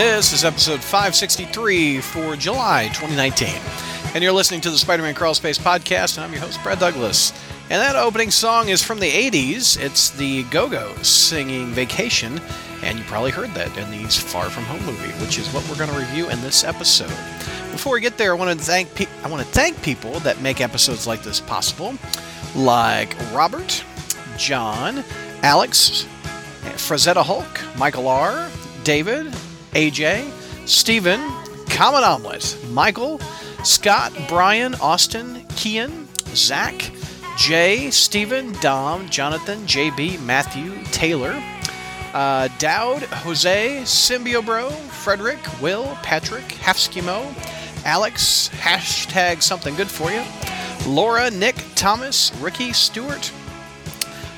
[0.00, 3.48] This is episode 563 for July 2019.
[4.14, 6.78] And you're listening to the Spider Man Crawl Space podcast, and I'm your host, Brad
[6.78, 7.32] Douglas.
[7.64, 9.78] And that opening song is from the 80s.
[9.78, 12.40] It's the Go Go's singing Vacation,
[12.82, 15.76] and you probably heard that in the Far From Home movie, which is what we're
[15.76, 17.14] going to review in this episode.
[17.70, 20.40] Before we get there, I want to thank pe- I want to thank people that
[20.40, 21.94] make episodes like this possible,
[22.56, 23.84] like Robert,
[24.38, 25.04] John,
[25.42, 26.06] Alex,
[26.62, 28.48] Frazetta Hulk, Michael R,
[28.82, 29.30] David,
[29.72, 30.30] AJ,
[30.68, 31.20] Stephen,
[31.68, 33.20] Common Omelet, Michael,
[33.64, 36.90] Scott, Brian, Austin, Kian, Zach,
[37.36, 41.40] Jay, Stephen, Dom, Jonathan, JB, Matthew, Taylor,
[42.12, 47.24] uh, Dowd, Jose, Symbio Bro, Frederick, Will, Patrick, Halfskimo,
[47.84, 50.22] Alex, hashtag something good for you,
[50.86, 53.32] Laura, Nick, Thomas, Ricky, Stewart,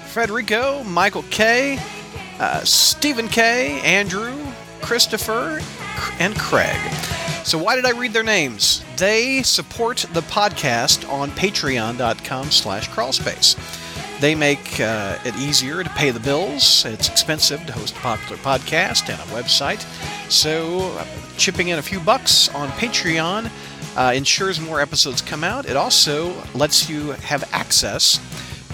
[0.06, 1.78] Federico, Michael K,
[2.38, 4.34] uh, Stephen K, Andrew,
[4.83, 5.61] Christopher,
[6.19, 6.78] and Craig.
[7.44, 8.84] So why did I read their names?
[8.97, 13.56] They support the podcast on patreon.com slash crawlspace.
[14.20, 16.84] They make uh, it easier to pay the bills.
[16.84, 19.80] It's expensive to host a popular podcast and a website.
[20.30, 23.50] So uh, chipping in a few bucks on Patreon
[23.97, 25.66] uh, ensures more episodes come out.
[25.66, 28.20] It also lets you have access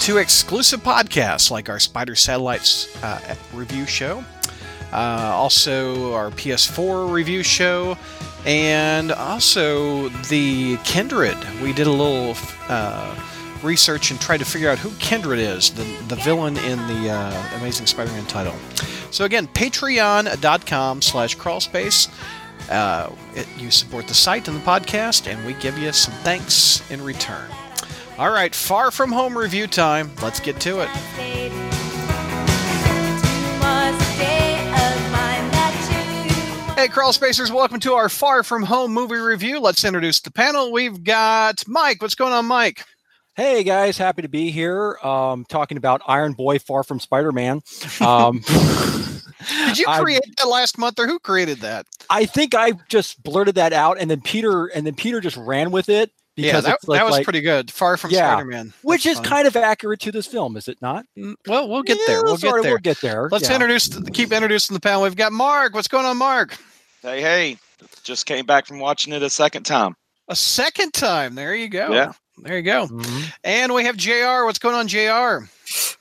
[0.01, 4.23] to exclusive podcasts like our Spider Satellites uh, review show,
[4.93, 7.97] uh, also our PS4 review show,
[8.47, 11.37] and also the Kindred.
[11.63, 12.37] We did a little
[12.69, 13.15] uh,
[13.63, 17.59] research and tried to figure out who Kindred is, the, the villain in the uh,
[17.59, 18.55] Amazing Spider-Man title.
[19.11, 22.09] So again, patreon.com slash crawlspace.
[22.71, 23.11] Uh,
[23.57, 27.51] you support the site and the podcast, and we give you some thanks in return.
[28.19, 30.11] All right, far from home review time.
[30.23, 30.89] Let's get to it.
[36.79, 39.59] Hey, Crawl Spacers, welcome to our Far From Home movie review.
[39.59, 40.71] Let's introduce the panel.
[40.71, 42.01] We've got Mike.
[42.01, 42.85] What's going on, Mike?
[43.35, 44.97] Hey guys, happy to be here.
[45.03, 47.63] Um, talking about Iron Boy, Far From Spider Man.
[48.01, 48.45] Um,
[49.67, 51.85] Did you create I, that last month, or who created that?
[52.11, 55.73] I think I just blurted that out, and then Peter, and then Peter just ran
[55.73, 56.13] with it.
[56.37, 57.73] Because yeah, that, like, that was like, pretty good.
[57.73, 59.25] Far from yeah, Spider-Man, which is fun.
[59.25, 61.05] kind of accurate to this film, is it not?
[61.19, 62.23] Mm, well, we'll get yeah, there.
[62.23, 62.63] We'll get there.
[62.63, 63.29] We'll get there.
[63.33, 63.57] Let's yeah.
[63.57, 65.03] introduce, keep introducing the panel.
[65.03, 65.75] We've got Mark.
[65.75, 66.57] What's going on, Mark?
[67.03, 67.57] Hey, hey!
[68.03, 69.95] Just came back from watching it a second time.
[70.29, 71.35] A second time.
[71.35, 71.93] There you go.
[71.93, 72.13] Yeah.
[72.39, 72.87] There you go.
[72.89, 73.25] Mm-hmm.
[73.45, 74.45] And we have JR.
[74.45, 75.49] What's going on, JR?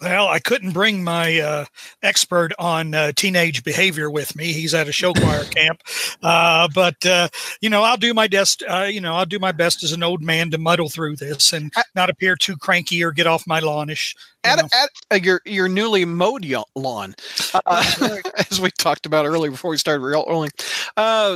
[0.01, 1.65] Well, I couldn't bring my uh,
[2.03, 4.53] expert on uh, teenage behavior with me.
[4.53, 5.81] He's at a show choir camp,
[6.21, 7.29] uh, but uh,
[7.61, 8.63] you know, I'll do my best.
[8.67, 11.53] Uh, you know, I'll do my best as an old man to muddle through this
[11.53, 14.15] and not appear too cranky or get off my lawnish.
[14.43, 16.45] At, at uh, your your newly mowed
[16.75, 17.15] lawn,
[17.67, 20.51] as we talked about earlier before we started rolling.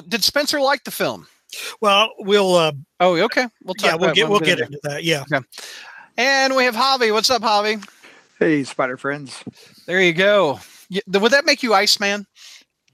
[0.08, 1.28] did Spencer like the film?
[1.82, 2.56] Well, we'll.
[2.56, 3.48] Uh, oh, okay.
[3.64, 3.92] We'll talk.
[3.92, 5.04] Yeah, we'll get we'll get into that.
[5.04, 5.24] Yeah.
[5.32, 5.46] Okay.
[6.18, 7.12] And we have Javi.
[7.12, 7.84] What's up, Javi?
[8.42, 9.44] Hey, Spider friends.
[9.86, 10.60] There you go.
[11.14, 12.26] Would that make you Iceman?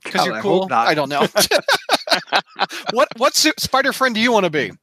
[0.03, 0.67] Because you're cool.
[0.69, 1.25] I, I don't know.
[2.91, 4.73] what what Spider friend do you want to be?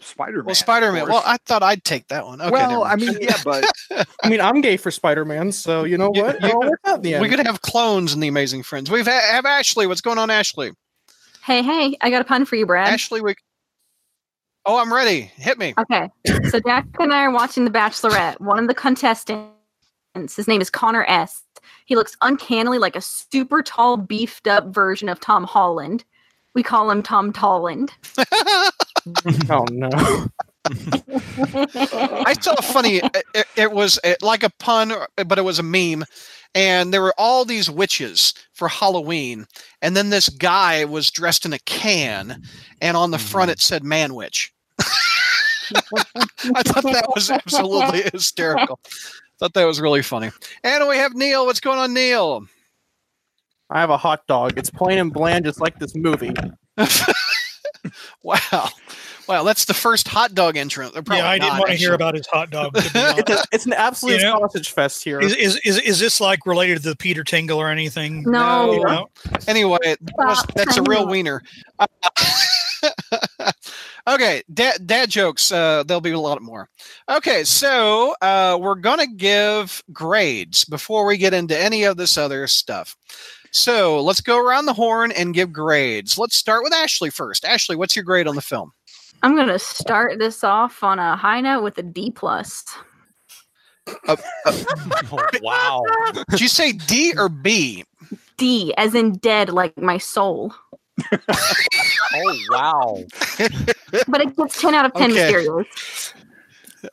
[0.00, 0.46] Spider Man.
[0.46, 1.08] Well, Spider Man.
[1.08, 2.40] Well, I thought I'd take that one.
[2.40, 3.64] Okay, well, I mean, yeah, but
[4.24, 6.42] I mean, I'm gay for Spider Man, so you know what?
[6.42, 6.72] You,
[7.04, 8.90] you, we could have clones in the Amazing Friends.
[8.90, 9.86] We've ha- have Ashley.
[9.86, 10.72] What's going on, Ashley?
[11.44, 12.88] Hey, hey, I got a pun for you, Brad.
[12.88, 13.36] Ashley, we.
[14.66, 15.30] Oh, I'm ready.
[15.36, 15.72] Hit me.
[15.78, 16.08] Okay.
[16.48, 18.40] So Jack and I are watching The Bachelorette.
[18.40, 19.53] One of the contestants,
[20.14, 21.42] his name is Connor S.
[21.86, 26.04] He looks uncannily like a super tall, beefed up version of Tom Holland.
[26.54, 27.90] We call him Tom Tolland.
[29.50, 30.28] oh no.
[32.26, 33.00] I saw a funny.
[33.34, 36.04] It, it was it, like a pun, but it was a meme
[36.54, 39.46] and there were all these witches for Halloween,
[39.82, 42.42] and then this guy was dressed in a can,
[42.80, 43.26] and on the mm-hmm.
[43.26, 48.78] front it said "Man Witch." I thought that was absolutely hysterical.
[49.38, 50.30] Thought that was really funny.
[50.62, 51.46] And we have Neil.
[51.46, 52.46] What's going on, Neil?
[53.70, 54.56] I have a hot dog.
[54.56, 56.32] It's plain and bland, just like this movie.
[58.22, 58.68] wow.
[59.26, 60.94] Wow, that's the first hot dog entrant.
[60.94, 62.72] Yeah, I didn't want to hear about his hot dog.
[62.76, 65.18] it's, a, it's, an absolute you know, sausage fest here.
[65.18, 68.22] Is, is, is, is, this like related to the Peter Tingle or anything?
[68.24, 68.74] No.
[68.74, 69.08] You know?
[69.48, 71.42] Anyway, that was, that's a real wiener.
[74.06, 75.50] okay, dad, dad jokes.
[75.52, 76.68] Uh, there'll be a lot more.
[77.08, 82.46] Okay, so uh, we're gonna give grades before we get into any of this other
[82.46, 82.96] stuff.
[83.50, 86.18] So let's go around the horn and give grades.
[86.18, 87.44] Let's start with Ashley first.
[87.44, 88.72] Ashley, what's your grade on the film?
[89.22, 92.64] I'm gonna start this off on a high note with a D plus.
[93.86, 94.64] Uh, uh,
[95.12, 95.82] oh, wow!
[96.30, 97.84] Did you say D or B?
[98.36, 100.52] D, as in dead, like my soul.
[102.16, 103.04] Oh wow!
[104.08, 105.20] but it gets 10 out of 10 Okay.
[105.22, 106.14] mysterious.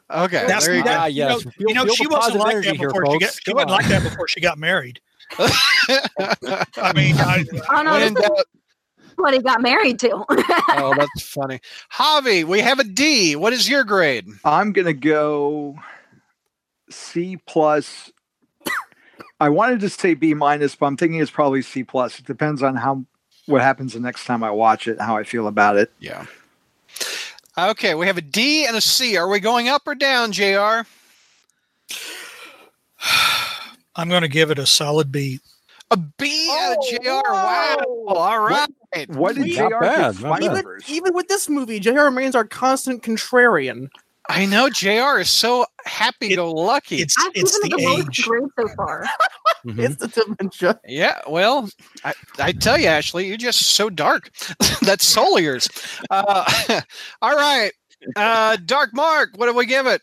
[0.09, 1.05] Okay, That's there you that- go.
[1.07, 1.43] You know- yes.
[1.43, 3.39] Feel- you know she wasn't like energy that here, before she got.
[3.45, 4.99] She wasn't like that before she got married.
[5.39, 8.45] I mean, I, Oh no, When this doubt-
[9.17, 10.11] what he got married to.
[10.29, 11.59] oh, that's funny.
[11.93, 13.35] Javi, we have a D.
[13.35, 14.25] What is your grade?
[14.43, 15.75] I'm gonna go
[16.89, 18.11] C plus.
[19.39, 22.19] I wanted to say B minus, but I'm thinking it's probably C plus.
[22.19, 23.05] It depends on how
[23.45, 25.91] what happens the next time I watch it, how I feel about it.
[25.99, 26.25] Yeah.
[27.57, 29.17] Okay, we have a D and a C.
[29.17, 30.43] Are we going up or down, JR?
[33.95, 35.39] I'm going to give it a solid B.
[35.91, 37.21] A B and a JR.
[37.29, 37.85] Wow.
[38.07, 38.69] All right.
[39.07, 40.41] What did Not JR bad, give.
[40.41, 42.05] Even, even with this movie, J.R.
[42.05, 43.89] remains our constant contrarian.
[44.29, 46.97] I know JR is so happy go lucky.
[46.97, 48.23] It's I've it's the the lowest age.
[48.23, 49.05] grade so far.
[49.65, 49.77] Mhm.
[49.77, 50.79] It's the dementia.
[50.87, 51.69] Yeah, well,
[52.03, 54.31] I, I tell you, Ashley, you're just so dark.
[54.81, 55.69] That's soul of.
[56.09, 56.49] Uh,
[57.21, 57.71] all right.
[58.15, 60.01] Uh, Dark Mark, what do we give it?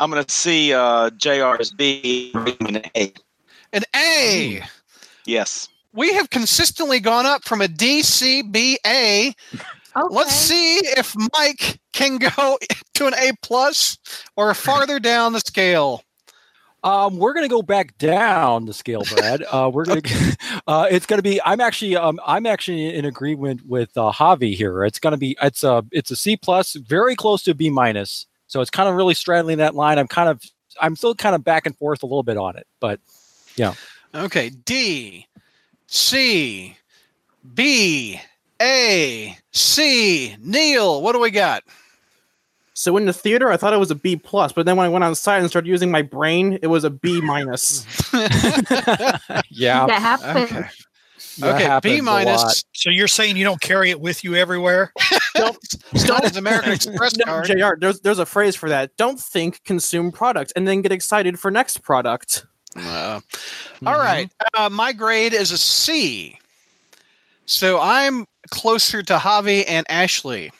[0.00, 3.12] I'm gonna see uh, JR's B rating an A.
[3.72, 4.62] An A.
[5.26, 5.68] Yes.
[5.92, 9.32] We have consistently gone up from a D, C, B, A.
[9.96, 10.14] Okay.
[10.14, 12.58] Let's see if Mike can go
[12.94, 13.98] to an A plus
[14.36, 16.02] or farther down the scale.
[16.84, 19.42] Um, we're gonna go back down the scale, Brad.
[19.50, 20.02] Uh, we're gonna.
[20.68, 21.40] Uh, it's gonna be.
[21.42, 21.96] I'm actually.
[21.96, 24.84] Um, I'm actually in agreement with uh, Javi here.
[24.84, 25.36] It's gonna be.
[25.40, 25.84] It's a.
[25.92, 28.26] It's a C plus, very close to a B minus.
[28.48, 29.98] So it's kind of really straddling that line.
[29.98, 30.42] I'm kind of.
[30.80, 33.00] I'm still kind of back and forth a little bit on it, but
[33.56, 33.74] yeah.
[34.14, 35.26] Okay, D,
[35.86, 36.76] C,
[37.54, 38.20] B,
[38.60, 40.36] A, C.
[40.40, 41.62] Neil, what do we got?
[42.74, 44.90] So in the theater, I thought it was a B plus, but then when I
[44.90, 47.86] went outside and started using my brain, it was a B minus.
[49.50, 49.86] yeah.
[49.86, 50.44] that happened.
[50.44, 50.68] Okay,
[51.38, 52.64] that okay happens B a minus.
[52.74, 54.92] So you're saying you don't carry it with you everywhere?
[55.92, 57.46] It's not his American Express No, card.
[57.46, 57.74] Jr.
[57.78, 58.96] There's there's a phrase for that.
[58.96, 62.46] Don't think, consume product, and then get excited for next product.
[62.74, 63.20] Uh,
[63.84, 64.30] all right.
[64.54, 66.38] Uh, my grade is a C.
[67.44, 70.50] So I'm closer to Javi and Ashley.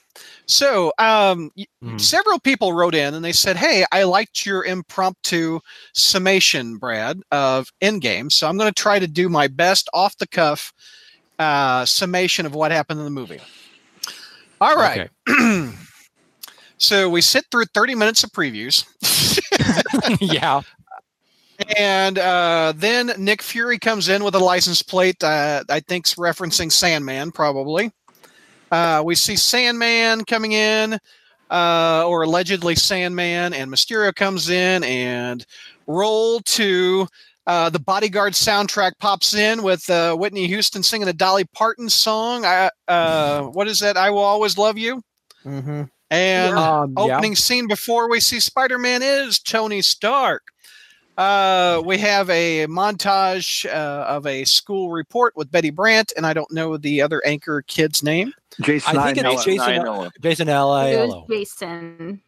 [0.47, 1.51] So um,
[1.83, 2.01] Mhm.
[2.01, 5.61] several people wrote in and they said, Hey, I liked your impromptu
[5.93, 8.31] summation, Brad, of Endgame.
[8.33, 10.73] So I'm going to try to do my best off the cuff
[11.39, 13.41] uh, summation of what happened in the movie.
[14.61, 15.11] All right.
[15.27, 15.71] Okay.
[16.79, 18.85] so we sit through 30 minutes of previews.
[20.21, 20.63] yeah.
[21.77, 25.23] And uh, then Nick Fury comes in with a license plate.
[25.23, 27.93] Uh, I think's referencing Sandman, probably.
[28.71, 30.99] Uh, we see Sandman coming in,
[31.51, 35.47] uh, or allegedly Sandman, and Mysterio comes in, and
[35.87, 37.07] roll to
[37.47, 42.45] uh, the Bodyguard soundtrack pops in with uh, Whitney Houston singing a Dolly Parton song.
[42.45, 43.97] I, uh, what is that?
[43.97, 45.01] I will always love you.
[45.45, 45.85] Mm-hmm.
[46.11, 47.17] And Um, yeah.
[47.17, 50.43] opening scene before we see Spider-Man is Tony Stark.
[51.17, 56.33] Uh, we have a montage uh, of a school report with Betty Brant, and I
[56.35, 58.33] don't know the other anchor kid's name.
[58.61, 59.67] Jason I think it's Jason.
[59.67, 60.11] Ionello.
[60.21, 62.23] Jason It was Jason.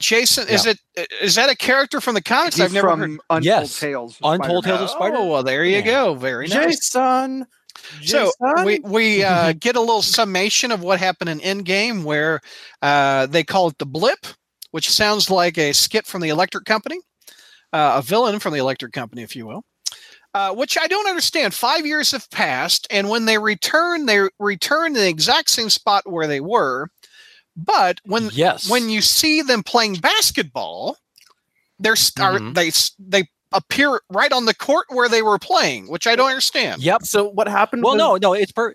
[0.00, 0.78] Jason, is it
[1.20, 2.56] is that a character from the comics?
[2.56, 3.10] He's I've never heard.
[3.30, 3.80] Untold Yes.
[3.80, 4.16] Tales.
[4.22, 4.78] Untold Spider-Man.
[4.78, 5.80] Tales of Spider- Oh, well, there you Yeah.
[5.82, 6.14] go.
[6.14, 6.90] Very nice.
[6.90, 7.46] Jason.
[8.02, 8.64] So Jason?
[8.64, 12.40] we we uh, get a little summation of what happened in Endgame, where
[12.82, 14.24] uh, they call it the blip,
[14.70, 16.98] which sounds like a skit from the Electric Company,
[17.72, 19.64] uh, a villain from the Electric Company, if you will.
[20.34, 21.54] Uh, which I don't understand.
[21.54, 26.08] Five years have passed, and when they return, they return in the exact same spot
[26.10, 26.88] where they were.
[27.56, 28.68] But when Yes.
[28.68, 30.96] when you see them playing basketball,
[31.78, 32.54] they're start Mhm.
[32.54, 36.82] they they appear right on the court where they were playing, which I don't understand.
[36.82, 37.04] Yep.
[37.04, 37.82] So what happened?
[37.82, 38.74] Well, was, no, no, it's per.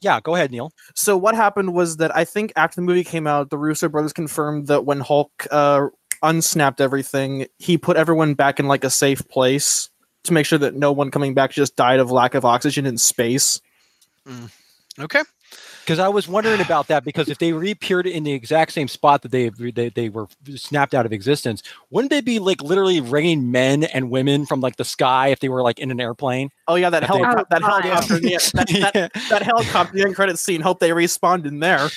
[0.00, 0.72] Yeah, go ahead, Neil.
[0.94, 4.12] So what happened was that I think after the movie came out, the Russo brothers
[4.12, 5.86] confirmed that when Hulk uh,
[6.22, 9.90] unsnapped everything, he put everyone back in like a safe place
[10.24, 12.98] to make sure that no one coming back just died of lack of oxygen in
[12.98, 13.60] space.
[14.26, 14.50] Mm.
[14.98, 15.22] Okay.
[15.84, 19.22] Because I was wondering about that because if they reappeared in the exact same spot
[19.22, 23.50] that they, they they were snapped out of existence, wouldn't they be like literally raining
[23.50, 26.50] men and women from like the sky if they were like in an airplane?
[26.68, 27.82] Oh yeah, that I think- helicopter, that Oh, God.
[27.84, 29.08] helicopter, in the, that, that, yeah.
[29.30, 30.60] that helicopter the end credit scene.
[30.60, 31.88] Hope they respawned in there.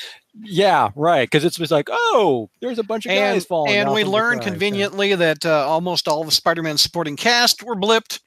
[0.42, 1.30] Yeah, right.
[1.30, 3.76] Because it's was like, oh, there's a bunch of and, guys falling.
[3.76, 4.50] and we of learned sky.
[4.50, 8.20] conveniently that uh, almost all of the Spider-Man supporting cast were blipped.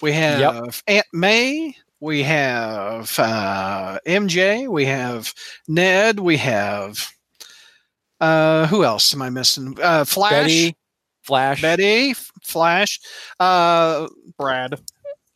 [0.00, 5.32] We have Aunt May, we have uh, MJ, we have
[5.66, 7.10] Ned, we have
[8.20, 9.76] uh, who else am I missing?
[9.80, 10.76] Uh, Flash, Betty,
[11.22, 11.62] Flash.
[11.62, 13.00] Betty, Flash,
[13.38, 14.80] uh, Brad.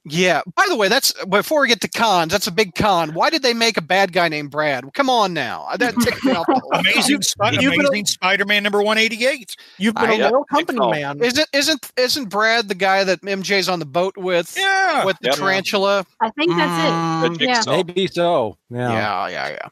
[0.05, 0.43] Yeah.
[0.57, 2.33] By the way, that's before we get to cons.
[2.33, 3.15] That's a big con.
[3.15, 4.85] Why did they make a bad guy named Brad?
[4.95, 5.69] Come on now.
[5.79, 6.47] That ticked me off.
[6.73, 9.55] Amazing, Sp- you've been- amazing Spider-Man number one eighty eight.
[9.79, 10.91] You've been I- a loyal company call.
[10.91, 11.23] man.
[11.23, 15.29] Isn't isn't isn't Brad the guy that MJ's on the boat with Yeah, with the
[15.29, 15.37] Yep.
[15.37, 16.05] tarantula?
[16.21, 17.55] I think that's Mm, Yeah.
[17.55, 17.71] jigsaw.
[17.77, 18.59] Maybe so.
[18.71, 18.93] Yeah.
[18.93, 19.69] Yeah, yeah, yeah.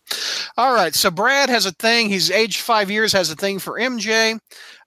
[0.56, 0.94] All right.
[0.94, 2.08] So Brad has a thing.
[2.08, 4.38] He's aged five years, has a thing for MJ.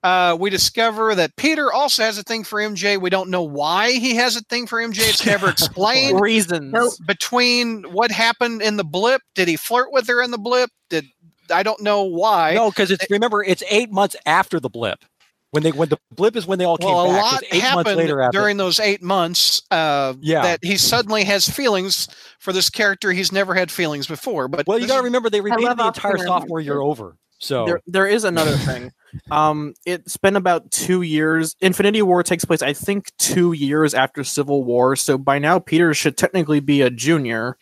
[0.03, 2.99] Uh, we discover that Peter also has a thing for MJ.
[2.99, 4.99] We don't know why he has a thing for MJ.
[5.09, 6.19] It's never explained.
[6.19, 6.97] Reasons.
[6.99, 10.69] Between what happened in the blip, did he flirt with her in the blip?
[10.89, 11.05] Did
[11.53, 12.53] I don't know why.
[12.53, 15.03] No, because it's remember it's eight months after the blip.
[15.51, 17.21] When they when the blip is when they all came well, a back.
[17.33, 18.39] lot eight happened later after.
[18.39, 20.41] during those eight months uh, Yeah.
[20.41, 22.07] that he suddenly has feelings
[22.39, 24.47] for this character he's never had feelings before.
[24.47, 27.15] But well, you got to remember they repeated the entire Oscar sophomore year over.
[27.43, 28.91] So There, there is another thing.
[29.29, 31.55] Um, it's been about two years.
[31.61, 34.95] Infinity War takes place, I think, two years after Civil War.
[34.95, 37.55] So by now, Peter should technically be a junior.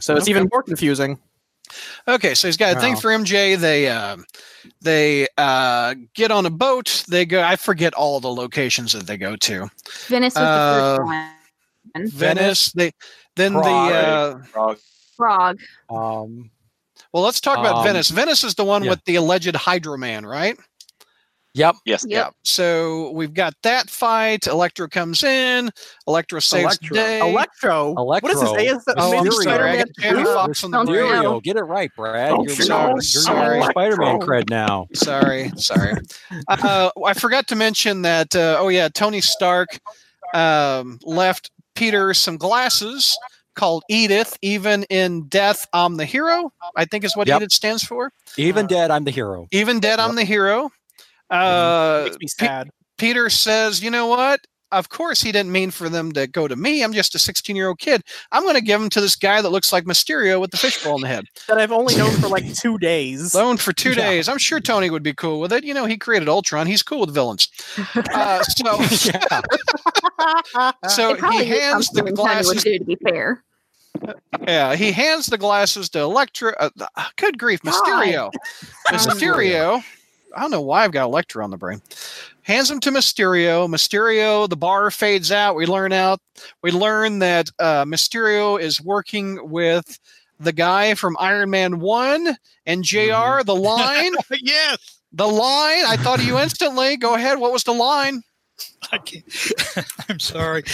[0.00, 0.30] So it's Okay.
[0.32, 1.20] even more confusing.
[2.08, 3.00] Okay, so he's got a thing Wow.
[3.00, 3.54] for MJ.
[3.54, 4.16] They uh,
[4.80, 7.04] they uh, get on a boat.
[7.08, 7.40] They go.
[7.40, 9.68] I forget all the locations that they go to.
[10.08, 11.06] Venice was Uh, the first
[11.94, 12.08] one.
[12.08, 12.72] Venice.
[12.72, 12.90] They
[13.36, 13.64] then Prague.
[13.64, 14.78] the uh, Frog.
[15.16, 15.60] Frog.
[15.88, 16.50] um,
[17.14, 17.22] well.
[17.22, 18.10] Let's talk about Um, Venice.
[18.10, 18.90] Venice is the one yeah.
[18.90, 20.58] with the alleged Hydro Man, right?
[21.56, 21.76] yep.
[21.86, 22.04] Yes.
[22.08, 22.32] Yep.
[22.42, 24.48] So we've got that fight.
[24.48, 25.70] Electro comes in.
[26.08, 26.88] Electro saves Electro.
[26.88, 27.20] the day.
[27.20, 27.92] Electro.
[27.92, 28.50] What is this?
[28.50, 28.76] Electro.
[28.76, 29.46] AS- Oh, I'm Amazing sorry.
[29.46, 30.28] I Spider-Man got Jamie 2?
[30.28, 31.40] On the Don't brain.
[31.44, 32.32] Get it right, Brad.
[32.32, 32.90] Oh, you're, sorry.
[32.94, 33.58] you're, Sorry.
[33.60, 34.88] you're Spider-Man cred now.
[34.94, 35.92] Sorry, sorry.
[36.48, 38.34] Uh, I forgot to mention that.
[38.34, 39.78] Uh, oh yeah, Tony Stark
[40.34, 43.16] um, left Peter some glasses
[43.54, 44.36] called Edith.
[44.42, 46.52] Even in death, I'm the hero.
[46.76, 47.42] I think is what Yep.
[47.42, 48.12] Edith stands for.
[48.36, 49.46] Even dead, I'm the hero.
[49.52, 50.70] Even dead, I'm the hero.
[51.30, 52.70] Uh, Makes me Pe- sad.
[52.98, 54.40] Peter says, "You know what?
[54.74, 56.82] Of course, he didn't mean for them to go to me.
[56.82, 58.02] I'm just a 16 year old kid.
[58.32, 60.96] I'm going to give them to this guy that looks like Mysterio with the fishbowl
[60.96, 61.26] in the head.
[61.48, 63.34] That I've only known for like two days.
[63.34, 63.94] Loaned for two Yeah.
[64.10, 64.28] days.
[64.28, 65.64] I'm sure Tony would be cool with it.
[65.64, 66.66] You know, he created Ultron.
[66.66, 67.48] He's cool with villains.
[68.12, 68.80] Uh, so,
[70.58, 70.72] yeah.
[70.88, 72.64] so he hands the something Nintendo would glasses.
[72.64, 73.42] do, to be fair.
[74.46, 76.54] Yeah, he hands the glasses to Electra.
[76.58, 78.32] Uh, th- good grief, Mysterio.
[78.88, 79.82] Mysterio.
[80.36, 81.80] I don't know why I've got Electra on the brain.
[82.44, 83.66] Hands them to Mysterio.
[83.68, 84.48] Mysterio.
[84.48, 85.56] The bar fades out.
[85.56, 86.20] We learn out.
[86.62, 89.98] We learn that uh, Mysterio is working with
[90.38, 92.36] the guy from Iron Man One
[92.66, 94.12] and junior The line.
[94.30, 95.00] yes.
[95.12, 95.84] The line.
[95.86, 96.98] I thought of you instantly.
[96.98, 97.38] Go ahead.
[97.38, 98.22] What was the line?
[98.92, 99.24] I can't.
[100.08, 100.64] I'm sorry.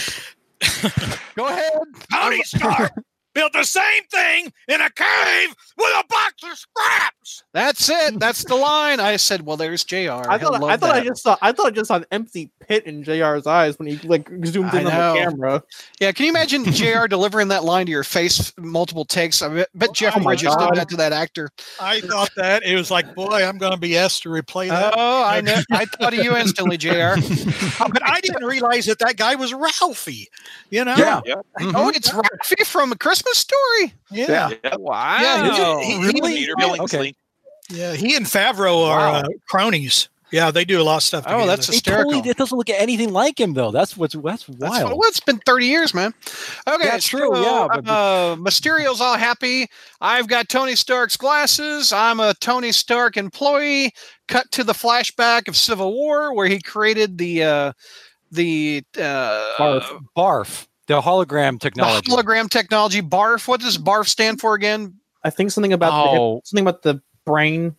[1.35, 1.79] Go ahead.
[2.11, 2.91] Tony Stark
[3.33, 7.43] built the same thing in a cave with a box of scraps.
[7.53, 8.19] That's it.
[8.19, 8.99] That's the line.
[8.99, 9.97] I said, well, there's JR.
[9.97, 12.49] I thought I love thought I just saw I thought I just saw an empty
[12.59, 15.63] pit in JR's eyes when he like zoomed I in on the camera.
[15.99, 19.41] Yeah, can you imagine JR delivering that line to your face multiple takes?
[19.41, 21.49] I bet, bet oh Jeff Oh my Bridges did that to that actor.
[21.79, 24.93] I thought that it was like, boy, I'm going to be asked to replay that.
[24.95, 25.61] Oh, I know.
[25.71, 26.89] I thought of you instantly, JR.
[27.79, 30.27] but I didn't realize that that guy was Ralphie.
[30.69, 30.95] You know?
[30.97, 31.21] Yeah.
[31.25, 31.89] Oh, mm-hmm.
[31.95, 33.93] it's Ralphie from A Christmas Story.
[34.11, 34.49] Yeah.
[34.63, 34.75] Yeah.
[34.77, 35.17] Wow.
[35.19, 36.79] Yeah, he- he- he- Peter Really?
[36.79, 37.15] Billingsley.
[37.69, 37.93] Yeah.
[37.93, 39.19] He and Favreau are Wow.
[39.21, 40.09] uh, cronies.
[40.31, 41.25] Yeah, they do a lot of stuff.
[41.27, 41.73] Oh, that's together.
[41.75, 42.11] Hysterical.
[42.13, 43.69] totally it doesn't look at anything like him though.
[43.71, 44.83] That's what's that's That's wild.
[44.91, 46.13] what, well, it's been 30 years, man.
[46.65, 49.67] Okay, That's true, yeah, but- uh, Mysterio's all happy.
[49.99, 51.91] I've got Tony Stark's glasses.
[51.91, 53.91] I'm a Tony Stark employee.
[54.29, 57.73] Cut to the flashback of Civil War, where he created the uh,
[58.31, 59.99] the uh, Barf.
[60.15, 60.67] Barf.
[60.87, 62.09] The hologram technology.
[62.09, 63.01] the hologram technology.
[63.01, 63.47] BARF.
[63.47, 64.95] What does BARF stand for again?
[65.23, 66.35] I think something about Oh.
[66.35, 67.75] the, something about the brain.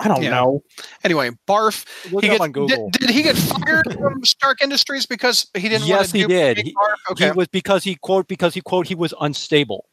[0.00, 0.30] I don't Yeah.
[0.30, 0.62] know.
[1.04, 1.84] Anyway, BARF.
[2.10, 2.90] Look He it up gets- on Google.
[2.90, 5.82] Did, did he get fired from Stark Industries because he didn't?
[5.82, 6.58] want yes, to he did.
[6.58, 6.98] He, BARF?
[7.12, 7.24] Okay.
[7.26, 9.86] he was because he quote because he quote he was unstable.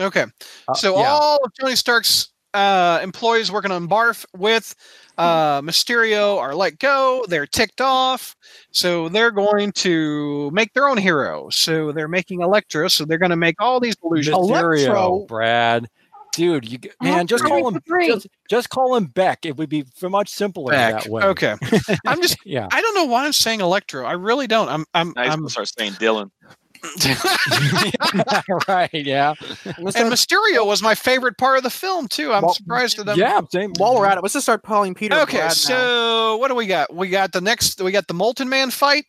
[0.00, 0.24] Okay.
[0.68, 1.08] Uh, So yeah.
[1.08, 4.74] all of Tony Stark's uh, employees working on Barf with
[5.18, 7.24] uh, Mysterio are let go.
[7.28, 8.36] They're ticked off.
[8.70, 11.48] So they're going to make their own hero.
[11.50, 12.88] So they're making Electro.
[12.88, 14.36] So they're going to make all these illusions.
[14.36, 15.26] Mysterio, Electro.
[15.26, 15.86] Brad.
[16.32, 18.08] Dude, you man, just call him Three.
[18.08, 19.46] just, just call him Beck.
[19.46, 21.04] It would be much simpler Back.
[21.04, 21.22] that way.
[21.22, 21.54] Okay.
[22.06, 22.36] I'm just.
[22.44, 22.68] Yeah.
[22.70, 24.04] I don't know why I'm saying Electro.
[24.04, 24.68] I really don't.
[24.68, 24.84] I'm.
[24.92, 25.14] I'm.
[25.16, 26.30] Now he's I'm gonna start saying Dylan.
[28.68, 28.90] right.
[28.92, 29.34] Yeah.
[29.78, 32.32] Let's and start, Mysterio was my favorite part of the film too.
[32.32, 33.18] I'm Well, surprised at them.
[33.18, 33.40] Yeah.
[33.50, 33.72] Same.
[33.78, 35.16] while we're at it, let's just start calling Peter.
[35.20, 35.50] Okay, Brad now.
[35.50, 36.94] so what do we got?
[36.94, 37.80] We got the next.
[37.80, 39.04] We got the Molten Man fight.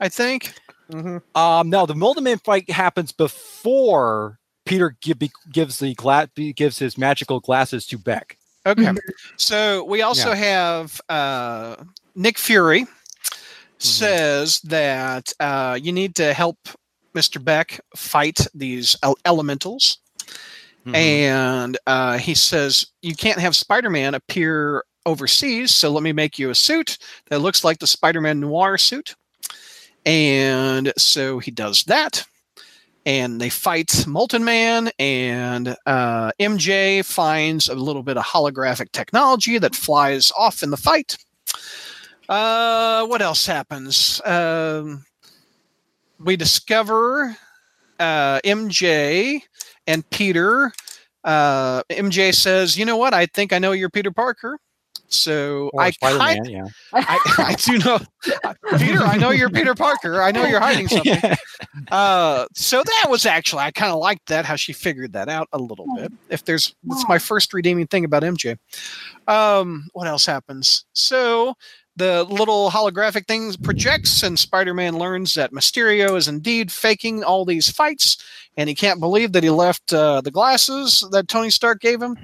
[0.00, 0.52] I think.
[0.90, 1.20] Mhm.
[1.34, 5.18] Um, no, the Molten Man fight happens before Peter give,
[5.52, 8.38] gives the gla- gives his magical glasses to Beck.
[8.66, 8.82] Okay.
[8.82, 8.98] Mhm.
[9.36, 11.76] So we also have uh,
[12.14, 12.86] Nick Fury
[13.78, 16.58] says that uh, you need to help
[17.14, 17.42] Mr.
[17.42, 19.98] Beck fight these el- elementals.
[20.86, 20.94] Mhm.
[20.94, 26.38] And uh, he says, You can't have Spider Man appear overseas, so let me make
[26.38, 26.98] you a suit
[27.30, 29.14] that looks like the Spider Man noir suit.
[30.06, 32.24] And so he does that.
[33.06, 39.56] And they fight Molten Man, and uh, MJ finds a little bit of holographic technology
[39.58, 41.16] that flies off in the fight.
[42.28, 44.20] Uh, what else happens?
[44.24, 45.04] Um,
[46.20, 47.36] we discover
[47.98, 49.42] uh, MJ
[49.86, 50.72] and Peter.
[51.24, 53.14] Uh, MJ says, "You know what?
[53.14, 54.58] I think I know you're Peter Parker."
[55.08, 56.66] So Or I Spider-Man, kind, yeah.
[56.92, 57.98] I, I do know,
[58.78, 59.00] Peter.
[59.00, 60.20] I know you're Peter Parker.
[60.20, 61.18] I know you're hiding something.
[61.22, 61.36] Yeah.
[61.90, 65.48] Uh, so that was actually I kind of liked that how she figured that out
[65.52, 66.12] a little bit.
[66.28, 68.58] If there's that's my first redeeming thing about MJ.
[69.26, 70.84] Um, what else happens?
[70.92, 71.54] So
[71.98, 77.70] the little holographic thing projects, and Spider-Man learns that Mysterio is indeed faking all these
[77.70, 78.16] fights,
[78.56, 82.16] and he can't believe that he left uh, the glasses that Tony Stark gave him.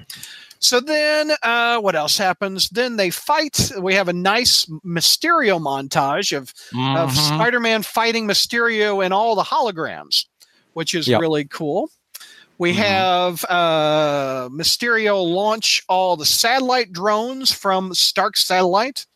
[0.60, 2.70] So then, uh, what else happens?
[2.70, 3.70] Then they fight.
[3.78, 7.34] We have a nice Mysterio montage of of Mhm.
[7.34, 10.24] Spider-Man fighting Mysterio and all the holograms,
[10.72, 11.20] which is Yep.
[11.20, 11.90] really cool.
[12.56, 12.76] We Mhm.
[12.76, 19.06] have uh, Mysterio launch all the satellite drones from Stark Satellite.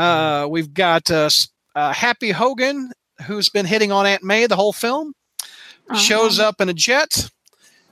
[0.00, 1.28] Uh, we've got uh,
[1.74, 2.90] uh, Happy Hogan,
[3.26, 5.12] who's been hitting on Aunt May the whole film,
[5.96, 6.48] shows Uh-huh.
[6.48, 7.28] up in a jet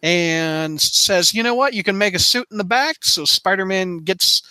[0.03, 1.75] and says, "You know what?
[1.75, 4.43] You can make a suit in the back." So Spider-Man gets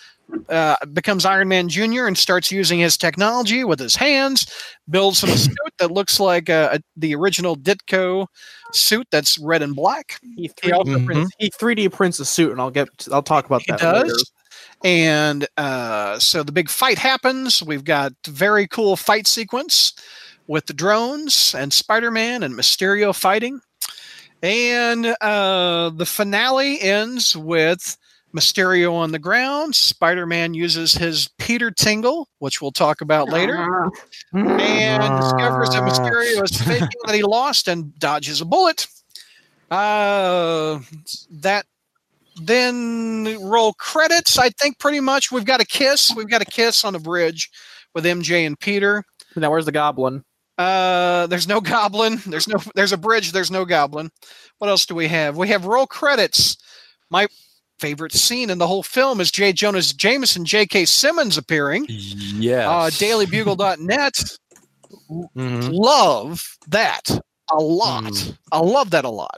[0.49, 4.45] uh, becomes Iron Man Junior and starts using his technology with his hands,
[4.89, 8.27] builds him a suit that looks like uh, a, the original Ditko
[8.73, 10.19] suit that's red and black.
[10.35, 11.05] He, three, also Mhm.
[11.05, 13.79] prints, he 3D prints a suit, and I'll get I'll talk about He that.
[13.79, 14.03] does.
[14.03, 14.15] later.
[14.83, 17.63] And uh, so the big fight happens.
[17.63, 19.93] We've got very cool fight sequence
[20.45, 23.59] with the drones and Spider-Man and Mysterio fighting.
[24.43, 27.97] And uh, the finale ends with
[28.35, 29.75] Mysterio on the ground.
[29.75, 33.55] Spider-Man uses his Peter Tingle, which we'll talk about later,
[34.33, 38.85] and discovers that Mysterio is faking that he lost and dodges a bullet.
[39.71, 40.79] Uh,
[41.31, 41.65] that
[42.41, 44.37] then roll credits.
[44.37, 46.13] I think pretty much we've got a kiss.
[46.15, 47.49] We've got a kiss on the bridge
[47.93, 49.03] with MJ and Peter.
[49.35, 50.23] Now where's the goblin?
[50.57, 52.19] Uh, there's no goblin.
[52.25, 52.57] There's no.
[52.75, 53.31] There's a bridge.
[53.31, 54.09] There's no goblin.
[54.57, 55.37] What else do we have?
[55.37, 56.57] We have roll credits.
[57.09, 57.27] My
[57.79, 59.53] favorite scene in the whole film is J.
[59.53, 60.85] Jonah Jameson, J.K.
[60.85, 61.85] Simmons appearing.
[61.87, 62.65] Yes.
[62.67, 64.13] Uh, DailyBugle.net.
[65.11, 65.69] Mhm.
[65.71, 67.09] Love that
[67.51, 68.03] a lot.
[68.05, 68.37] Mm.
[68.51, 69.37] I love that a lot.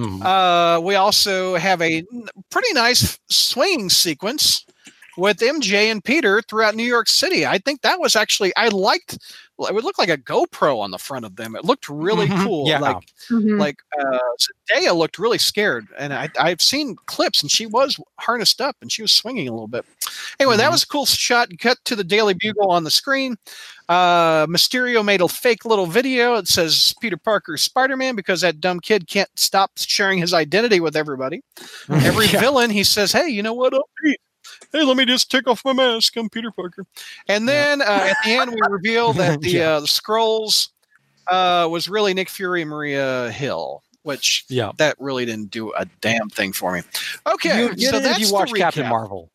[0.00, 0.22] Mhm.
[0.24, 2.04] Uh, we also have a
[2.50, 4.64] pretty nice swinging sequence
[5.16, 7.46] with MJ and Peter throughout New York City.
[7.46, 9.18] I think that was actually I liked.
[9.62, 11.54] It would look like a GoPro on the front of them.
[11.54, 12.44] It looked really Mhm.
[12.44, 12.66] cool.
[12.66, 12.78] Yeah.
[12.78, 12.96] Like
[13.28, 13.58] Mhm.
[13.60, 14.18] like uh,
[14.72, 18.90] Zendaya looked really scared, and I, I've seen clips, and she was harnessed up and
[18.90, 19.84] she was swinging a little bit.
[20.38, 20.72] Anyway, that Mhm.
[20.72, 21.48] was a cool shot.
[21.58, 23.36] Cut to the Daily Bugle on the screen.
[23.90, 26.36] Uh, Mysterio made a fake little video.
[26.36, 30.80] It says Peter Parker Spider Man because that dumb kid can't stop sharing his identity
[30.80, 31.42] with everybody.
[31.90, 32.40] Every Yeah.
[32.40, 33.74] villain, he says, "Hey, you know what?
[33.74, 34.20] I'm Pete.
[34.72, 36.16] Hey, let me just take off my mask.
[36.16, 36.86] I'm Peter Parker."
[37.28, 39.70] And then uh, at the end, we reveal that the Yeah.
[39.76, 40.70] uh, the scrolls
[41.26, 44.72] uh, was really Nick Fury and Maria Hill, which Yeah.
[44.78, 46.82] that really didn't do a damn thing for me.
[47.26, 48.88] Okay, You get so it that's if you the watch Captain.
[48.88, 49.30] Marvel.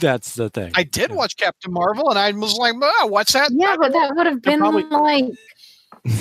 [0.00, 0.72] That's the thing.
[0.74, 1.16] I did Yeah.
[1.16, 4.42] watch Captain Marvel, and I was like, oh, "What's that?" yeah, but that would have
[4.42, 5.24] been probably- like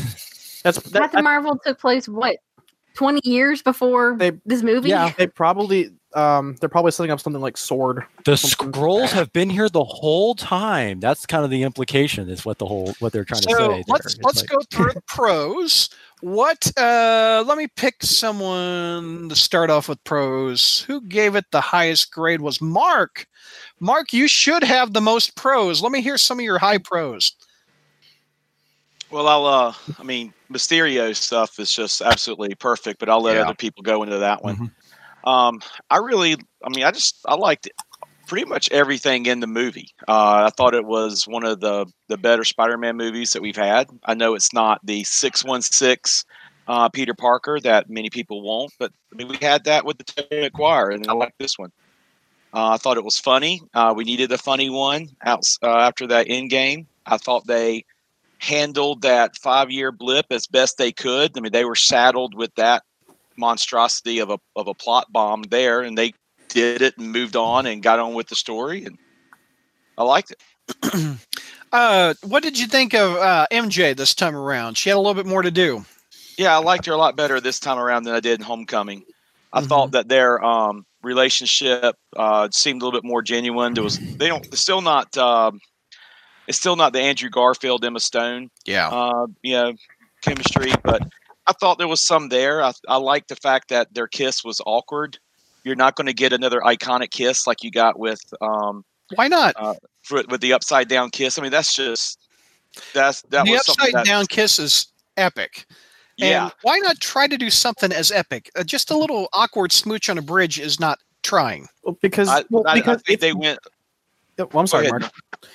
[0.63, 2.37] That's that, Captain Marvel took place what
[2.93, 4.89] twenty years before They- this movie.
[4.89, 5.13] yeah.
[5.17, 8.03] They probably um they're probably setting up something like Sword.
[8.25, 10.99] The scrolls have been here the whole time.
[10.99, 12.29] That's kind of the implication.
[12.29, 13.53] Is what the whole what they're trying to say.
[13.57, 13.81] there.
[13.87, 15.89] let's It's let's like- go through the pros.
[16.21, 16.69] What?
[16.77, 20.81] Uh, let me pick someone to start off with pros.
[20.81, 22.41] Who gave it the highest grade?
[22.41, 23.25] Was Mark?
[23.79, 25.81] Mark, you should have the most pros.
[25.81, 27.33] Let me hear some of your high pros.
[29.11, 29.45] Well, I'll.
[29.45, 33.43] Uh, I mean, Mysterio stuff is just absolutely perfect, but I'll let Yeah.
[33.43, 34.57] other people go into that one.
[34.57, 34.71] Mhm.
[35.23, 37.69] Um, I really, I mean, I just I liked
[38.27, 39.89] pretty much everything in the movie.
[40.07, 43.89] Uh, I thought it was one of the the better Spider-Man movies that we've had.
[44.05, 46.23] I know it's not the six one six
[46.67, 50.03] uh, Peter Parker that many people won't, but I mean, we had that with the
[50.03, 51.71] Tobey Maguire, and I like this one.
[52.53, 53.61] Uh, I thought it was funny.
[53.73, 56.87] Uh, we needed a funny one out uh, after that end game.
[57.05, 57.85] I thought they
[58.39, 61.37] handled that five year blip as best they could.
[61.37, 62.83] I mean, they were saddled with that
[63.39, 66.13] monstrosity of a of a plot bomb there, and they
[66.49, 68.97] did it and moved on and got on with the story, and
[69.97, 71.17] I liked it.
[71.71, 74.75] Uh, what did you think of uh, MJ this time around?
[74.75, 75.85] She had a little bit more to do.
[76.35, 79.03] Yeah, I liked her a lot better this time around than I did in Homecoming.
[79.53, 79.67] I Mhm.
[79.67, 83.75] thought that their um, relationship uh, seemed a little bit more genuine.
[83.75, 85.59] There was they don't it's still not um,
[86.47, 88.89] it's still not the Andrew Garfield Emma Stone Yeah.
[88.89, 89.73] uh, you know
[90.23, 91.03] chemistry, but
[91.49, 92.63] I thought there was some there.
[92.63, 95.17] I, I like the fact that their kiss was awkward.
[95.63, 98.85] You're not going to get another iconic kiss like you got with um,
[99.15, 99.55] Why not?
[100.03, 101.39] for, with the upside down kiss.
[101.39, 102.19] I mean, that's just
[102.93, 105.65] that's that the was upside that, down kiss is epic.
[106.17, 108.51] Yeah, And why not try to do something as epic?
[108.55, 111.67] Uh, just a little awkward smooch on a bridge is not trying.
[111.83, 113.57] Well, because I, well, I, I because think if, they went.
[114.37, 114.89] Well, I'm sorry.
[114.89, 115.03] Mark.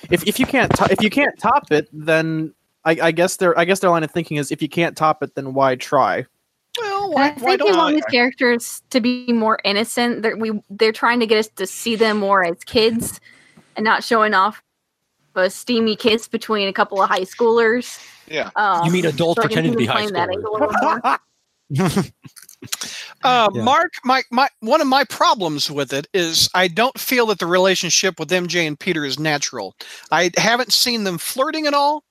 [0.09, 2.53] If if you can't to- if you can't top it, then
[2.85, 5.23] I, I guess their I guess their line of thinking is if you can't top
[5.23, 6.25] it, then why try?
[6.79, 7.93] Well, And why, I why think they don't want I?
[7.95, 10.21] these characters to be more innocent.
[10.21, 13.19] They're, we they're trying to get us to see them more as kids,
[13.75, 14.61] and not showing off
[15.35, 17.99] a steamy kiss between a couple of high schoolers.
[18.27, 20.33] Yeah, Um, You mean adults so pretending to be them high that schoolers.
[20.33, 20.59] angle a
[21.71, 22.05] little more.
[23.23, 23.63] Uh, Yeah.
[23.63, 27.45] Mark, my, my one of my problems with it is I don't feel that the
[27.47, 29.75] relationship with MJ and Peter is natural.
[30.11, 32.03] I haven't seen them flirting at all.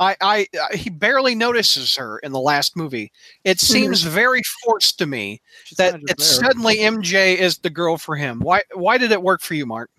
[0.00, 3.12] I, I uh, he barely notices her in the last movie.
[3.44, 6.48] It seems very forced to me She's that kinda it's there.
[6.48, 8.40] suddenly MJ is the girl for him.
[8.40, 9.90] Why why did it work for you, Mark?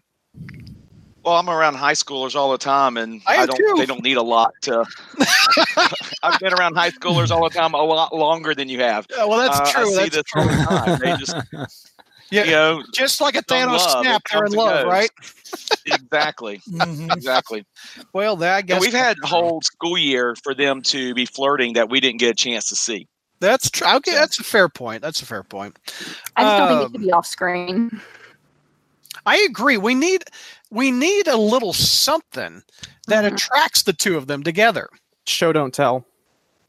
[1.23, 3.55] well, I'm around high schoolers all the time, and I I, don't.
[3.55, 3.75] too.
[3.77, 4.83] They don't need a lot to.
[6.23, 9.05] I've been around high schoolers all the time, a lot longer than you have.
[9.09, 9.91] Yeah, well, that's Uh, I true.
[9.91, 10.99] see That's this all the time.
[10.99, 11.35] They just,
[12.31, 12.43] Yeah.
[12.45, 14.21] you know, just like a Some Thanos love, snap.
[14.31, 14.91] They're in love, goes.
[14.91, 15.09] right?
[15.85, 17.13] exactly, Mhm.
[17.15, 17.65] exactly.
[18.13, 21.73] Well, that, I And we've had a whole school year for them to be flirting
[21.73, 23.07] that we didn't get a chance to see.
[23.41, 23.87] That's true.
[23.95, 25.01] Okay, that's a fair point.
[25.01, 25.77] That's a fair point.
[26.37, 28.01] I just don't think it Um, should be off screen.
[29.25, 29.77] I agree.
[29.77, 30.23] We need
[30.69, 32.63] we need a little something
[33.07, 33.33] that Mhm.
[33.35, 34.89] attracts the two of them together.
[35.25, 36.05] Show don't tell.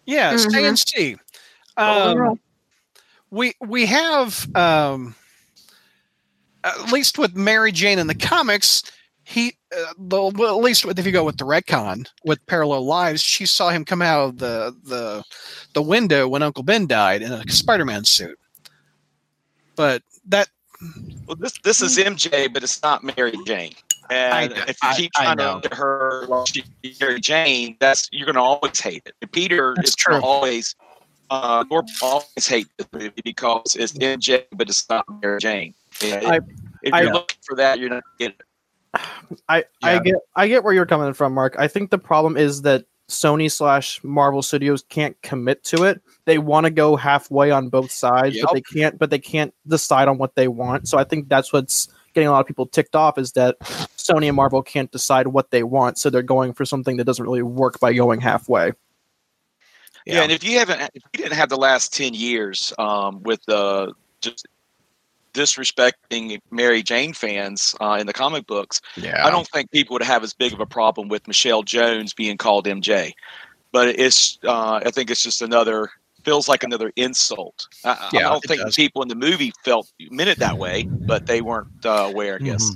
[0.06, 0.68] Yeah, stay Mhm.
[0.68, 1.16] and see.
[1.76, 2.40] Um,
[3.30, 5.14] we we have um,
[6.64, 8.82] at least with Mary Jane in the comics,
[9.24, 12.84] he uh, the, well, at least with, if you go with the retcon with parallel
[12.84, 15.22] lives, she saw him come out of the the
[15.74, 18.38] the window when Uncle Ben died in a Spider-Man suit.
[19.76, 20.48] But that
[21.26, 23.72] Well, this this is MJ, but it's not Mary Jane.
[24.10, 25.60] And I- if you I- keep I trying know.
[25.60, 29.14] to get her like she's Mary Jane, that's you're going to always hate it.
[29.22, 30.20] And Peter That's is true.
[30.20, 30.74] always
[31.30, 35.72] uh, Norm always hate this movie because it's MJ, but it's not Mary Jane.
[36.00, 36.40] Yeah, I-
[36.82, 38.46] if you're looking for that, you're not getting it.
[39.48, 41.54] I I get I get where you're coming from, Mark.
[41.58, 46.02] I think the problem is that Sony slash Marvel Studios can't commit to it.
[46.24, 48.44] They want to go halfway on both sides, Yep.
[48.44, 48.98] but they can't.
[48.98, 50.88] But they can't decide on what they want.
[50.88, 53.58] So I think that's what's getting a lot of people ticked off is that
[53.96, 55.96] Sony and Marvel can't decide what they want.
[55.96, 58.72] So they're going for something that doesn't really work by going halfway.
[60.04, 60.22] Yeah.
[60.22, 63.94] and if you haven't, if you didn't have the last ten years um, with the
[64.20, 64.46] just
[65.32, 70.02] disrespecting Mary Jane fans uh, in the comic books, yeah, I don't think people would
[70.02, 73.12] have as big of a problem with Michelle Jones being called MJ,
[73.72, 75.90] but it's uh, I think it's just another
[76.24, 77.66] feels like another insult.
[77.84, 78.76] I, I- Yeah, I don't think does.
[78.76, 82.36] people in the movie felt meant it that way, but they weren't uh, aware.
[82.36, 82.70] I guess.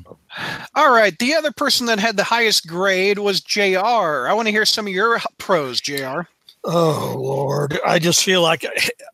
[0.74, 1.16] All right.
[1.18, 3.78] The other person that had the highest grade was Jr.
[4.26, 6.22] I want to hear some of your pros, Jr.
[6.64, 8.66] Oh Lord, I just feel like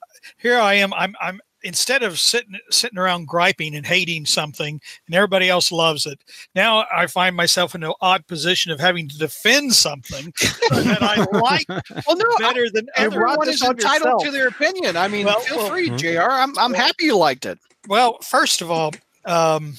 [0.38, 0.94] here I am.
[0.94, 6.07] I'm I'm instead of sitting sitting around griping and hating something, and everybody else loves
[6.07, 6.18] it.
[6.55, 10.33] Now I find myself in an odd position of having to defend something
[10.70, 13.14] that I like Well, no, better than others.
[13.14, 14.25] everyone is entitled yourself.
[14.25, 14.96] to their opinion.
[14.96, 15.98] I mean, Well, feel well- free, Mhm.
[15.98, 16.31] Jr.
[16.31, 17.59] I'm I'm happy you liked it.
[17.88, 18.92] Well, first of all,
[19.25, 19.77] um,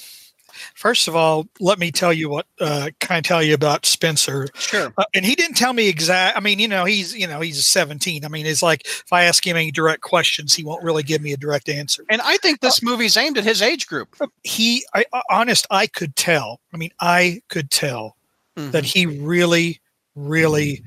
[0.74, 4.48] first of all, let me tell you what uh, kind of tell you about Spencer.
[4.54, 4.92] Sure.
[4.96, 6.36] Uh, and he didn't tell me exact.
[6.36, 8.24] I mean, you know, he's you know he's 17.
[8.24, 11.22] I mean, it's like if I ask him any direct questions, he won't really give
[11.22, 12.04] me a direct answer.
[12.08, 14.16] And I think this movie's aimed at his age group.
[14.42, 16.60] He, I, I- honest, I could tell.
[16.72, 18.16] I mean, I could tell
[18.56, 19.80] that he really,
[20.14, 20.82] really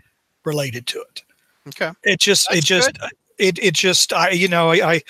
[0.45, 1.23] related to it.
[1.67, 1.91] Okay.
[2.03, 2.91] It just, That's it just,
[3.37, 5.01] it, it just, I, you know, I,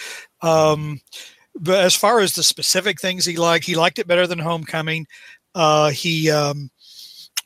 [0.42, 1.00] I, um,
[1.60, 5.08] but as far as the specific things he liked, he liked it better than Homecoming.
[5.56, 6.70] Uh, he, um,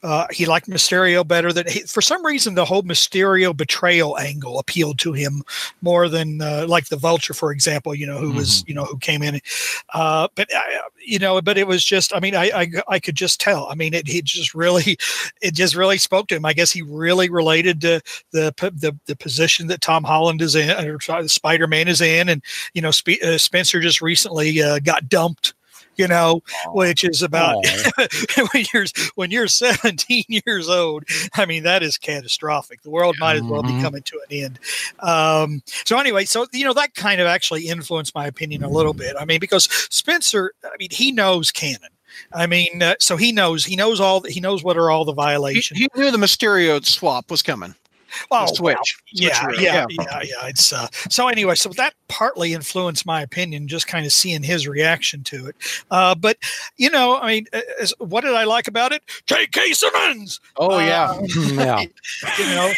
[0.04, 4.58] uh, he liked Mysterio better than he, for some reason the whole Mysterio betrayal angle
[4.60, 5.44] appealed to him
[5.82, 7.94] more than uh, like the Vulture, for example.
[7.94, 9.40] You know who was you know who came in,
[9.94, 10.60] uh, but uh,
[11.06, 13.68] you know, but it was just I mean I I, I could just tell.
[13.68, 14.98] I mean it, it just really
[15.42, 16.46] it just really spoke to him.
[16.46, 20.70] I guess he really related to the the the position that Tom Holland is in
[20.70, 25.10] or Spider Man is in, and you know Spe- uh, Spencer just recently uh, got
[25.10, 25.54] dumped
[25.98, 26.42] you know,
[26.74, 27.56] which is about
[28.54, 31.04] when you're when you're 17 years old.
[31.36, 32.82] I mean, that is catastrophic.
[32.82, 33.82] The world might as well be Mhm.
[33.82, 34.60] coming to an end.
[35.00, 38.94] Um, so anyway, so you know that kind of actually influenced my opinion a little
[38.94, 39.16] bit.
[39.20, 41.90] I mean, because Spencer, I mean, he knows canon.
[42.34, 45.14] I mean, uh, so he knows he knows all he knows what are all the
[45.14, 45.80] He, violations.
[45.80, 47.74] he knew the Mysterio swap was coming.
[48.32, 48.98] Oh, the switch.
[49.12, 49.60] yeah, Switcheroo.
[49.60, 50.48] yeah, yeah, yeah.
[50.48, 51.56] It's uh, so anyway.
[51.56, 55.56] So that partly influenced my opinion, just kind of seeing his reaction to it.
[55.92, 56.38] Uh, but
[56.78, 59.04] you know, I mean, uh, as, what did I like about it?
[59.26, 59.74] J.K.
[59.74, 60.40] Simmons.
[60.58, 61.12] Oh yeah.
[61.12, 61.22] Uh,
[61.54, 61.82] yeah.
[62.40, 62.72] you know,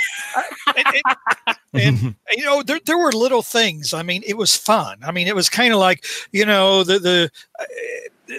[0.76, 1.16] and, and-
[1.76, 3.94] and, you know, there there were little things.
[3.94, 5.00] I mean, it was fun.
[5.04, 7.32] I mean, it was kind of like you know the the.
[7.60, 7.64] Uh,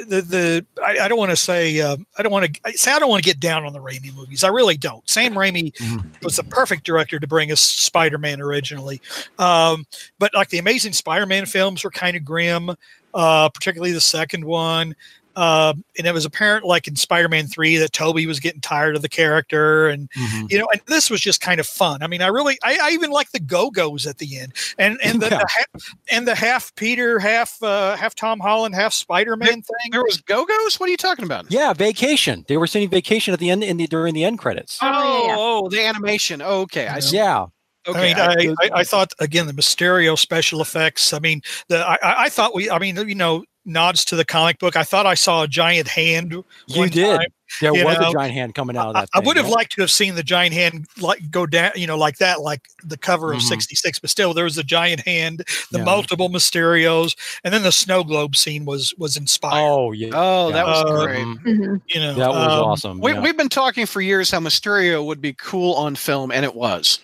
[0.09, 2.99] the the I, I don't want to say um, I don't want to say I
[2.99, 4.45] don't want to get down on the Raimi movies.
[4.45, 5.09] I really don't.
[5.09, 6.23] Sam Raimi Mhm.
[6.23, 9.01] was the perfect director to bring us Spider-Man originally.
[9.39, 9.87] Um,
[10.19, 12.71] but like the Amazing Spider-Man films were kind of grim,
[13.15, 14.95] uh, particularly the second one.
[15.37, 19.03] Um, and it was apparent, like in Spider-Man Three, that Tobey was getting tired of
[19.03, 20.51] the character, and Mhm.
[20.51, 22.03] you know, and this was just kind of fun.
[22.03, 24.99] I mean, I really, I, I even like the Go Go's at the end, and
[25.03, 25.39] and the, Yeah.
[25.39, 29.91] the half, and the half Peter, half uh, half Tom Holland, half Spider-Man thing.
[29.91, 30.79] There was Go Go's.
[30.79, 31.47] What are you talking about?
[31.51, 32.45] Yeah, vacation.
[32.49, 34.79] They were singing vacation at the end in the during the end credits.
[34.83, 35.37] Oh, yeah, yeah.
[35.39, 36.43] oh, the animation.
[36.43, 37.17] Oh, okay, I see.
[37.17, 37.47] Yeah.
[37.87, 41.13] Okay, I mean, I, I, I thought again the Mysterio special effects.
[41.13, 42.71] I mean, the I, I I thought we.
[42.71, 44.77] I mean, you know, nods to the comic book.
[44.77, 46.33] I thought I saw a giant hand.
[46.67, 47.19] You did.
[47.19, 47.29] time.
[47.61, 49.09] There You was know, a giant hand coming out of that.
[49.15, 49.53] I thing, would have yeah.
[49.53, 52.63] liked to have seen the giant hand like go down, you know, like that, like
[52.83, 53.49] the cover of Mhm.
[53.49, 53.99] '66.
[54.01, 55.85] But still, there was a giant hand, the Yeah.
[55.85, 59.63] multiple Mysterios, and then the snow globe scene was was inspired.
[59.71, 60.11] Oh yeah.
[60.13, 61.19] Oh, that was Uh, great.
[61.25, 61.39] Mhm.
[61.45, 61.81] Mhm.
[61.87, 63.01] you know, That was um, awesome.
[63.01, 63.13] We.
[63.15, 66.99] We've been talking for years how Mysterio would be cool on film, and it was.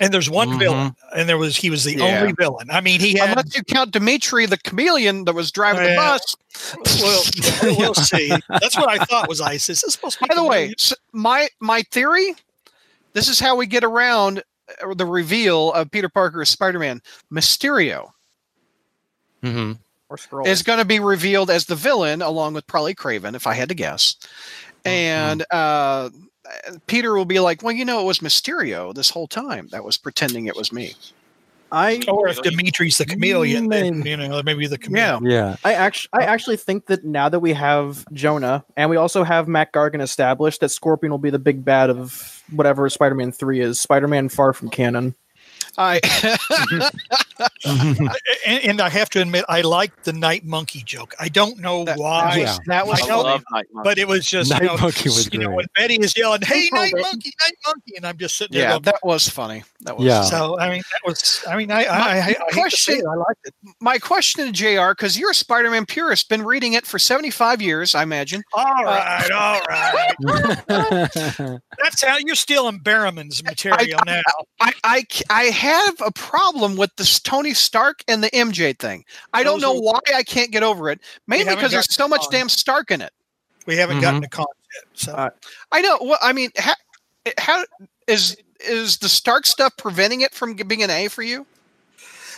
[0.00, 0.58] And there's one Mhm.
[0.58, 2.20] villain, and there was he was the Yeah.
[2.20, 2.70] only villain.
[2.70, 3.30] I mean, he had.
[3.30, 6.36] Unless you count Dimitri, the chameleon that was driving the bus.
[7.00, 7.22] well,
[7.62, 8.28] we'll- we'll see.
[8.48, 9.78] That's what I thought was ISIS.
[9.78, 10.74] Is this supposed to be By the way, chameleon?
[10.78, 12.34] s my my theory.
[13.12, 14.42] This is how we get around
[14.82, 17.02] uh, the reveal of Peter Parker as Spider-Man.
[17.32, 18.10] Mysterio
[19.42, 19.78] Mhm.
[20.44, 23.68] Is going to be revealed as the villain, along with probably Kraven, if I had
[23.68, 24.16] to guess.
[24.84, 26.10] And uh,
[26.86, 29.68] Peter will be like, "Well, you know, it was Mysterio this whole time.
[29.72, 30.94] That was pretending it was me."
[31.72, 35.24] I or if Dimitri's the chameleon, then you know maybe the chameleon.
[35.24, 35.30] Yeah.
[35.30, 35.56] Yeah.
[35.64, 39.46] I actually I actually think that now that we have Jonah and we also have
[39.46, 43.80] Mac Gargan established that Scorpion will be the big bad of whatever Spider-Man 3 is.
[43.80, 45.14] Spider-Man far from canon.
[45.78, 48.14] I Mhm.
[48.46, 51.14] And, and I have to admit, I like the night monkey joke.
[51.20, 52.56] I don't know That- why, Yeah.
[52.66, 53.42] that was I I know, love
[53.84, 56.40] but it was just Night you know, Monkey was you know when Betty is yelling,
[56.42, 58.62] "Hey, night monkey, night monkey," and I'm just sitting there.
[58.64, 59.62] yeah, going, that was funny.
[59.82, 60.22] That was Yeah.
[60.24, 61.44] so I mean, that was.
[61.48, 63.54] I mean, I I, I, I hate to say question- it, I liked it.
[63.80, 64.90] my question to Jr.
[64.90, 68.42] Because you're a Spider-Man purist, been reading it for 75 years, I imagine.
[68.54, 70.14] All right, all right.
[70.22, 71.56] Mm-hmm.
[71.82, 74.22] That's how you're stealing Berriman's material now.
[74.60, 79.04] I, I c- I have a problem with this Tony Stark and the MJ thing.
[79.34, 81.00] I don't know why I can't get over it.
[81.26, 83.12] Mainly because there's so much damn Stark in it.
[83.66, 84.02] We haven't Mhm.
[84.02, 84.84] gotten to cons yet.
[84.94, 85.30] So Uh,
[85.70, 85.98] I know.
[86.00, 86.74] Well, I mean, how,
[87.38, 87.64] how
[88.06, 91.46] is is the Stark stuff preventing it from being an A for you?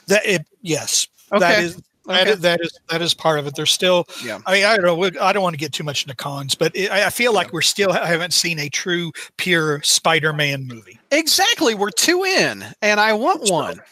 [0.09, 1.39] that it, yes, Okay.
[1.39, 2.31] that is that Okay.
[2.31, 3.55] is that is that is part of it.
[3.55, 4.07] There's still.
[4.25, 4.39] Yeah.
[4.47, 5.21] I mean, I don't know.
[5.21, 7.53] I don't want to get too much into cons, but it, I I feel like
[7.53, 10.99] we're still I haven't seen a true pure Spider-Man movie.
[11.11, 11.75] Exactly.
[11.75, 13.79] We're two in, and I want one.
[13.79, 13.83] I-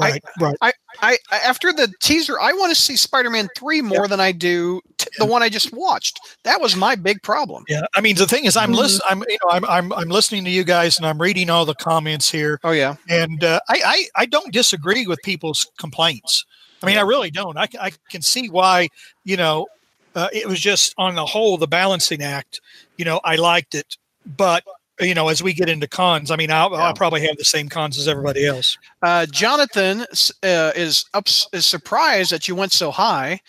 [0.00, 0.56] Right, right.
[0.62, 4.80] I, I after the teaser, I want to see Spider-Man three more than I do
[4.96, 6.20] t- the one I just watched.
[6.44, 7.64] That was my big problem.
[7.68, 8.76] Yeah, I mean the thing is, I'm Mhm.
[8.76, 9.00] listening.
[9.10, 11.74] I'm you know I'm, I'm I'm listening to you guys, and I'm reading all the
[11.74, 12.94] comments here, Oh yeah.
[13.08, 16.44] and uh, I, I I don't disagree with people's complaints.
[16.82, 17.56] I mean, I really don't.
[17.56, 18.88] I, I can see why
[19.24, 19.66] you know
[20.14, 22.60] uh, it was just on the whole the balancing act.
[22.96, 23.96] You know, I liked it,
[24.36, 24.64] but
[25.00, 26.78] you know, as we get into cons, I mean, I'll, Yeah.
[26.78, 28.76] I'll probably have the same cons as everybody else.
[29.00, 33.40] Uh, Jonathan uh, is ups- is surprised that you went so high.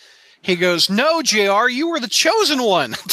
[0.42, 2.94] He goes, "No, Jr., you were the chosen one."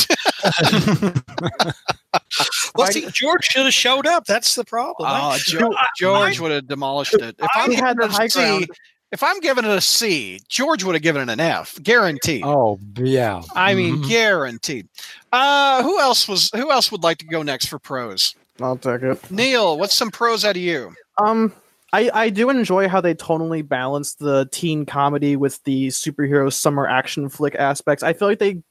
[2.76, 4.26] Well, see, George should have showed up.
[4.26, 5.08] That's the problem.
[5.10, 7.36] I- Oh, George, George would have demolished it.
[7.40, 8.68] If I'm I had the high ground.
[9.12, 12.44] If I'm giving it a C, George would have given it an F, guaranteed.
[12.46, 13.42] oh yeah.
[13.56, 14.10] I mean, Mhm.
[14.10, 14.88] guaranteed.
[15.32, 16.50] Uh, who else was?
[16.56, 18.36] Who else would like to go next for pros?
[18.62, 19.32] I'll take it.
[19.32, 20.94] Neil, what's some pros out of you?
[21.18, 21.54] Um,
[21.94, 26.86] I, I do enjoy how they tonally balance the teen comedy with the superhero summer
[26.88, 28.04] action flick aspects.
[28.04, 28.62] I feel like they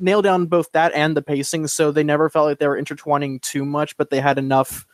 [0.00, 3.40] nailed down both that and the pacing, so they never felt like they were intertwining
[3.40, 4.86] too much, but they had enough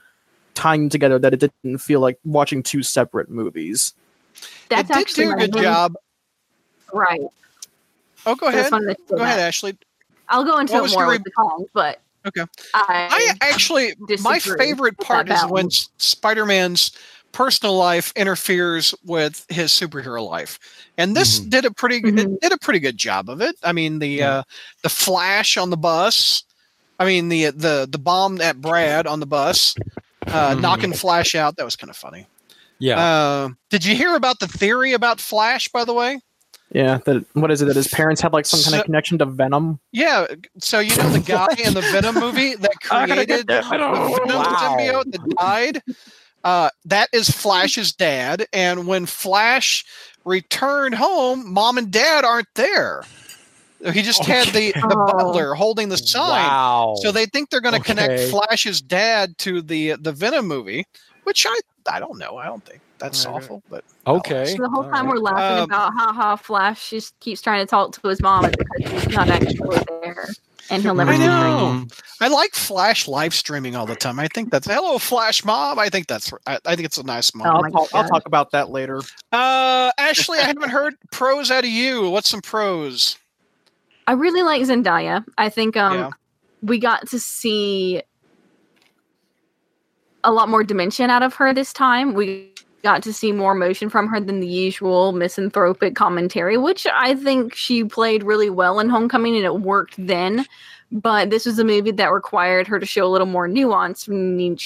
[0.54, 3.92] tying together that it didn't feel like watching two separate movies.
[4.68, 5.94] That's it did actually do a good main- job.
[6.92, 7.20] Right.
[8.26, 8.70] Oh, go ahead.
[8.70, 8.78] Go
[9.08, 9.40] feel ahead.
[9.40, 9.76] Ashley.
[10.28, 12.44] I'll go into What it was more your with the cons, but Okay.
[12.72, 15.70] I, I actually, my favorite part is when.
[15.70, 16.92] Spider Man's
[17.32, 20.58] personal life interferes with his superhero life,
[20.98, 21.50] and this Mhm.
[21.50, 22.34] did a pretty good Mhm.
[22.36, 23.56] it did a pretty good job of it.
[23.64, 24.30] I mean, the Yeah.
[24.30, 24.42] uh,
[24.82, 26.44] the flash on the bus.
[27.00, 29.74] I mean, the the the bomb at Brad on the bus,
[30.28, 30.60] uh, Mhm.
[30.60, 31.56] knocking Flash out.
[31.56, 32.26] That was kind of funny.
[32.82, 32.98] Yeah.
[33.00, 35.68] Uh, did you hear about the theory about Flash?
[35.68, 36.18] By the way,
[36.72, 37.66] Yeah, that what is it?
[37.66, 39.78] That his parents had like some kind of connection to Venom.
[39.92, 40.26] yeah.
[40.58, 43.94] So you know the guy in the Venom movie that created the Venom.
[43.94, 44.76] Venom Wow.
[44.78, 45.82] symbiote that died.
[46.44, 49.84] Uh, that is Flash's dad, and when Flash
[50.24, 53.04] returned home, mom and dad aren't there.
[53.92, 55.12] He just had the, the Oh.
[55.12, 56.28] butler holding the sign.
[56.48, 56.94] Wow.
[57.00, 60.84] So they think they're going to connect Flash's dad to the the Venom movie,
[61.24, 61.56] which I
[61.90, 62.36] I don't know.
[62.36, 63.42] I don't think that's Right, right.
[63.42, 64.44] awful, but okay.
[64.46, 65.14] So the whole time right.
[65.14, 68.44] we're laughing Um, about how how Flash just keeps trying to talk to his mom
[68.44, 70.28] and because he's not actually there,
[70.70, 71.86] and he'll never I know.
[72.20, 74.18] I like Flash live streaming all the time.
[74.20, 75.78] I think that's hello Flash mom.
[75.78, 77.74] I think that's I, I think it's a nice Oh moment.
[77.74, 79.00] my I'll, talk, I'll talk about that later.
[79.32, 82.10] Uh, Ashley, I haven't heard pros out of you.
[82.10, 83.18] What's some pros?
[84.06, 85.24] I really like Zendaya.
[85.38, 86.10] I think um Yeah.
[86.62, 88.02] we got to see
[90.24, 92.14] a lot more dimension out of her this time.
[92.14, 97.14] We got to see more emotion from her than the usual misanthropic commentary, which I
[97.14, 100.44] think she played really well in Homecoming and it worked then.
[100.90, 104.04] But this was a movie that required her to show a little more nuance.
[104.04, 104.12] She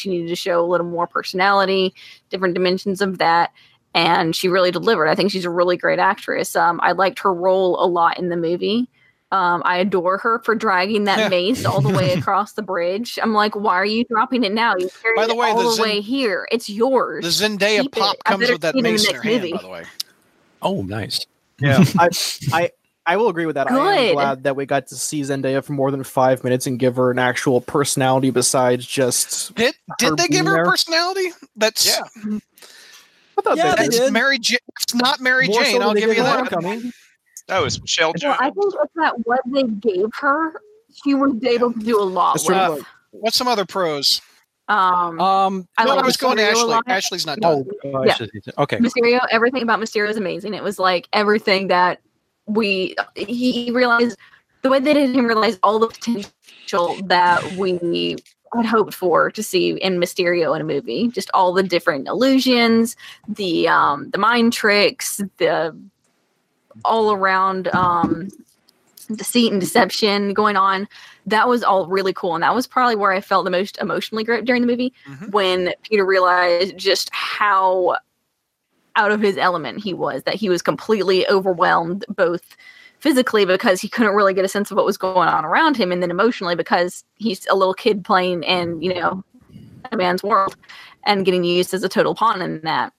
[0.09, 1.95] needed to show a little more personality,
[2.31, 3.53] different dimensions of that.
[3.95, 5.09] And she really delivered.
[5.09, 6.57] I think she's a really great actress.
[6.57, 8.89] Um, I liked her role a lot in the movie.
[9.37, 13.19] Um, I adore her for dragging that mace all the way across the bridge.
[13.23, 14.75] I'm like, why are you dropping it now?
[14.79, 16.49] You carried By the it all the the, Zen- way here.
[16.51, 17.23] It's yours.
[17.25, 19.21] The Zendaya Keep pop I comes with that see it in the mace in her
[19.23, 19.53] hand, movie.
[19.53, 19.85] by the way.
[20.63, 21.27] Oh, nice.
[21.61, 21.85] Yeah.
[21.99, 22.09] I,
[22.53, 22.71] I
[23.09, 23.71] I will agree with that.
[23.71, 26.79] I am glad that we got to see Zendaya for more than five minutes and
[26.79, 29.55] give her an actual personality besides just.
[29.55, 30.65] Did did they give her a there?
[30.65, 31.29] personality?
[31.57, 32.39] That's Yeah.
[33.39, 34.03] I thought Yeah, they they did.
[34.05, 34.11] It's.
[34.13, 34.39] Mary.
[34.39, 35.75] J- it's not Mary More Jane.
[35.75, 36.49] than I'll give you that.
[36.49, 36.91] Homecoming.
[37.49, 40.61] No, it's Michelle Well, I think it's that what they gave her,
[41.05, 42.85] she was able to do a lot That's true.
[43.13, 44.21] What's some other pros?
[44.69, 45.69] Um, Um.
[45.79, 46.93] I no, like I was going to Mysterio a Ashley.
[46.93, 47.65] Ashley's not done.
[47.85, 48.17] Oh, Yeah.
[48.59, 48.79] okay.
[48.79, 50.55] Mysterio, everything about Mysterio is amazing.
[50.55, 52.01] It was like everything that
[52.47, 54.19] we he realized
[54.63, 58.17] the way they did him realize all the potential that we
[58.55, 61.09] had hoped for to see in Mysterio in a movie.
[61.09, 62.97] Just all the different illusions,
[63.29, 65.77] the um the mind tricks, the
[66.85, 68.29] all around um
[69.15, 70.89] deceit and deception going on.
[71.27, 72.35] That was all really cool.
[72.35, 75.31] And that was probably where I felt the most emotionally gripped during the movie Mhm.
[75.31, 77.99] when Peter realized just how
[78.97, 82.57] out of his element he was, that he was completely overwhelmed, both
[82.99, 85.93] physically because he couldn't really get a sense of what was going on around him,
[85.93, 89.23] and then emotionally because he's a little kid playing in, you know,
[89.93, 90.57] a man's world
[91.05, 92.93] and getting used as a total pawn in that.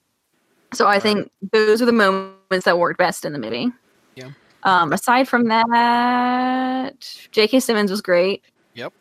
[0.72, 3.72] So I think those are the moments that worked best in the movie.
[4.16, 4.32] Yeah.
[4.64, 7.60] Um, aside from that, J.K.
[7.60, 8.44] Simmons was great.
[8.74, 8.94] Yep.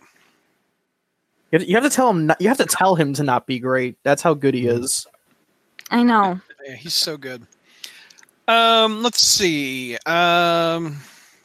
[1.53, 2.27] you have to tell him.
[2.27, 3.97] Not, you have to tell him to not be great.
[4.03, 5.07] That's how good he is.
[5.91, 6.41] I know.
[6.67, 7.47] Yeah, he's so good.
[8.49, 9.97] Um, let's see.
[10.07, 10.99] Um,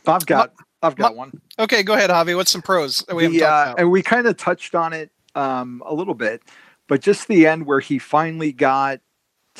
[0.07, 1.39] I've got I've got one.
[1.59, 2.35] okay, go ahead, Javi.
[2.35, 5.11] What's some pros that we haven't The, uh, and we kind of touched on it
[5.35, 6.41] um, a little bit,
[6.87, 8.99] but just the end where he finally got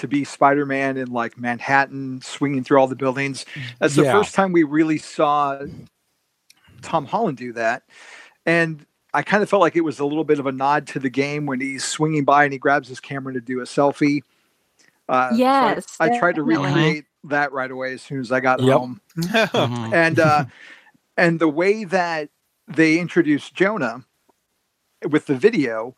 [0.01, 3.45] to be Spider-Man in like Manhattan, swinging through all the buildings.
[3.79, 4.11] That's the Yeah.
[4.11, 5.61] first time we really saw
[6.81, 7.83] Tom Holland do that,
[8.45, 10.99] and I kind of felt like it was a little bit of a nod to
[10.99, 14.21] the game when he's swinging by and he grabs his camera to do a selfie.
[15.09, 15.37] Uh, so I-
[15.75, 16.67] Yes, I, tried to definitely.
[16.71, 18.73] recreate that right away as soon as I got Yep.
[18.77, 19.93] home Mhm.
[19.93, 20.45] and uh
[21.17, 22.29] and the way that
[22.67, 24.05] they introduced jonah
[25.07, 25.95] with the video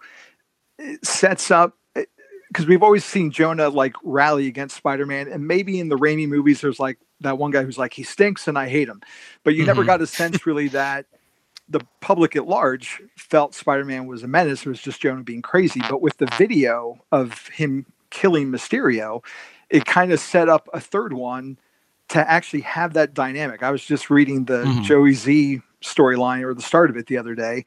[1.03, 1.77] sets up
[2.53, 6.61] because we've always seen jonah like rally against spider-man and maybe in the Raimi movies
[6.61, 9.01] there's like that one guy who's like he stinks and i hate him
[9.43, 9.87] but you never Mhm.
[9.87, 11.07] got a sense really that
[11.67, 15.81] the public at large felt spider-man was a menace it was just jonah being crazy
[15.89, 19.23] but with the video of him killing mysterio
[19.69, 21.57] it kind of set up a third one
[22.09, 23.63] to actually have that dynamic.
[23.63, 24.83] I was just reading the Mhm.
[24.83, 27.65] Joey Z storyline or the start of it the other day,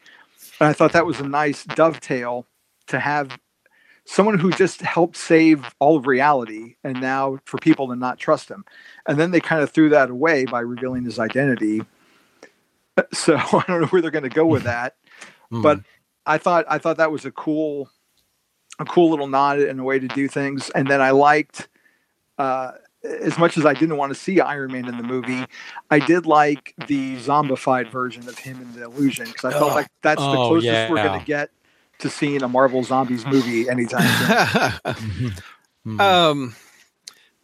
[0.61, 2.47] and I thought that was a nice dovetail
[2.87, 3.37] to have
[4.07, 8.49] someone who just helped save all of reality and now for people to not trust
[8.49, 8.65] him.
[9.07, 11.83] And then they kind of threw that away by revealing his identity.
[13.13, 14.95] So I don't know where they're going to go with that,
[15.53, 15.63] Mhm.
[15.63, 15.81] but
[16.25, 17.91] I thought I thought that was a cool
[18.79, 20.71] a cool little nod and a way to do things.
[20.71, 21.69] And then I liked
[22.39, 22.73] uh,
[23.05, 25.45] as much as I didn't want to see Iron Man in the movie,
[25.91, 29.75] I did like the zombified version of him in the Illusion because I felt Oh.
[29.75, 31.51] like that's the Oh, closest we're going to get
[32.01, 35.33] to seeing a Marvel Zombies movie anytime soon.
[36.01, 36.57] Um,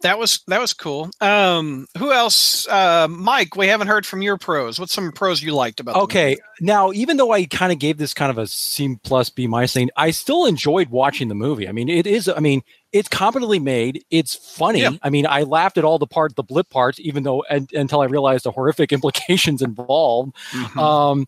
[0.01, 1.09] that was that was cool.
[1.21, 2.67] Um, who else?
[2.67, 4.77] Uh, Mike, we haven't heard from your pros.
[4.77, 5.93] What's some pros you liked about?
[5.93, 6.41] the Okay, movie?
[6.59, 9.71] now even though I kind of gave this kind of a C plus B minus
[9.71, 11.69] thing, I still enjoyed watching the movie.
[11.69, 12.27] I mean, it is.
[12.27, 14.03] I mean, it's competently made.
[14.11, 14.81] It's funny.
[14.81, 14.91] Yeah.
[15.01, 18.01] I mean, I laughed at all the part, the blip parts, even though and, until
[18.01, 20.35] I realized the horrific implications involved.
[20.51, 20.77] Mhm.
[20.77, 21.27] Um,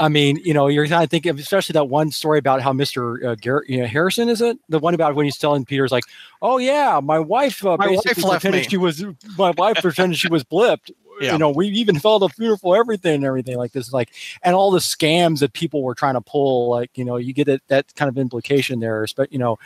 [0.00, 3.22] I mean, you know, you're kind of thinking, especially that one story about how Mr.
[3.22, 6.04] Uh, Garrett, you know, Harrison is it the one about when he's telling Peter's like,
[6.40, 9.04] "Oh yeah, my wife uh, My wife pretended me." she was
[9.36, 10.90] my wife pretended she was blipped."
[11.20, 11.32] Yeah.
[11.32, 14.08] You know, we even felt a beautiful everything and everything like this, like,
[14.42, 17.44] and all the scams that people were trying to pull, like, you know, you get
[17.44, 19.58] that that kind of implication there, but you know,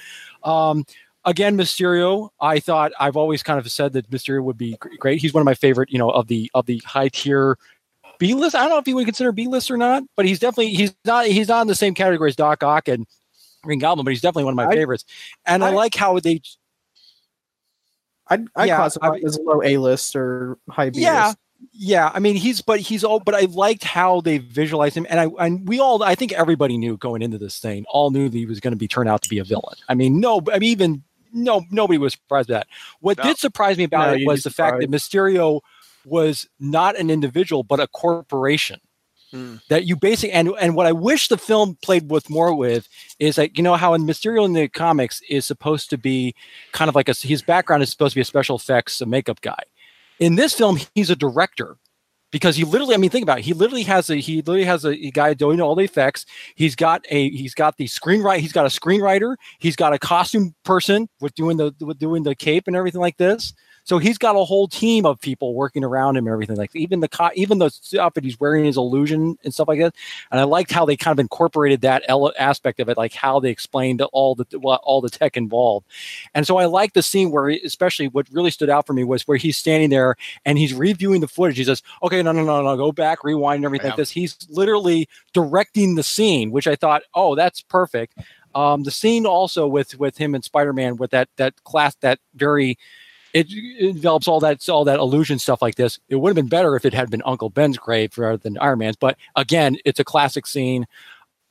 [0.42, 0.84] um,
[1.24, 2.30] again, Mysterio.
[2.40, 5.20] I thought I've always kind of said that Mysterio would be great.
[5.20, 7.56] He's one of my favorite, you know, of the of the high tier
[8.18, 8.54] B list.
[8.54, 10.94] I don't know if you would consider B list or not, but he's definitely he's
[11.04, 13.06] not he's not in the same category as Doc Ock and
[13.62, 15.04] Green Goblin, but he's definitely one of my I- favorites.
[15.46, 16.40] And I, I- like how they
[18.28, 21.38] I'd, I'd Yeah, classify it as low A list or high B yeah list.
[21.72, 25.20] yeah i mean he's but he's all but i liked how they visualized him and
[25.20, 28.36] i and we all i think everybody knew going into this thing all knew that
[28.36, 30.58] he was going to be turned out to be a villain i mean no i
[30.58, 31.02] mean even
[31.32, 32.66] no nobody was surprised by that
[33.00, 33.24] what No.
[33.24, 35.60] did surprise me about No, it was be the fact that mysterio
[36.06, 38.80] was not an individual but a corporation
[39.34, 39.56] Hmm.
[39.68, 42.88] that you basically and and what i wish the film played with more with
[43.18, 46.36] is that you know how in mysterio in the comics is supposed to be
[46.70, 49.40] kind of like a his background is supposed to be a special effects a makeup
[49.40, 49.58] guy.
[50.20, 51.78] In this film he's a director
[52.30, 54.84] because he literally i mean think about it he literally has a he literally has
[54.84, 56.26] a, a guy doing all the effects.
[56.54, 59.34] He's got a he's got the screenwriter he's got a screenwriter.
[59.58, 63.16] He's got a costume person with doing the with doing the cape and everything like
[63.16, 63.52] this
[63.84, 67.00] so he's got a whole team of people working around him and everything like even
[67.00, 69.94] the co- even the stuff that he's wearing his illusion and stuff like that
[70.30, 73.38] and i liked how they kind of incorporated that ele- aspect of it like how
[73.40, 74.44] they explained all the
[74.82, 75.86] all the tech involved
[76.34, 79.26] and so i like the scene where especially what really stood out for me was
[79.28, 81.56] where he's standing there and he's reviewing the footage.
[81.56, 83.90] He says, "Okay, no, no, no, no, go back, rewind, and everything Yeah.
[83.92, 88.18] like this." He's literally directing the scene, which I thought, "Oh, that's perfect."
[88.54, 92.18] Um, the scene also with with him and Spider Man with that that class that
[92.34, 92.78] very
[93.34, 93.48] it,
[93.94, 95.98] develops all that all that illusion stuff like this.
[96.08, 98.78] It would have been better if it had been Uncle Ben's grave rather than Iron
[98.78, 98.96] Man's.
[98.96, 100.86] But again, it's a classic scene.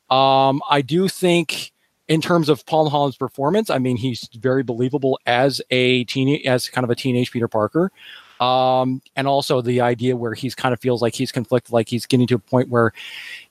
[0.09, 1.73] Um, I do think
[2.07, 6.69] in terms of Tom Holland's performance, I mean, he's very believable as a teen, as
[6.69, 7.91] kind of a teenage Peter Parker.
[8.39, 12.05] Um, and also the idea where he's kind of feels like he's conflicted, like he's
[12.05, 12.91] getting to a point where,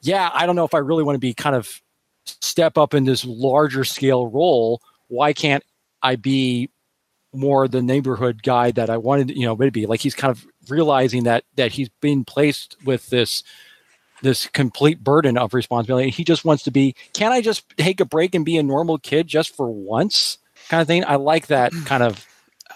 [0.03, 1.81] yeah, I don't know if I really want to be kind of
[2.25, 4.83] step up in this larger scale role.
[5.09, 5.65] Why can't
[6.03, 6.69] I be
[7.33, 9.87] more the neighborhood guy that I wanted, you know, maybe?
[9.87, 13.43] Like he's kind of realizing that that he's been placed with this
[14.23, 16.11] this complete burden of responsibility.
[16.11, 18.99] He just wants to be, can I just take a break and be a normal
[18.99, 20.39] kid just for once?
[20.69, 21.05] Kind of thing.
[21.05, 21.83] I like that hmm.
[21.83, 22.27] kind of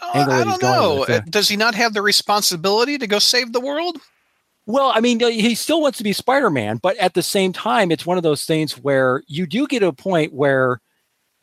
[0.03, 1.01] Oh, angle I don't know.
[1.01, 1.21] with, yeah.
[1.29, 3.99] Does he not have the responsibility to go save the world?
[4.67, 7.93] Well, I mean, he still wants to be Spider Man, but at the same time,
[7.93, 10.81] it's one of those things where you do get to a point where,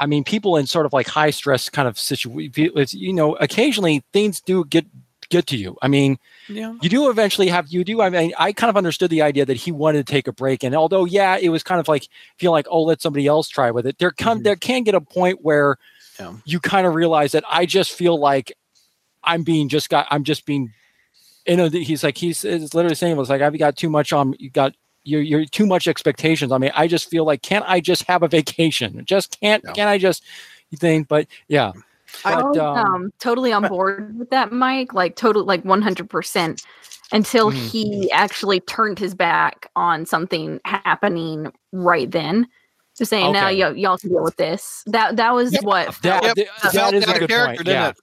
[0.03, 4.03] I mean, people in sort of like high stress kind of situations, you know, occasionally
[4.11, 4.85] things do get
[5.29, 5.77] get to you.
[5.81, 6.17] I mean,
[6.49, 6.73] Yeah.
[6.81, 8.01] you do eventually have you do.
[8.01, 10.63] I mean, I kind of understood the idea that he wanted to take a break,
[10.63, 13.71] and although yeah, it was kind of like feel like oh, let somebody else try
[13.71, 13.97] with it.
[13.97, 14.43] There come Mhm.
[14.43, 15.77] there can get a point where
[16.19, 16.33] Yeah.
[16.45, 18.51] you kind of realize that I just feel like
[19.23, 20.73] I'm being just got I'm just being
[21.47, 24.49] you know he's like he's literally saying it's like I've got too much on you
[24.49, 28.03] got you're, you're too much expectations I mean, I just feel like can't I just
[28.03, 29.03] have a vacation?
[29.05, 29.73] Just can't Yeah.
[29.73, 30.23] can I just
[30.69, 31.07] you think?
[31.07, 31.71] But yeah,
[32.25, 34.93] I But, was um, um, totally on board with that, Mike.
[34.93, 36.63] Like totally, like one hundred percent.
[37.11, 37.69] Until Mhm.
[37.69, 42.47] he actually turned his back on something happening right then,
[42.97, 45.63] just saying, "Now y- y'all can deal with this." That that was Yep.
[45.63, 46.01] what.
[46.01, 46.35] that, Yep.
[46.35, 47.57] th- Felt that is a good character, point.
[47.57, 47.89] didn't Yeah.
[47.89, 47.97] it?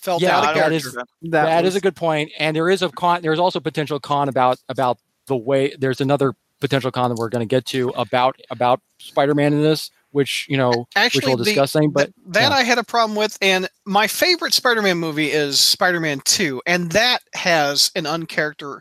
[0.00, 0.76] Felt Yeah, out of that character.
[0.88, 3.60] is- That, that was, is a good point and there is a con there's also
[3.60, 4.98] potential con about about
[5.28, 9.52] the way there's another potential con that we're going to get to about about spider-man
[9.52, 12.56] in this which you know Actually, which we'll the- discuss thing but Th- that yeah.
[12.56, 17.18] I had a problem with, and my favorite Spider-Man movie is Spider-Man Two, and that
[17.34, 18.78] has an uncharacter,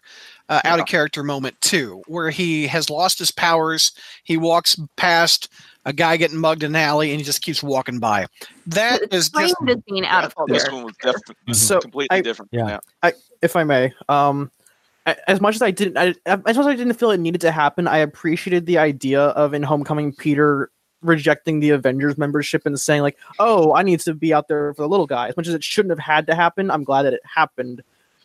[0.49, 3.91] uh, out of character moment too, where he has lost his powers.
[4.23, 5.49] He walks past
[5.85, 8.27] a guy getting mugged in an alley, and he just keeps walking by.
[8.67, 10.53] That is just as being out of character.
[10.53, 12.49] this one was definitely So, completely I- different.
[12.53, 12.79] Yeah.
[13.41, 14.56] if I may, um, a-
[15.27, 17.51] as much as I didn't, I, as much as I didn't feel it needed to
[17.51, 20.69] happen, I appreciated the idea of in Homecoming Peter
[21.01, 24.81] rejecting the Avengers membership and saying like, "Oh, I need to be out there for
[24.81, 27.13] the little guy." As much as it shouldn't have had to happen, I'm glad that
[27.13, 27.83] it happened.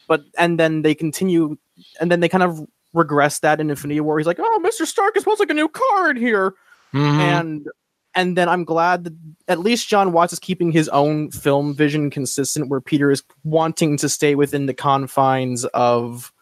[0.08, 1.56] But and then they continue,
[2.00, 4.18] and then they kind of regress that in Infinity War.
[4.18, 6.54] He's like, "Oh, Mister Stark is supposed like a new car in here,"
[6.92, 7.18] Mhm.
[7.18, 7.68] and
[8.14, 9.14] and then I'm glad that
[9.48, 13.96] at least Jon Watts is keeping his own film vision consistent, where Peter is wanting
[13.98, 16.32] to stay within the confines of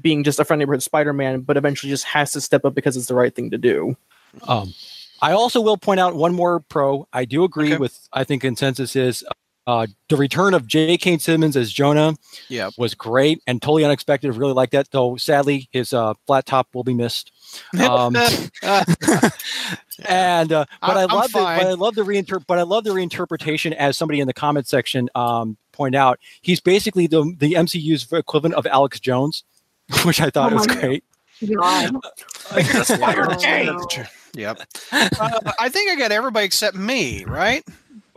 [0.00, 3.06] being just a friendly neighborhood Spider-Man, but eventually just has to step up because it's
[3.06, 3.96] the right thing to do.
[4.48, 4.74] Um,
[5.22, 7.06] I also will point out one more pro.
[7.12, 7.78] I do agree Okay.
[7.78, 8.08] with.
[8.12, 9.24] I think consensus is
[9.66, 10.96] uh, the return of J.
[10.96, 11.18] K.
[11.18, 12.14] Simmons as Jonah
[12.48, 12.70] Yeah.
[12.78, 14.34] was great and totally unexpected.
[14.34, 14.90] Really like that.
[14.90, 17.30] Though sadly, his uh, flat top will be missed.
[17.78, 18.16] Um,
[20.08, 21.44] and uh, but I'm- I love the, but.
[21.66, 25.08] I love the reinter- but I love the reinterpretation as somebody in the comment section
[25.14, 26.18] um, pointed out.
[26.40, 29.44] He's basically the the MCU's equivalent of Alex Jones,
[30.04, 31.04] which I thought Oh was great.
[31.56, 31.92] God.
[32.50, 33.62] yeah.
[34.34, 34.60] Yep.
[34.92, 37.64] Uh, I think I got everybody except me, right?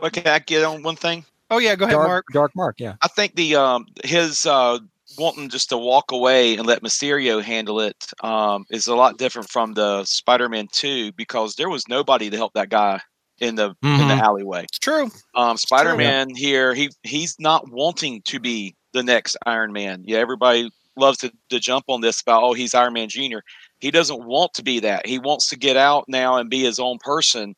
[0.00, 1.24] Okay, I get on one thing.
[1.50, 2.24] Oh yeah, go ahead, Dark, Mark.
[2.32, 2.94] Dark Mark, yeah.
[3.02, 4.78] I think the um his uh
[5.18, 9.50] wanting just to walk away and let Mysterio handle it um is a lot different
[9.50, 13.00] from the Spider-Man 2 because there was nobody to help that guy
[13.40, 14.20] in the in the Mhm.
[14.20, 14.62] alleyway.
[14.64, 15.10] It's true.
[15.34, 20.04] Um Spider-Man here, he he's not wanting to be the next Iron Man.
[20.06, 23.38] Yeah, everybody loves to, to jump on this about oh he's Iron Man Jr.
[23.80, 25.06] He doesn't want to be that.
[25.06, 27.54] He wants to get out now and be his own person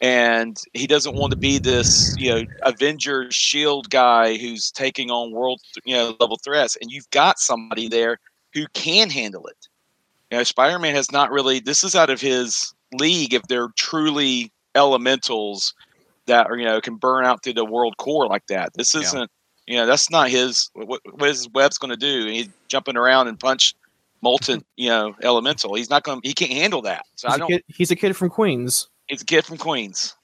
[0.00, 5.32] and he doesn't want to be this you know Avengers Shield guy who's taking on
[5.32, 8.18] world you know level threats, and you've got somebody there
[8.54, 9.68] who can handle it.
[10.30, 11.60] You know, Spider Man has not really.
[11.60, 15.74] This is out of his league if they're truly elementals
[16.26, 18.72] that are you know can burn out through the world core like that.
[18.74, 19.30] This isn't.
[19.70, 20.68] You know, that's not his.
[20.74, 22.26] What, what is Webb's going to do?
[22.26, 23.76] He's jumping around and punch
[24.20, 25.74] molten, you know, elemental.
[25.74, 26.20] He's not going.
[26.20, 27.04] to He can't handle that.
[27.14, 27.48] So He's I a, don't.
[27.48, 28.88] kid, he's a kid from Queens.
[29.06, 30.16] He's a kid from Queens,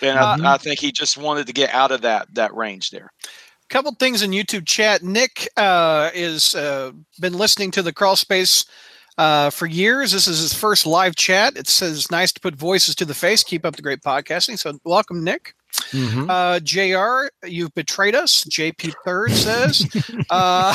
[0.00, 2.90] and Uh, I, I think he just wanted to get out of that that range
[2.90, 3.10] there.
[3.22, 5.02] A couple things in YouTube chat.
[5.02, 8.64] Nick uh, is uh, been listening to the crawl space
[9.18, 10.12] uh, for years.
[10.12, 11.56] This is his first live chat.
[11.56, 13.42] It says nice to put voices to the face.
[13.44, 14.58] Keep up the great podcasting.
[14.58, 15.54] So welcome, Nick.
[15.92, 16.26] Mhm.
[16.28, 17.28] Uh, Jr.
[17.48, 18.44] You've betrayed us.
[18.44, 19.86] JP Third says.
[20.30, 20.74] uh,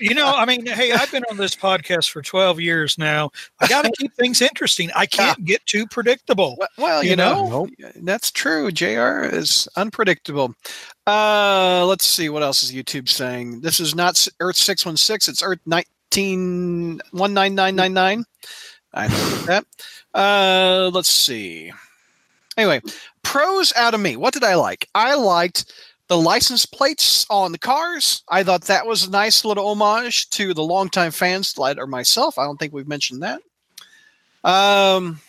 [0.00, 3.30] you know, I mean, hey, I've been on this podcast for 12 years now.
[3.60, 4.90] I got to keep things interesting.
[4.96, 6.56] I can't get too predictable.
[6.76, 7.90] well, you, You know, know?
[8.02, 8.70] that's true.
[8.72, 9.22] Jr.
[9.32, 10.54] is unpredictable.
[11.06, 13.60] Uh, let's see what else is YouTube saying.
[13.60, 15.28] This is not Earth six one six.
[15.28, 18.24] It's Earth nineteen one nine nine nine nine.
[18.92, 19.66] I know that.
[20.14, 21.70] Uh, let's see.
[22.56, 22.80] Anyway,
[23.26, 24.16] pros out of me.
[24.16, 24.88] What did I like?
[24.94, 25.72] I liked
[26.08, 28.22] the license plates on the cars.
[28.28, 32.38] I thought that was a nice little homage to the longtime fans, like or myself.
[32.38, 33.40] I don't think we've mentioned that.
[34.44, 35.20] Um,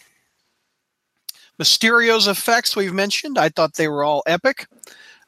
[1.59, 3.37] Mysterio's effects we've mentioned.
[3.39, 4.67] I thought they were all epic.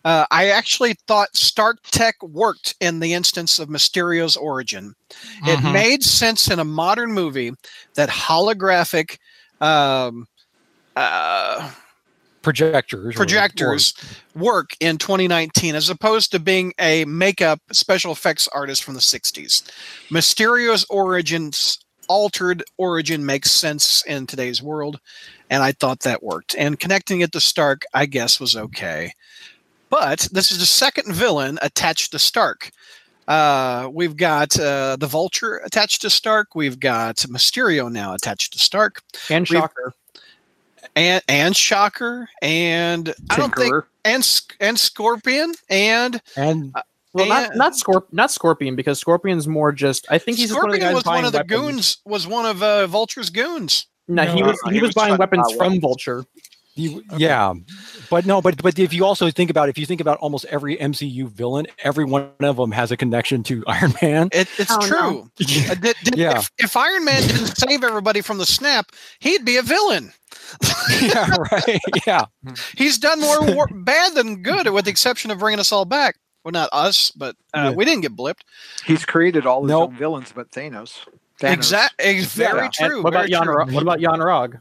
[0.06, 4.94] Uh, I actually thought Stark Tech worked in the instance of Mysterio's origin.
[5.46, 5.74] It Mhm.
[5.74, 7.52] made sense in a modern movie
[7.96, 9.18] that holographic
[9.60, 10.26] um,
[10.96, 11.70] uh,
[12.42, 13.16] projectors.
[13.16, 13.94] or- projectors
[14.36, 19.64] work in 2019 as opposed to being a makeup special effects artist from the 60s.
[20.10, 25.00] Mysterio's origins altered origin makes sense in today's world
[25.50, 26.56] and I thought that worked.
[26.58, 29.14] And connecting it to Stark I guess was okay.
[29.90, 32.72] But this is the second villain attached to Stark.
[33.28, 36.56] Uh, we've got uh, the Vulture attached to Stark.
[36.56, 39.94] We've got Mysterio now attached to Stark, And Shocker.
[40.96, 43.74] And and Shocker, and I don't think
[44.06, 46.74] and and Scorpion and and
[47.14, 50.06] Well, not and- not Scorp, not Scorpion, because Scorpion's more just.
[50.10, 51.62] I think he's just one of the Scorpion guys was one of the weapons.
[51.76, 51.98] goons.
[52.06, 53.88] Was one of uh, Vulture's goons.
[54.08, 55.82] No, he was he, he was was buying trying weapons from weapons.
[55.82, 56.24] Vulture.
[56.76, 57.56] You, Yeah,
[58.10, 60.78] but no, but but if you also think about if you think about almost every
[60.78, 64.30] MCU villain, every one of them has a connection to Iron Man.
[64.32, 64.88] It, it's Oh, no.
[64.88, 65.32] true.
[65.70, 66.38] Uh, did- did- Yeah.
[66.40, 70.14] If, if Iron Man didn't save everybody from the snap, he'd be a villain.
[71.02, 71.80] yeah, right.
[72.08, 72.26] Yeah,
[72.76, 76.18] He's done more war- bad than good, with the exception of bringing us all back.
[76.44, 77.72] Well, not us, but uh, Yeah.
[77.72, 78.42] we didn't get blipped.
[78.86, 79.92] He's created all his Nope.
[79.92, 80.94] own villains, but Thanos.
[81.42, 81.52] Thanos.
[81.54, 82.22] Exactly.
[82.24, 83.04] Very And true.
[83.04, 83.44] What about very Jan?
[83.44, 83.56] true.
[83.58, 84.58] Ro- What about Jan Rog?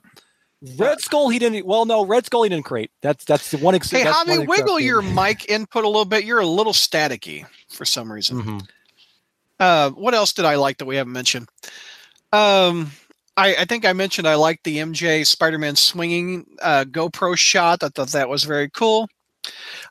[0.77, 1.29] Red Skull.
[1.29, 1.65] He didn't.
[1.65, 2.91] Well, no, Red Skull he didn't create.
[3.01, 3.77] That's that's the one.
[3.77, 6.25] Ex- Hey, that's Javi, wiggle your mic input a little bit.
[6.25, 8.43] You're a little staticky for some reason.
[8.43, 8.69] Mhm.
[9.61, 11.49] Uh, what else did I like that we haven't mentioned?
[12.33, 12.91] Um,
[13.39, 17.85] I, I think I mentioned I liked the MJ Spider-Man swinging uh, GoPro shot.
[17.85, 19.09] I thought that was very cool.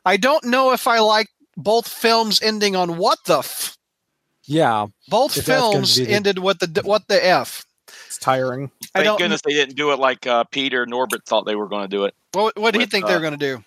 [0.04, 3.76] I don't know if I like both films ending on what the f.
[4.44, 7.64] Yeah, Both If that's gonna films the- ended with the what the f.
[8.06, 8.70] It's tiring.
[8.94, 9.18] I Thank don't.
[9.18, 12.04] goodness they didn't do it like uh, Peter Norbert thought they were going to do
[12.04, 12.14] it.
[12.32, 13.64] What, what do you with, think they're uh, going to do?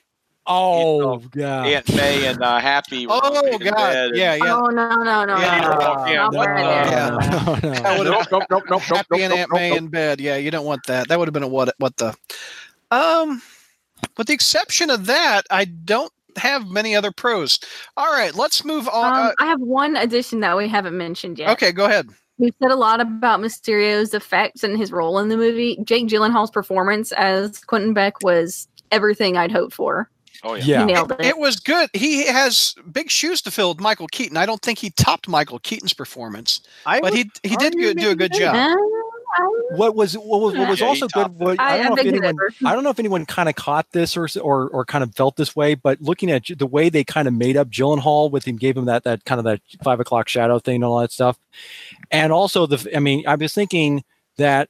[0.47, 3.05] Oh, God, Aunt May and uh, Happy.
[3.07, 4.11] Oh God!
[4.15, 4.55] Yeah, yeah.
[4.57, 5.37] Oh no no no!
[5.37, 6.05] Yeah, no.
[6.07, 6.91] yeah, Not what right the- there.
[6.91, 7.09] Yeah.
[7.09, 7.79] No, no.
[7.81, 9.77] That would've- Nope, nope, nope, nope, Happy nope, and nope, Aunt nope, May nope.
[9.77, 10.19] in bed.
[10.21, 11.07] Yeah, you don't want that.
[11.09, 11.73] That would have been a what?
[11.77, 12.15] What the?
[12.89, 13.41] Um,
[14.17, 17.59] with the exception of that, I don't have many other pros.
[17.95, 19.27] All right, let's move on.
[19.27, 21.49] Um, I have one addition that we haven't mentioned uh, yet.
[21.51, 22.09] okay, go ahead.
[22.39, 25.77] We've said a lot about Mysterio's effects and his role in the movie.
[25.83, 30.09] Jake Gyllenhaal's performance as Quentin Beck was everything I'd hoped for.
[30.43, 30.63] Oh yeah.
[30.63, 30.79] Yeah.
[30.79, 31.21] He nailed it.
[31.21, 31.89] It was good.
[31.93, 34.37] He has big shoes to fill with Michael Keaton.
[34.37, 37.97] I don't think he topped Michael Keaton's performance, I but he he did argue good,
[37.97, 38.77] do a good job.
[39.71, 41.39] What was what was what was Yeah, also good?
[41.39, 42.37] What, I, I don't I know if anyone.
[42.65, 45.37] I don't know if anyone kind of caught this or or or kind of felt
[45.37, 48.57] this way, but looking at the way they kind of made up Gyllenhaal with him,
[48.57, 51.39] gave him that that kind of that five o'clock shadow thing and all that stuff,
[52.11, 54.03] and also the I mean I was thinking
[54.37, 54.69] that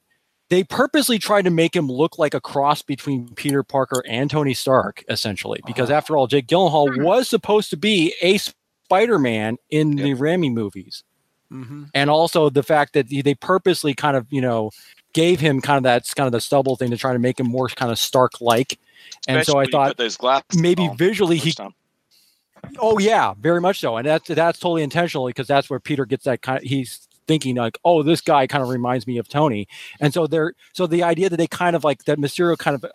[0.51, 4.53] they purposely tried to make him look like a cross between Peter Parker and Tony
[4.53, 7.01] Stark, essentially, because after all, Jake Gyllenhaal Hmm.
[7.03, 10.03] was supposed to be a Spider-Man in Yep.
[10.05, 11.03] the Raimi movies
[11.49, 14.71] hmm and also the fact that they purposely kind of you know
[15.13, 17.47] gave him kind of that kind of the stubble thing to try to make him
[17.47, 18.79] more kind of stark like
[19.27, 20.17] and Especially so i thought those
[20.55, 21.73] maybe visually he time.
[22.79, 26.23] oh yeah very much so and that's that's totally intentional because that's where peter gets
[26.23, 29.67] that kind of he's thinking like oh this guy kind of reminds me of tony
[29.99, 32.83] and so they're so the idea that they kind of like that mysterio kind of
[32.83, 32.89] uh,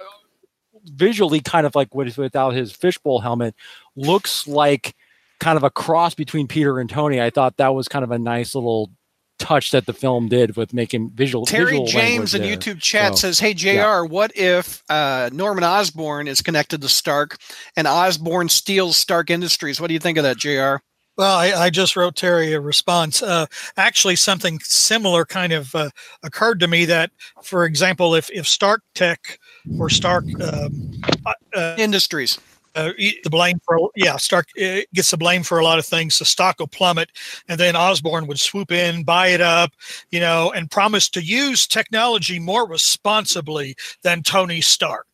[0.85, 3.55] visually kind of like with, without his fishbowl helmet
[3.97, 4.95] looks like
[5.41, 8.19] kind of a cross between peter and tony i thought that was kind of a
[8.19, 8.91] nice little
[9.39, 12.57] touch that the film did with making visual Terry visual James in there.
[12.57, 14.01] YouTube chat So, says, "Hey Jr, yeah.
[14.01, 17.37] what if uh, Norman Osborn is connected to Stark,
[17.77, 19.79] and Osborn steals Stark Industries?
[19.79, 20.83] What do you think of that, Jr?
[21.17, 23.23] Well, I, I just wrote Terry a response.
[23.23, 23.47] Uh,
[23.77, 25.91] actually, something similar kind of uh,
[26.23, 27.11] occurred to me that,
[27.43, 29.39] for example, if, if Stark Tech
[29.79, 30.93] or Stark um,
[31.25, 32.39] uh, uh, Industries.
[32.77, 36.19] uh, the blame for yeah Stark uh, gets the blame for a lot of things.
[36.19, 37.11] The stock will plummet,
[37.49, 39.73] and then Osborn would swoop in, buy it up,
[40.11, 45.07] you know, and promise to use technology more responsibly than Tony Stark.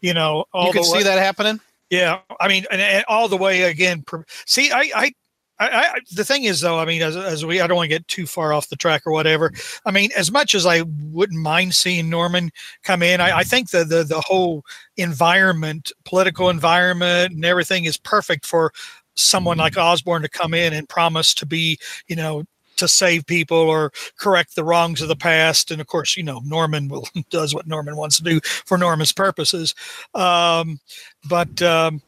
[0.00, 1.60] You know, all You can see that happening.
[1.90, 4.04] yeah, I mean, and, and all the way again.
[4.46, 5.12] See, I, I,
[5.60, 7.96] I, I, the thing is, though, I mean, as, as we, I don't want to
[7.96, 9.52] get too far off the track or whatever.
[9.84, 10.82] I mean, as much as I
[11.12, 12.50] wouldn't mind seeing Norman
[12.82, 14.64] come in, I, I think the, the the whole
[14.96, 18.72] environment, political environment, and everything is perfect for
[19.16, 22.44] someone like Osborn to come in and promise to be, you know.
[22.76, 26.40] To save people or correct the wrongs of the past, and of course, you know
[26.46, 29.74] Norman will does what Norman wants to do for Norman's purposes.
[30.14, 30.80] Um,
[31.28, 32.00] but um,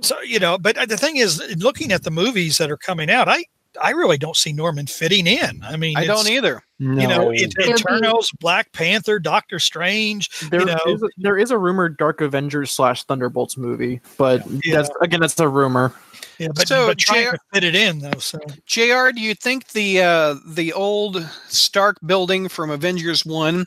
[0.00, 3.28] so you know, but the thing is, looking at the movies that are coming out,
[3.28, 3.44] I
[3.80, 5.62] I really don't see Norman fitting in.
[5.64, 6.62] I mean, I don't either.
[6.78, 7.30] You know, No.
[7.30, 10.28] it, It'll be- Eternals, Black Panther, Doctor Strange.
[10.50, 14.76] There know- is a, there is a rumored Dark Avengers slash Thunderbolts movie, but Yeah.
[14.76, 15.94] that's again that's a rumor.
[16.38, 18.18] Yeah, but, So, but trying JR to fit it in though.
[18.18, 23.64] So Jr, do you think the uh, the old Stark building from Avengers One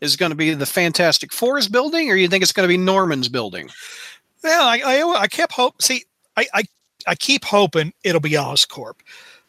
[0.00, 2.76] is going to be the Fantastic Four's building, or you think it's going to be
[2.76, 3.70] Norman's building?
[4.42, 5.80] Well, I I, I kept hope.
[5.82, 6.04] See,
[6.36, 6.62] I, I
[7.06, 8.94] I keep hoping it'll be Oscorp.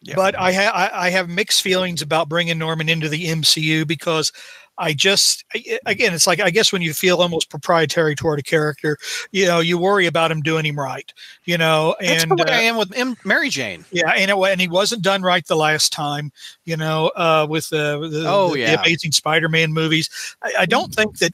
[0.02, 0.16] Yeah.
[0.16, 4.32] But I, ha- I I have mixed feelings about bringing Norman into the MCU because
[4.78, 5.44] I just
[5.86, 8.98] again it's like I guess when you feel almost proprietary toward a character,
[9.32, 11.12] you know, you worry about him doing him right,
[11.44, 13.84] you know, That's and the way uh, I am with M- Mary Jane.
[13.92, 16.32] Yeah, and it, and he wasn't done right the last time,
[16.64, 18.76] you know, uh, with the, the, Oh, the, yeah.
[18.78, 20.10] the Amazing Spider-Man movies.
[20.42, 21.34] I, I don't think that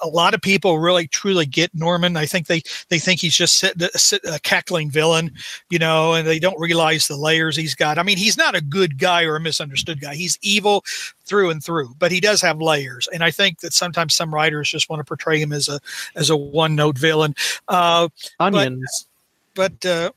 [0.00, 2.16] a lot of people really truly get Norman.
[2.16, 5.32] I think they they think he's just sit, sit, a cackling villain,
[5.70, 7.98] you know, and they don't realize the layers he's got.
[7.98, 10.14] I mean, he's not a good guy or a misunderstood guy.
[10.14, 10.84] He's evil
[11.24, 13.08] through and through, but he does have layers.
[13.12, 15.80] And I think that sometimes some writers just want to portray him as a
[16.14, 17.34] as a one note villain.
[17.68, 18.08] Uh,
[18.40, 19.06] Onions.
[19.54, 20.10] but uh,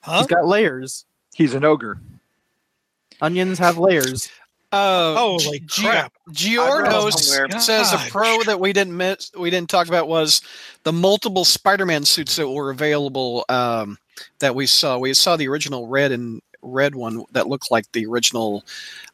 [0.00, 0.18] huh?
[0.18, 1.04] He's got layers.
[1.34, 1.98] He's an ogre.
[3.22, 4.30] Onions have layers.
[4.72, 6.12] Uh, Holy G- crap.
[6.30, 10.42] Giornos says a pro that we didn't miss, we didn't talk about was
[10.84, 13.98] the multiple Spider-Man suits that were available um,
[14.38, 14.96] that we saw.
[14.98, 18.64] We saw the original red and red one that looked like the original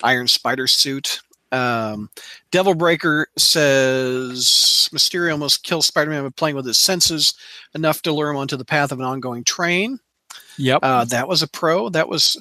[0.02, 1.20] Iron Spider suit.
[1.52, 2.10] Um,
[2.50, 7.34] Devil Breaker says Mysterio almost kills Spider-Man by playing with his senses
[7.74, 10.00] enough to lure him onto the path of an ongoing train.
[10.58, 10.80] Yep.
[10.82, 11.88] Uh, that was a pro.
[11.88, 12.40] That was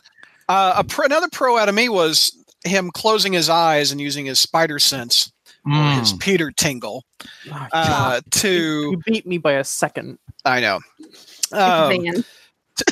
[0.49, 2.35] uh, a pro, another pro out of me was
[2.65, 5.31] him closing his eyes and using his spider sense
[5.65, 6.19] or his Mm.
[6.19, 7.03] Peter tingle
[7.51, 8.97] Ah, uh, you to.
[9.05, 10.17] beat me by a second.
[10.43, 10.79] I know.
[11.51, 11.89] Um,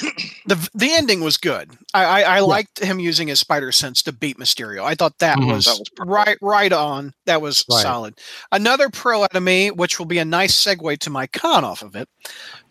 [0.45, 1.71] the the ending was good.
[1.93, 4.83] I I, I liked him using his spider sense to beat Mysterio.
[4.83, 5.47] I thought that Mhm.
[5.51, 7.13] was, That was right right on.
[7.25, 7.81] That was Right.
[7.81, 8.17] solid.
[8.51, 11.81] Another pro out of me, which will be a nice segue to my con off
[11.81, 12.07] of it,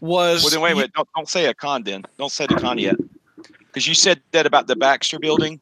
[0.01, 0.93] was Well, then wait, wait.
[0.95, 2.05] Don't, don't say a con then.
[2.19, 2.97] Don't say the con yet.
[3.67, 5.61] Because you said that about the Baxter building,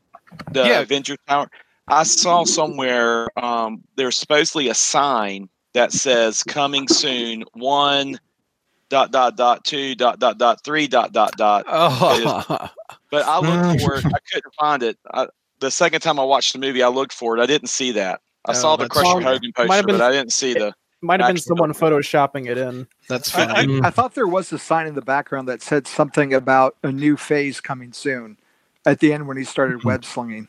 [0.53, 0.81] the Yeah.
[0.81, 1.51] Avenger Tower.
[1.89, 8.19] I saw somewhere um, there's supposedly a sign that says coming soon one
[8.89, 11.65] dot dot dot two dot dot dot three dot dot dot.
[11.69, 12.69] Oh,
[13.11, 14.07] But I looked for it.
[14.07, 14.99] I couldn't find it.
[15.13, 15.27] I,
[15.59, 17.41] the second time I watched the movie, I looked for it.
[17.43, 18.21] I didn't see that.
[18.47, 19.23] I Oh, saw the that's Crusher fine.
[19.23, 20.73] Hogan poster, been- but I didn't see the.
[21.03, 22.87] Might have been Actually, someone photoshopping it in.
[23.09, 23.85] that's I, I, fine.
[23.87, 27.17] I thought there was a sign in the background that said something about a new
[27.17, 28.37] phase coming soon.
[28.87, 30.49] At the end, when he started web slinging,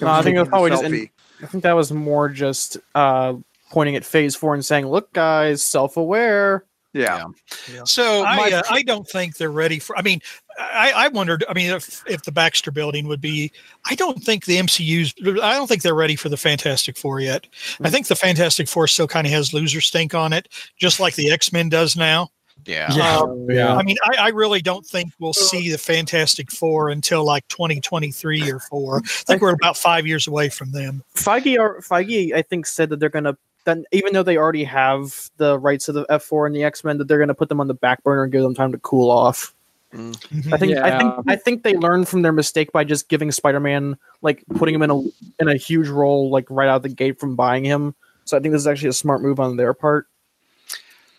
[0.00, 1.10] No, I think it was probably just in-
[1.42, 3.34] I think that was more just uh,
[3.70, 7.84] pointing at Phase Four and saying, "Look, guys, self-aware." yeah.
[7.84, 9.96] So I, my uh, I don't think they're ready for.
[9.96, 10.20] I mean,
[10.58, 11.44] I, I wondered.
[11.48, 13.52] I mean, if if the Baxter Building would be,
[13.86, 15.14] I don't think the MCU's.
[15.42, 17.46] I don't think they're ready for the Fantastic Four yet.
[17.82, 21.14] I think the Fantastic Four still kind of has loser stink on it, just like
[21.14, 22.30] the X Men does now.
[22.64, 22.92] Yeah.
[22.94, 23.18] Yeah.
[23.18, 23.74] Um, yeah.
[23.74, 27.46] I mean, I, I really don't think we'll uh, see the Fantastic Four until like
[27.48, 28.98] 2023 or four.
[28.98, 31.02] I think we're about five years away from them.
[31.14, 33.36] Feige, or, Feige, I think, said that they're gonna.
[33.64, 36.84] Then, even though they already have the rights to the F four and the X
[36.84, 38.78] Men, that they're gonna put them on the back burner and give them time to
[38.78, 39.54] cool off.
[39.92, 40.12] Mm.
[40.12, 40.54] Mm-hmm.
[40.54, 40.76] I think.
[40.76, 41.14] I think.
[41.14, 41.32] Yeah.
[41.32, 44.82] I think they learned from their mistake by just giving Spider Man like putting him
[44.82, 45.00] in a
[45.40, 47.94] in a huge role like right out of the gate from buying him.
[48.24, 50.06] So I think this is actually a smart move on their part.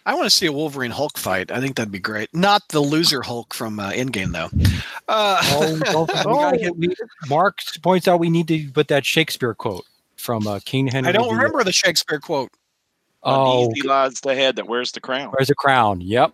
[0.10, 1.52] I want to see a Wolverine Hulk fight.
[1.52, 2.34] I think that'd be great.
[2.34, 4.50] Not the loser Hulk from uh, Endgame though.
[5.08, 5.78] Uh, Oh,
[6.24, 6.96] don't- we get- we-
[7.30, 9.86] Mark points out we need to put that Shakespeare quote
[10.18, 11.10] from uh, King Henry.
[11.10, 12.50] I don't the- remember the Shakespeare quote.
[13.22, 15.30] Oh, Uneasy lies the head that wears the crown.
[15.32, 16.02] where's the crown?
[16.02, 16.34] Yep,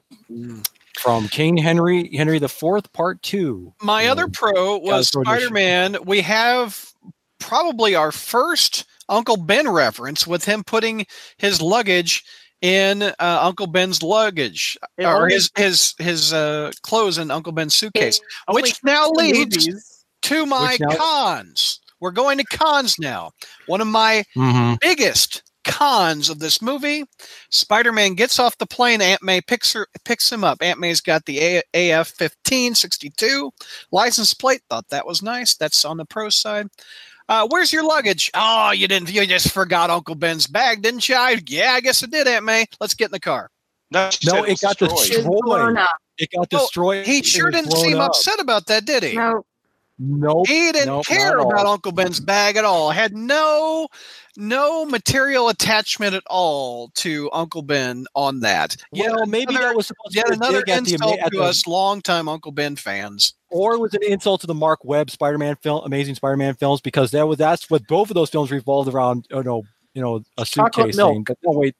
[0.97, 3.73] from King Henry Henry the Fourth, Part Two.
[3.81, 4.11] My Yeah.
[4.13, 5.97] other pro was Spider Man.
[6.05, 6.91] We have
[7.39, 11.05] probably our first Uncle Ben reference with him putting
[11.37, 12.23] his luggage
[12.65, 17.51] in uh, Uncle Ben's luggage It or only- his his his uh, clothes in Uncle
[17.53, 18.19] Ben's suitcase.
[18.49, 20.03] which now leads movies.
[20.23, 21.79] to my now- cons.
[22.01, 23.31] We're going to cons now.
[23.67, 24.75] One of my Mm-hmm.
[24.81, 27.03] biggest cons of this movie
[27.49, 31.25] spider-man gets off the plane aunt may picks her picks him up aunt may's got
[31.25, 33.51] the A- af 1562
[33.91, 36.67] license plate thought that was nice that's on the pro side
[37.29, 41.15] uh, where's your luggage oh you didn't you just forgot uncle ben's bag didn't you
[41.15, 43.49] I, yeah i guess i did aunt may let's get in the car
[43.91, 45.09] No, No, said it got destroyed.
[45.11, 45.87] It's blown destroyed.
[46.17, 47.05] It got Well, destroyed.
[47.05, 48.09] he sure didn't seem up.
[48.11, 49.43] upset about that did he No,
[49.97, 50.47] Nope.
[50.47, 51.65] He didn't Nope, care about.
[51.65, 52.91] Uncle Ben's bag at all.
[52.91, 53.87] Had no
[54.37, 58.75] no material attachment at all to Uncle Ben on that.
[58.91, 61.31] Yet Well, maybe another- that was supposed Yet to be a another the, insult at
[61.31, 63.33] to the us longtime Uncle Ben fans.
[63.49, 67.11] or was it an insult to the Marc Webb Spider-Man film, Amazing Spider-Man films, because
[67.11, 69.25] that was that's what both of those films revolved around.
[69.31, 69.63] You know,
[69.93, 71.23] you know, a suitcase thing.
[71.23, 71.75] But no, wait,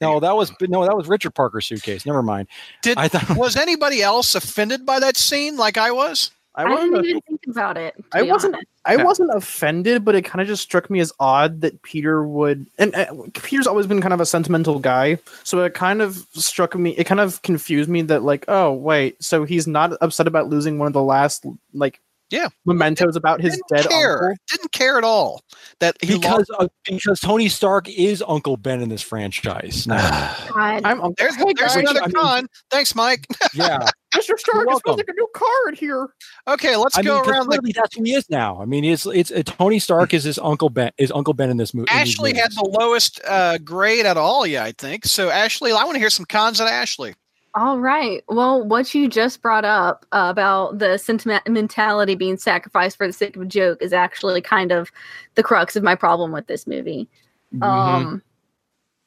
[0.00, 2.04] no, that was no, that was Richard Parker's suitcase.
[2.04, 2.48] Never mind.
[2.82, 6.30] Did I thought was anybody else offended by that scene like I was?
[6.60, 6.92] I I, wasn't.
[6.94, 7.94] didn't even think about it.
[7.96, 8.66] to I be wasn't- honest.
[8.86, 9.04] I Yeah.
[9.04, 12.64] wasn't offended, but it kind of just struck me as odd that Peter would.
[12.78, 16.74] And uh, Peter's always been kind of a sentimental guy, so it kind of struck
[16.74, 16.92] me.
[16.96, 20.78] It kind of confused me that like, oh wait, so he's not upset about losing
[20.78, 21.44] one of the last
[21.74, 22.00] like
[22.30, 22.48] Yeah.
[22.64, 24.22] mementos about his Didn't dead care.
[24.30, 24.36] uncle.
[24.50, 25.42] Didn't care at all
[25.80, 29.86] that he because uh, because Tony Stark is Uncle Ben in this franchise.
[29.86, 29.96] now.
[30.54, 30.82] God.
[30.84, 31.14] I'm uncle.
[31.18, 32.46] There's, Hey, there's guys, another I mean- con.
[32.70, 33.26] Thanks, Mike.
[33.54, 33.78] yeah,
[34.14, 34.38] Mr.
[34.38, 34.96] Stark is welcome.
[34.96, 36.08] like a new card here.
[36.48, 38.60] Okay, let's I mean, go 'cause around the that's who he is now.
[38.60, 41.56] I mean, it's it's uh, Tony Stark is his Uncle Ben is Uncle Ben in
[41.56, 41.88] this movie.
[41.90, 45.04] Ashley had the lowest uh, grade at all Yeah, I think.
[45.04, 47.14] So, Ashley, I want to hear some cons on Ashley.
[47.54, 48.22] All right.
[48.28, 53.34] Well, what you just brought up uh, about the sentimentality being sacrificed for the sake
[53.34, 54.92] of a joke is actually kind of
[55.34, 57.08] the crux of my problem with this movie.
[57.52, 57.62] Mm-hmm.
[57.64, 58.22] Um,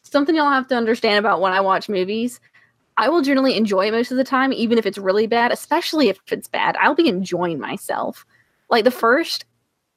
[0.04, 2.42] something y'all have to understand about when I watch movies,
[2.98, 6.20] I will generally enjoy most of the time, even if it's really bad, especially if
[6.30, 6.76] it's bad.
[6.78, 8.26] I'll be enjoying myself.
[8.70, 9.46] Like the first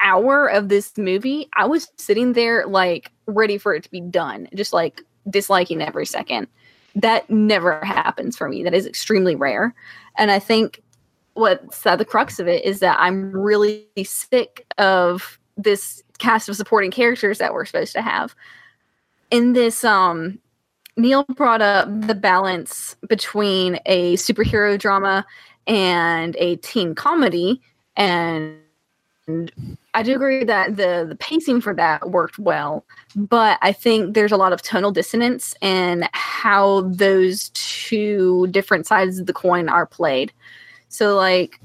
[0.01, 4.49] hour of this movie, I was sitting there like ready for it to be done,
[4.55, 6.47] just like disliking every second.
[6.97, 8.64] That never happens for me.
[8.64, 9.74] That is extremely rare.
[10.16, 10.82] And I think
[11.34, 16.57] what's at the crux of it is that I'm really sick of this cast of
[16.57, 18.34] supporting characters that we're supposed to have.
[19.30, 20.38] In this, um,
[20.97, 25.26] Neil brought up the balance between a superhero drama
[25.66, 27.61] and a teen comedy,
[27.97, 28.57] and
[29.95, 32.85] I do agree that the the pacing for that worked well,
[33.16, 39.18] but I think there's a lot of tonal dissonance in how those two different sides
[39.18, 40.33] of the coin are played.
[40.89, 41.61] So like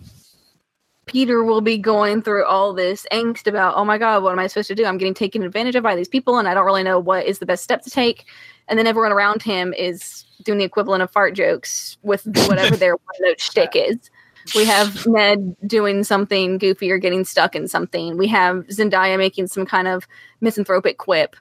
[1.06, 4.48] Peter will be going through all this angst about, oh my god, what am I
[4.48, 4.86] supposed to do?
[4.86, 7.40] I'm getting taken advantage of by these people, and I don't really know what is
[7.40, 8.26] the best step to take.
[8.70, 12.94] And then everyone around him is doing the equivalent of fart jokes with whatever their
[12.94, 14.10] one note shtick is.
[14.56, 18.18] We have Ned doing something goofy or getting stuck in something.
[18.18, 20.08] We have Zendaya making some kind of
[20.42, 21.36] misanthropic quip.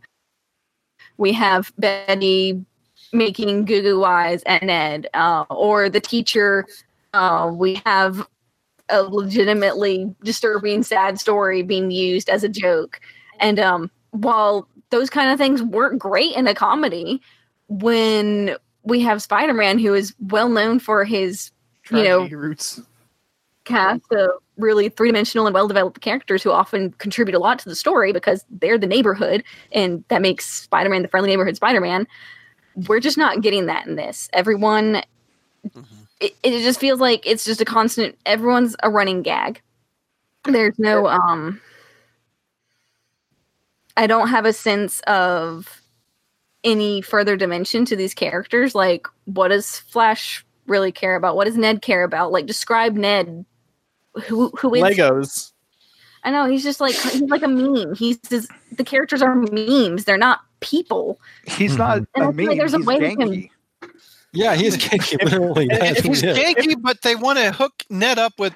[1.17, 2.65] We have Betty
[3.13, 6.67] making goo goo eyes at Ned, uh, or the teacher.
[7.13, 8.27] Uh, we have
[8.89, 13.01] a legitimately disturbing, sad story being used as a joke.
[13.39, 17.21] And um, while those kind of things weren't great in a comedy,
[17.69, 21.51] when we have Spider Man, who is well known for his,
[21.91, 22.81] you know, roots.
[23.71, 27.68] Cast of really three dimensional and well developed characters who often contribute a lot to
[27.68, 29.43] the story because they're the neighborhood,
[29.73, 32.07] and that makes Spider Man the friendly neighborhood Spider Man.
[32.89, 34.29] We're just not getting that in this.
[34.33, 35.03] Everyone,
[36.21, 38.16] it, it just feels like it's just a constant.
[38.27, 39.61] Everyone's a running gag.
[40.45, 41.61] There's no um.
[43.97, 45.83] I don't have a sense of
[46.64, 48.75] any further dimension to these characters.
[48.75, 51.37] Like, what does Flash really care about?
[51.37, 52.33] What does Ned care about?
[52.33, 53.45] Like, describe Ned.
[54.27, 54.83] Who who is?
[54.83, 55.53] Legos.
[56.23, 57.95] I know he's just like he's like a meme.
[57.95, 60.05] He's just, the characters are memes.
[60.05, 61.19] They're not people.
[61.47, 62.59] He's not And a I feel like meme.
[62.59, 63.51] there's a He's way we can- ganky.
[64.33, 65.23] Yeah, he is ganky.
[65.25, 68.55] Literally, that's He's what he ganky, but they want to hook Ned up with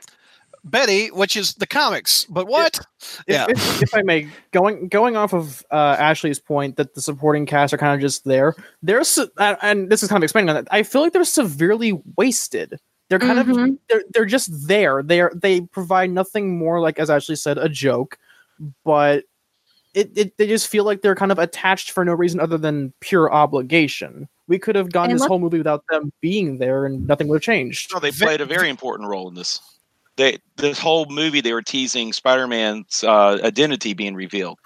[0.63, 2.27] Betty, which is the comics.
[2.27, 2.79] But what?
[3.01, 3.47] If, Yeah.
[3.49, 7.73] if, if I may, going going off of uh, Ashley's point that the supporting cast
[7.75, 8.55] are kind of just there.
[8.83, 10.69] There's uh, and this is kind of expanding on that.
[10.73, 12.79] I feel like they're severely wasted.
[13.19, 13.79] They're kind of Mhm.
[13.89, 15.03] they're they're just there.
[15.03, 18.19] They're they provide nothing more like as Ashley said a joke,
[18.85, 19.25] but
[19.95, 22.93] it, it they just feel like they're kind of attached for no reason other than
[23.01, 24.29] pure obligation.
[24.49, 27.29] We could have gone And this let- whole movie without them being there, and nothing
[27.29, 27.93] would have changed.
[27.95, 29.61] No, they played a very important role in this.
[30.17, 34.59] They this whole movie they were teasing Spider-Man's uh, identity being revealed,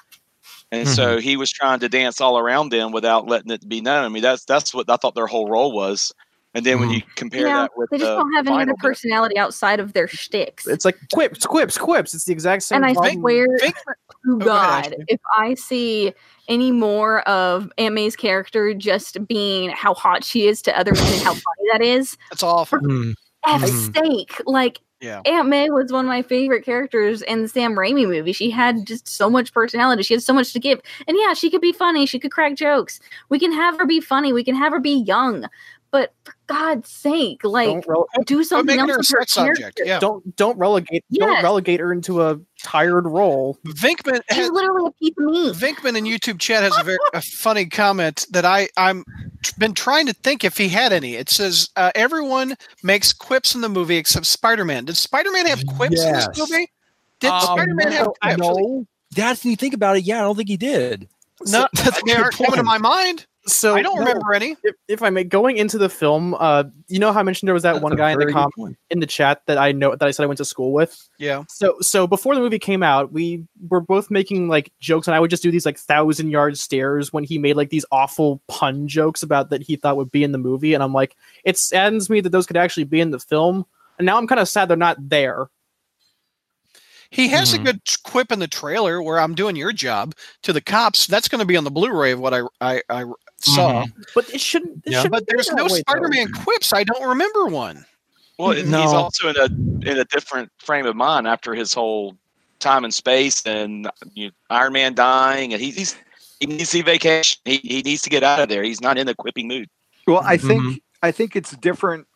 [0.73, 4.05] and so he was trying to dance all around them without letting it be known.
[4.05, 6.13] I mean, that's that's what I thought their whole role was.
[6.59, 8.63] And then when you compare Yeah, that with they just the don't have any other
[8.63, 10.67] final bit- personality outside of their shticks.
[10.67, 12.13] It's like quips, quips, quips.
[12.15, 12.77] It's the exact same.
[12.77, 13.15] and I problem.
[13.21, 13.83] swear Think- to
[14.31, 15.05] Oh, go ahead, God, Ashley.
[15.09, 16.13] if I see
[16.49, 21.05] any more of Aunt May's character just being how hot she is to other men
[21.13, 22.79] and how funny that is, That's awful.
[22.81, 23.15] Mm.
[23.47, 23.97] F's Mhm.
[23.97, 25.21] sake, like Yeah.
[25.27, 28.33] Aunt May was one of my favorite characters in the Sam Raimi movie.
[28.33, 30.03] She had just so much personality.
[30.03, 30.81] She had so much to give.
[31.07, 32.05] And yeah, she could be funny.
[32.05, 32.99] She could crack jokes.
[33.29, 34.33] We can have her be funny.
[34.33, 35.47] We can have her be young.
[35.91, 39.59] But for God's sake, like don't, rele- do something else her with her sex object.
[39.59, 39.85] character.
[39.87, 39.99] Yeah.
[39.99, 43.59] don't don't relegate don't relegate her into a tired role.
[43.67, 45.55] Vinkman She's has, literally a piece of meat.
[45.55, 49.03] Vinkman in YouTube chat has a very a funny comment that I I'm
[49.57, 51.15] been trying to think if he had any.
[51.15, 54.85] It says uh, everyone makes quips in the movie except Spider-Man.
[54.85, 56.29] Did Spider-Man have quips in Yes.
[56.29, 56.71] this movie?
[57.21, 58.39] Did Um, Spider-Man have no, quips?
[58.41, 58.87] no.
[59.17, 60.05] That's when you think about it.
[60.05, 61.09] Yeah, I don't think he did.
[61.47, 63.27] No, that's a they good aren't coming to my mind.
[63.47, 64.57] So I don't no, remember any.
[64.63, 67.55] If, if I may, going into the film, uh, you know how I mentioned there
[67.55, 69.97] was that That's one guy in the very com- in the chat that I know
[69.97, 71.09] that I said I went to school with.
[71.19, 71.45] Yeah.
[71.49, 75.21] So so before the movie came out, we were both making like jokes, and I
[75.21, 78.87] would just do these like thousand yard stares when he made like these awful pun
[78.87, 82.11] jokes about that he thought would be in the movie, and I'm like, it saddens
[82.11, 83.65] me that those could actually be in the film,
[83.99, 85.49] and now I'm kind of sad they're not there.
[87.11, 87.61] He has Mhm.
[87.61, 91.07] a good quip in the trailer where I'm doing your job to the cops.
[91.07, 93.05] That's going to be on the Blu-ray of what I I, I
[93.41, 93.85] saw.
[94.15, 94.83] But it shouldn't.
[94.87, 95.03] It Yeah.
[95.03, 95.69] shouldn't But there's no.
[95.69, 96.73] Spider-Man quips.
[96.73, 97.85] I don't remember one.
[98.39, 98.83] Well, and No.
[98.83, 99.45] he's also in a
[99.91, 102.17] in a different frame of mind after his whole
[102.61, 105.97] time and space and you know, Iron Man dying, and he, he's
[106.41, 107.41] he needs to see vacation.
[107.45, 108.63] He, he needs to get out of there.
[108.63, 109.69] He's not in the quipping mood.
[110.07, 110.81] Well, I think Mhm.
[111.03, 112.07] I think it's different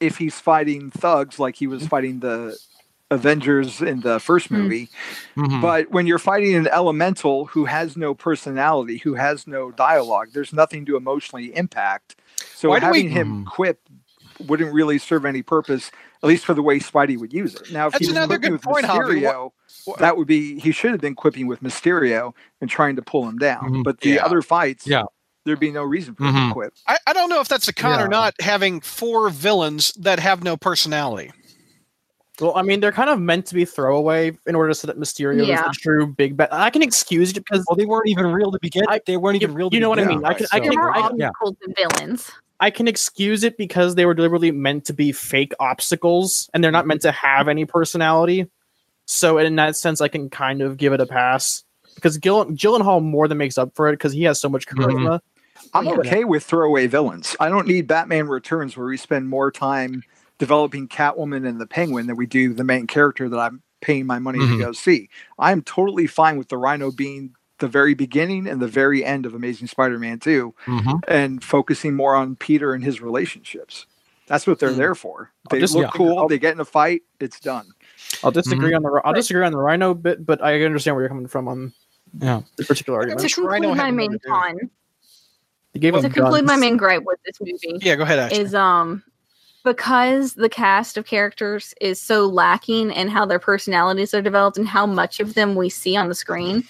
[0.00, 2.56] if he's fighting thugs like he was fighting the
[3.12, 4.56] Avengers in the first Hmm.
[4.62, 4.88] movie.
[5.36, 5.60] Mhm.
[5.60, 10.52] But when you're fighting an elemental who has no personality, who has no dialogue, there's
[10.52, 12.16] nothing to emotionally impact.
[12.54, 13.46] So Why do we- having him Mhm.
[13.50, 13.80] quip
[14.46, 15.90] wouldn't really serve any purpose,
[16.22, 17.70] at least for the way Spidey would use it.
[17.72, 19.50] Now, if That's he was another good with point, Mysterio,
[19.84, 23.28] What- that would be he should have been quipping with Mysterio and trying to pull
[23.28, 23.60] him down.
[23.70, 23.84] Mhm.
[23.84, 24.24] But the Yeah.
[24.24, 25.04] other fights, Yeah.
[25.44, 26.48] there'd be no reason for him Mhm.
[26.48, 26.74] to quip.
[26.88, 28.34] I, I don't know if that's a con or not.
[28.40, 31.30] Having four villains that have no personality.
[32.40, 34.96] Well, I mean, they're kind of meant to be throwaway in order to set up
[34.96, 35.60] Mysterio Yeah.
[35.60, 36.48] as the true big bad.
[36.50, 38.84] I can excuse it because well, they weren't even real to begin.
[38.88, 39.70] I- they weren't even you- real.
[39.70, 40.24] To you know what I begin mean.
[40.24, 42.30] I with, can- I can- There I- obstacles and villains.
[42.60, 46.70] I can excuse it because they were deliberately meant to be fake obstacles and they're
[46.70, 46.88] not mm-hmm.
[46.88, 48.46] meant to have any personality.
[49.04, 51.64] So in that sense, I can kind of give it a pass
[51.96, 55.20] because Gill- Gyllenhaal more than makes up for it because he has so much charisma.
[55.20, 55.66] Mm-hmm.
[55.74, 55.92] I'm Yeah.
[55.94, 57.36] okay with throwaway villains.
[57.40, 60.02] I don't need Batman Returns where we spend more time
[60.46, 64.18] developing Catwoman and the Penguin than we do the main character that I'm paying my
[64.18, 64.58] money Mhm.
[64.58, 65.08] to go see.
[65.38, 69.34] I'm totally fine with the Rhino being the very beginning and the very end of
[69.34, 70.98] Amazing Spider-Man 2 Mhm.
[71.06, 73.86] and focusing more on Peter and his relationships.
[74.26, 74.78] That's what they're Mm.
[74.78, 75.30] there for.
[75.48, 75.90] They just- look yeah.
[75.94, 76.18] cool.
[76.18, 77.02] I'll- they get in a fight.
[77.20, 77.66] It's done.
[78.24, 81.08] I'll disagree on the I'll disagree on the Rhino bit, but I understand where you're
[81.08, 81.72] coming from on
[82.20, 82.40] Yeah.
[82.56, 83.20] the particular argument.
[83.20, 84.58] to Which Rhino conclude my had main more to
[85.78, 85.88] do.
[85.88, 88.38] con, to conclude my main gripe with this movie Yeah, go ahead, Ashley.
[88.40, 89.04] is um
[89.64, 94.68] because the cast of characters is so lacking in how their personalities are developed and
[94.68, 96.64] how much of them we see on the screen.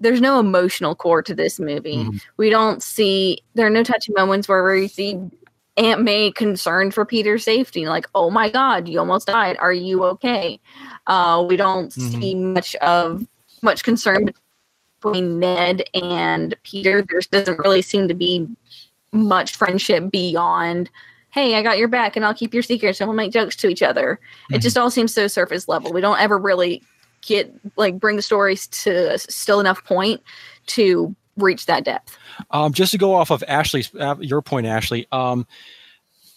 [0.00, 2.04] There's no emotional core to this movie.
[2.04, 2.20] Mhm.
[2.36, 5.18] We don't see there are no touching moments where we see
[5.76, 9.56] Aunt May concerned for Peter's safety, like, "Oh my God, you almost died.
[9.60, 10.60] Are you okay?"
[11.06, 12.20] Uh, we don't Mhm.
[12.20, 13.26] see much of
[13.62, 14.30] much concern
[15.00, 17.02] between Ned and Peter.
[17.02, 18.46] There doesn't really seem to be
[19.12, 20.90] much friendship beyond,
[21.34, 23.68] "Hey, I got your back, and I'll keep your secrets, and we'll make jokes to
[23.68, 24.18] each other."
[24.50, 24.62] It Mhm.
[24.62, 25.92] just all seems so surface level.
[25.92, 26.82] We don't ever really
[27.26, 30.20] get like bring the stories to still enough point
[30.68, 32.16] to reach that depth.
[32.52, 35.06] Um, just to go off of Ashley's uh, your point, Ashley.
[35.10, 35.46] Um,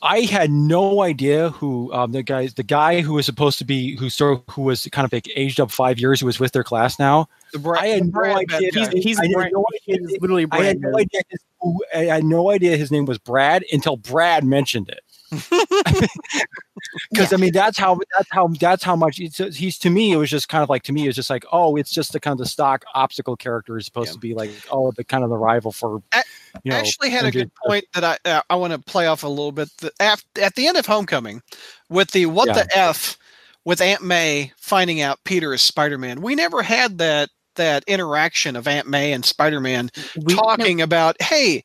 [0.01, 3.95] I had no idea who um, the guy the guy who was supposed to be
[3.97, 6.51] who sort of, who was kind of like aged up five years who was with
[6.51, 7.27] their class now.
[7.51, 8.69] The Bra- I had no idea.
[8.73, 11.21] He's, he's, I brand, no idea- he's literally I had no idea.
[11.29, 15.01] His, who, I had no idea his name was Brad until Brad mentioned it.
[17.11, 20.11] Because I mean, that's how that's how that's how much it's, he's to me.
[20.11, 22.13] It was just kind of like to me, it was just like, oh, it's just
[22.13, 24.13] the kind of the stock obstacle character is supposed Yeah.
[24.13, 26.23] to be like, oh, the kind of the rival for, A-
[26.63, 26.77] you know.
[26.77, 29.51] Ashley had a good point that I uh, I want to play off a little
[29.51, 29.69] bit.
[29.77, 31.41] The, af- at the end of Homecoming,
[31.89, 32.53] with the what Yeah.
[32.63, 33.17] the f
[33.65, 38.55] with Aunt May finding out Peter is Spider Man, we never had that that interaction
[38.55, 39.89] of Aunt May and Spider Man
[40.23, 41.63] We, talking about, hey,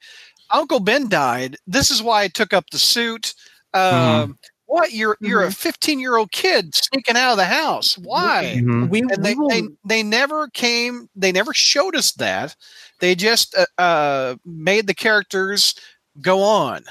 [0.51, 1.57] Uncle Ben died.
[1.66, 3.32] This is why I took up the suit.
[3.74, 4.20] Mm-hmm.
[4.32, 7.97] Um, What you're you're a 15 year old kid sneaking out of the house?
[7.99, 8.55] Why?
[8.59, 8.88] Mhm.
[8.90, 12.57] we, and we they, will, they they never came they never showed us that
[13.01, 15.74] they just uh, uh made the characters
[16.20, 16.84] go on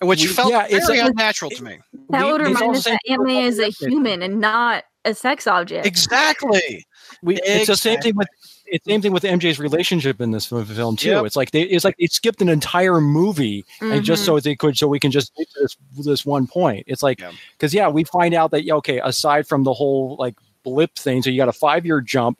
[0.00, 1.78] which We- felt yeah, it's very like- unnatural to me
[2.10, 5.14] That We- would it's remind us that Aunt May is a human and not a
[5.14, 5.86] sex object.
[5.86, 6.84] exactly
[7.22, 8.26] We, it's the same thing with
[8.66, 11.10] it's same thing with MJ's relationship in this film too.
[11.10, 11.26] Yep.
[11.26, 14.26] It's like they it's like they skipped an entire movie and just Mhm.
[14.26, 16.84] so they could so we can just get to this this one point.
[16.88, 20.34] It's like because yeah, we find out that yeah, okay, aside from the whole like
[20.64, 22.38] blip thing, so you got a five year jump,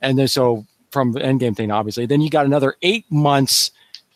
[0.00, 3.70] and then so from the endgame thing, obviously, then you got another eight months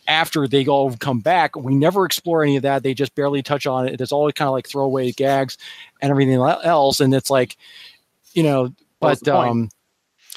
[0.09, 1.55] after they all come back.
[1.55, 2.83] We never explore any of that.
[2.83, 4.01] They just barely touch on it.
[4.01, 5.59] It's all kind of like throwaway gags
[6.01, 7.57] and everything else, and it's like,
[8.33, 9.69] you know, but um.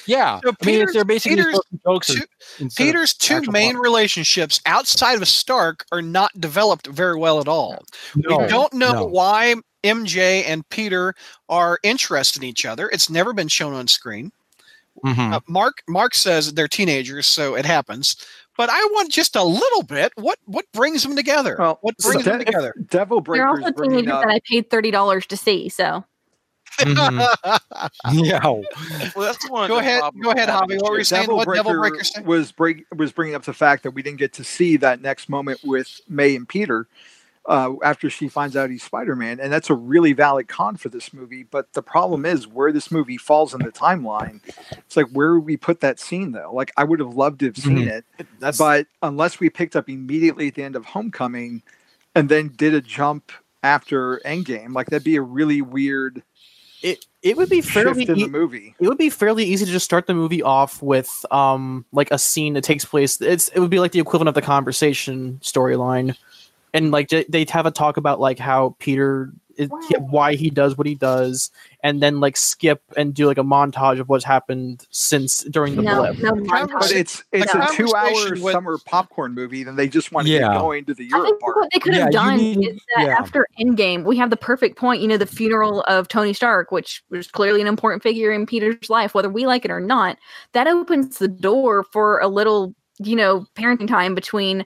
[0.05, 2.07] Yeah, So I mean, Peter's- they're basically Peter's jokes.
[2.07, 3.83] two- peter's two main plot.
[3.83, 7.83] relationships outside of stark are not developed very well at all
[8.15, 9.05] No, we don't know no.
[9.05, 11.13] why mj and peter
[11.49, 14.31] are interested in each other it's never been shown on screen
[15.05, 15.33] Mhm.
[15.33, 18.15] Uh, Mark Mark says they're teenagers, so it happens.
[18.57, 20.11] But I want just a little bit.
[20.15, 21.55] What what brings them together?
[21.57, 22.75] Well, what so brings them that- together?
[22.89, 24.21] Devil They're Breakers also teenagers up.
[24.23, 25.69] that I paid thirty dollars to see.
[25.69, 26.03] So
[26.85, 27.59] Mhm.
[28.11, 28.43] yeah.
[28.43, 28.63] Well,
[29.15, 29.67] that's one.
[29.67, 30.75] Go ahead, go ahead, with Hobby.
[30.77, 31.23] What were you saying?
[31.23, 32.21] Devil What Breaker Devil Breaker say?
[32.21, 35.29] was break was bringing up the fact that we didn't get to see that next
[35.29, 36.87] moment with May and Peter
[37.47, 40.89] uh, after she finds out he's Spider Man, and that's a really valid con for
[40.89, 41.43] this movie.
[41.43, 44.39] But the problem is where this movie falls in the timeline.
[44.77, 46.51] It's like where would we put that scene though?
[46.53, 47.87] Like I would have loved to have seen Mhm.
[47.87, 48.05] it,
[48.39, 51.63] that's but unless we picked up immediately at the end of Homecoming,
[52.13, 53.31] and then did a jump
[53.63, 56.21] after Endgame, like that'd be a really weird
[56.83, 57.05] it.
[57.21, 58.75] It would be fairly in the movie.
[58.79, 62.17] it would be fairly easy to just start the movie off with um like a
[62.17, 66.15] scene that takes place it's it would be like the equivalent of the conversation storyline
[66.73, 69.69] and like they- they'd have a talk about like how peter is,
[69.99, 71.51] why he does what he does
[71.83, 75.81] and then like skip and do like a montage of what's happened since during the
[75.81, 79.63] no, blip no But But it's it's the a two hour with- summer popcorn movie,
[79.63, 80.53] then they just want to Yeah.
[80.53, 81.55] get going to the I Europe think part.
[81.55, 83.15] what they could have you done need- is that yeah.
[83.17, 85.01] after Endgame, we have the perfect point.
[85.01, 88.89] You know, the funeral of Tony Stark, which was clearly an important figure in Peter's
[88.89, 90.17] life, whether we like it or not.
[90.53, 94.65] That opens the door for a little, you know, parenting time between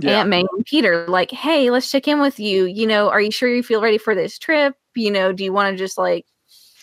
[0.00, 0.20] Yeah.
[0.20, 1.06] Aunt May and Peter.
[1.08, 2.64] Like, hey, let's check in with you.
[2.64, 4.74] You know, are you sure you feel ready for this trip?
[4.96, 6.24] You know, do you want to just like,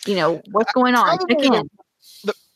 [0.06, 1.18] you know, what's going on?
[1.18, 1.68] Check Probably in.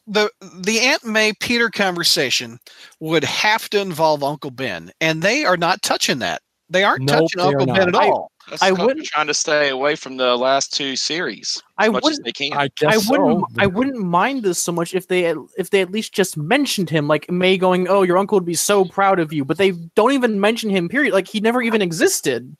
[0.06, 0.30] the
[0.60, 2.58] the Aunt May Peter conversation
[3.00, 6.42] would have to involve Uncle Ben, and they are not touching that.
[6.68, 8.30] They aren't Nope, touching they are Uncle Ben at all.
[8.48, 11.88] That's I I wouldn't- wouldn't trying to stay away from the last two series I
[11.88, 12.52] much wouldn't- they can.
[12.52, 13.40] I guess I wouldn't.
[13.40, 13.46] so.
[13.58, 16.88] I wouldn't mind this so much if they at- if they at least just mentioned
[16.90, 19.72] him, like May going, "Oh, your uncle would be so proud of you," but they
[19.96, 20.88] don't even mention him.
[20.88, 21.12] Period.
[21.12, 22.56] Like he never even existed.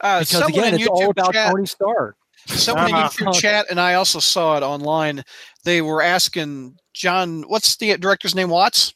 [0.00, 2.16] Uh, because someone again, in it's all about chat, Tony Stark.
[2.46, 3.08] Someone in Ah.
[3.08, 5.24] YouTube chat, and I also saw it online.
[5.64, 8.48] They were asking Jon, what's the director's name?
[8.50, 8.94] Watts.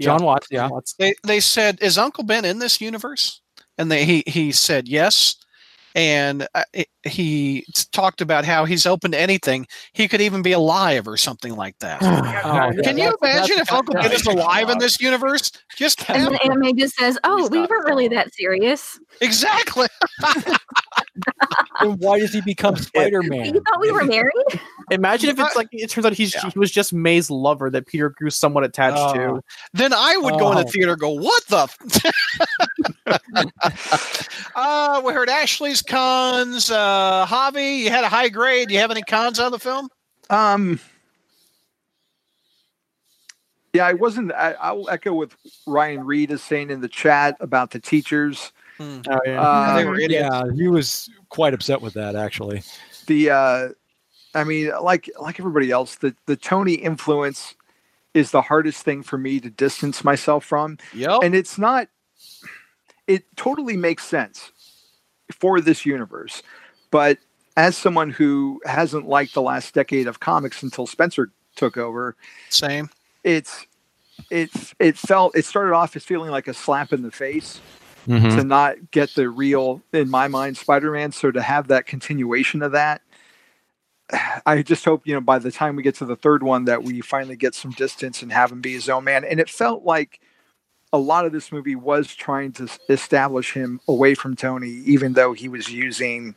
[0.00, 0.68] Jon Watts, yeah.
[0.98, 3.40] They they said, "Is Uncle Ben in this universe?"
[3.78, 5.36] And they he he said yes.
[5.94, 6.62] And uh,
[7.04, 9.66] he talked about how he's open to anything.
[9.92, 12.00] He could even be alive or something like that.
[12.44, 15.52] Oh, yeah, Can you imagine if Uncle Ben is alive in this universe?
[15.76, 18.98] Just And then anime just says, "Oh, He's we weren't really that serious.
[19.20, 19.86] exactly.
[21.80, 23.46] Then why does he become Spider Man?
[23.46, 23.62] You Man?
[23.64, 24.32] thought we were married?
[24.90, 28.10] Imagine if it's like it turns out he's he was just May's lover that Peter
[28.10, 29.14] grew somewhat attached Oh.
[29.14, 29.44] to.
[29.72, 30.70] Then I would go in the Oh.
[30.70, 31.68] theater and go, "What the?"
[33.06, 33.46] f-"
[34.54, 36.70] uh, we heard Ashley's cons.
[36.70, 38.68] Uh, Javi, you had a high grade.
[38.68, 39.88] Do you have any cons on the film?
[40.30, 40.78] Um,
[43.72, 44.32] yeah, I wasn't.
[44.32, 45.30] I, I'll echo what
[45.66, 48.52] Ryan Reed is saying in the chat about the teachers.
[49.10, 49.40] Oh, yeah.
[49.40, 50.28] Uh, they were idiots.
[50.32, 52.62] Yeah, he was quite upset with that actually.
[53.06, 53.68] the uh
[54.34, 57.54] i mean like like everybody else the the tony influence
[58.14, 61.20] is the hardest thing for me to distance myself from Yep.
[61.22, 61.88] and it's not
[63.06, 64.52] it totally makes sense
[65.32, 66.42] for this universe
[66.90, 67.18] but
[67.56, 72.14] as someone who hasn't liked the last decade of comics until spencer took over
[72.50, 72.88] Same.
[73.24, 73.66] it's
[74.30, 77.60] it it felt it started off as feeling like a slap in the face
[78.06, 78.36] Mm-hmm.
[78.36, 82.72] to not get the real in my mind spider-man so to have that continuation of
[82.72, 83.00] that
[84.44, 86.82] i just hope you know by the time we get to the third one that
[86.82, 89.84] we finally get some distance and have him be his own man and it felt
[89.84, 90.20] like
[90.92, 95.32] a lot of this movie was trying to establish him away from tony even though
[95.32, 96.34] he was using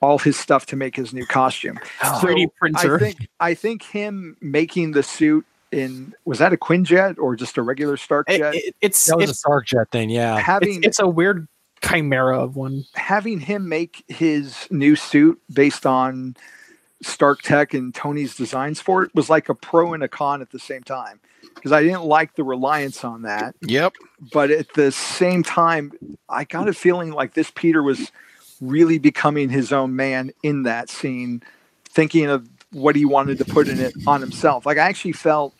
[0.00, 2.18] all his stuff to make his new costume Oh.
[2.20, 2.96] So 3D printer.
[2.96, 7.56] I think I think him making the suit in was that a Quinjet or just
[7.58, 8.54] a regular Stark It- jet?
[8.54, 10.38] it- it's That was a it's, Stark Jet thing, yeah.
[10.38, 11.48] having it's it's a weird
[11.82, 12.84] chimera of one.
[12.94, 16.36] having him make his new suit based on
[17.02, 20.50] Stark Tech and Tony's designs for it was like a pro and a con at
[20.50, 21.18] the same time
[21.54, 23.94] because I didn't like the reliance on that, Yep.
[24.32, 25.92] but at the same time,
[26.28, 28.12] I got a feeling like this Peter was
[28.60, 31.42] really becoming his own man in that scene,
[31.88, 34.64] thinking of what he wanted to put in it on himself.
[34.64, 35.52] Like I actually felt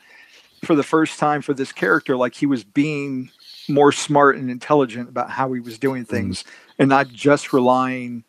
[0.64, 3.30] for the first time for this character like he was being
[3.68, 6.14] more smart and intelligent about how he was doing mm-hmm.
[6.14, 6.44] things
[6.78, 8.24] and not just relying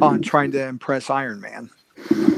[0.00, 1.70] on trying to impress Iron Man.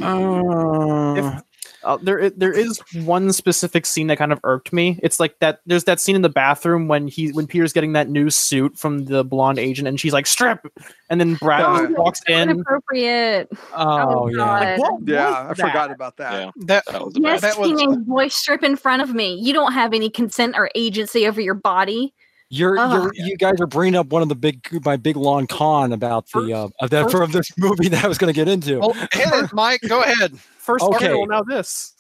[0.03, 1.43] Uh, if-
[1.87, 4.99] Uh, there, there is one specific scene that kind of irked me.
[5.03, 5.61] It's like that.
[5.67, 9.05] There's that scene in the bathroom when he, when Peter's getting that new suit from
[9.05, 10.67] the blonde agent, and she's like, "Strip,"
[11.09, 12.51] and then Brad Oh, walks in.
[12.51, 13.49] Inappropriate.
[13.75, 14.37] Oh, yeah.
[14.37, 14.79] God.
[14.81, 15.69] What Yeah, was I that?
[15.69, 16.33] forgot about that.
[16.33, 17.53] Yeah, That that was a Yes, bad.
[17.53, 19.35] that was- teenage boy, strip in front of me.
[19.41, 22.13] You don't have any consent or agency over your body.
[22.49, 23.11] You're, Ugh.
[23.15, 26.31] you're you guys are bringing up one of the big my big long con about
[26.33, 28.79] the uh of that from this movie that I was going to get into.
[28.79, 29.81] well, hit it, Mike.
[29.89, 30.39] Go ahead.
[30.39, 31.07] First Okay.
[31.07, 31.95] article, now this.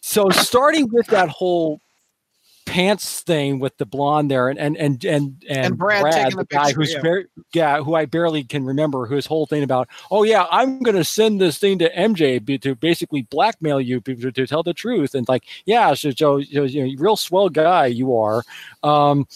[0.00, 1.80] so starting with that whole
[2.68, 6.66] pants thing with the blonde there and and and and, and, Brad taking the guy
[6.66, 7.00] picture, who's yeah.
[7.00, 11.04] very yeah who I barely can remember whose whole thing about oh yeah I'm gonna
[11.04, 15.14] send this thing to MJ be- to basically blackmail you to, to tell the truth
[15.14, 18.44] and like yeah so Joe you know, you know, real swell guy you are
[18.82, 19.26] um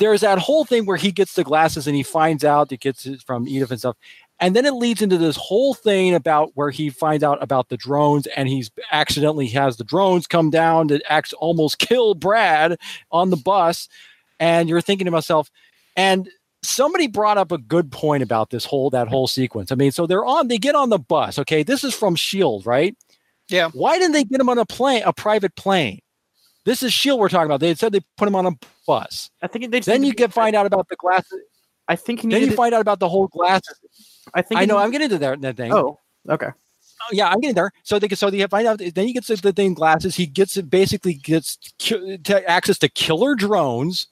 [0.00, 3.06] there's that whole thing where he gets the glasses and he finds out he gets
[3.06, 3.96] it from Edith and stuff
[4.40, 7.76] and then it leads into this whole thing about where he finds out about the
[7.76, 12.78] drones and he's accidentally has the drones come down to act almost kill Brad
[13.10, 13.88] on the bus.
[14.40, 15.50] And you're thinking to myself,
[15.96, 16.28] and
[16.62, 19.70] somebody brought up a good point about this whole that whole sequence.
[19.70, 21.38] I mean, so they're on, they get on the bus.
[21.38, 22.96] Okay, this is from Shield, right?
[23.48, 23.70] Yeah.
[23.72, 26.00] Why didn't they get him on a plane, a private plane?
[26.64, 27.60] This is Shield we're talking about.
[27.60, 28.52] They said they put him on a
[28.86, 29.30] bus.
[29.42, 29.80] I think they.
[29.80, 31.40] Then you get find out about the glasses.
[31.86, 33.78] I think he Then you find out about the whole glasses.
[34.32, 34.60] I think.
[34.60, 34.74] I know.
[34.76, 35.72] needed- I'm getting to that, that thing.
[35.72, 36.48] Oh, okay.
[36.48, 37.70] Oh, yeah, I'm getting there.
[37.82, 38.78] So they so they find out.
[38.78, 40.16] Then he gets the thing glasses.
[40.16, 44.06] He gets it basically gets ki- to access to killer drones,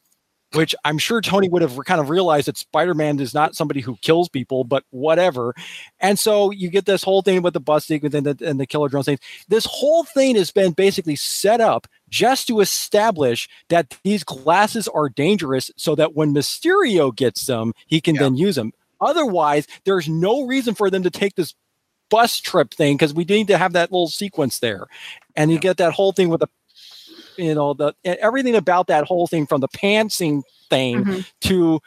[0.54, 3.96] which I'm sure Tony would have kind of realized that Spider-Man is not somebody who
[4.02, 5.54] kills people, but whatever.
[6.00, 8.66] And so you get this whole thing with the bus sequence and the, and the
[8.66, 9.18] killer drone thing.
[9.48, 15.08] This whole thing has been basically set up just to establish that these glasses are
[15.08, 18.22] dangerous, so that when Mysterio gets them, he can Yeah.
[18.22, 18.72] then use them.
[19.00, 21.54] Otherwise, there's no reason for them to take this
[22.10, 24.86] bus trip thing because we need to have that little sequence there,
[25.34, 26.48] and you get that whole thing with the,
[27.36, 31.26] you know, the everything about that whole thing from the pantsing thing Mhm.
[31.42, 31.80] to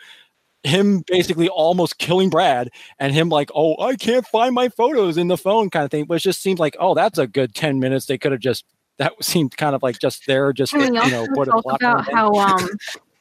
[0.63, 2.69] him basically almost killing Brad
[2.99, 6.07] and him like, oh, I can't find my photos in the phone kind of thing.
[6.09, 8.07] It just seemed like, oh, that's a good ten minutes.
[8.07, 8.65] They could have just
[8.97, 12.67] that seemed kind of like just there, just you know, put a about how um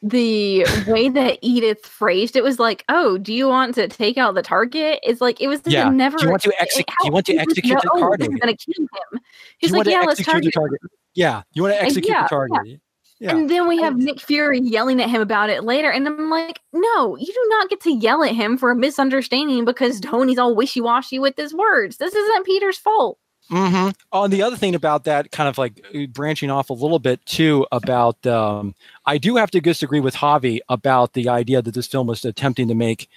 [0.02, 4.34] the way that Edith phrased it was like, "Oh, do you want to take out
[4.34, 5.88] the target?" It's like it was Yeah.
[5.88, 6.18] never.
[6.18, 6.86] Do you want to execute?
[7.00, 8.20] Do you want to execute the target?
[8.30, 9.20] is gonna kill him.
[9.58, 10.80] He's like, "Yeah, to let's target." target?
[11.14, 12.80] Yeah, you want to execute yeah, the target.
[13.20, 13.36] Yeah.
[13.36, 16.60] And then we have Nick Fury yelling at him about it later, and I'm like,
[16.72, 20.54] "No, you do not get to yell at him for a misunderstanding because Tony's all
[20.54, 21.98] wishy-washy with his words.
[21.98, 23.18] This isn't Peter's fault."
[23.50, 23.90] Mm-hmm.
[24.12, 27.24] On the other thing about that, kind of like uh, branching off a little bit
[27.26, 28.74] too about, um,
[29.06, 32.68] I do have to disagree with Javi about the idea that this film was attempting
[32.68, 33.08] to make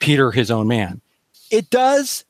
[0.00, 1.00] Peter his own man.
[1.50, 2.24] It does,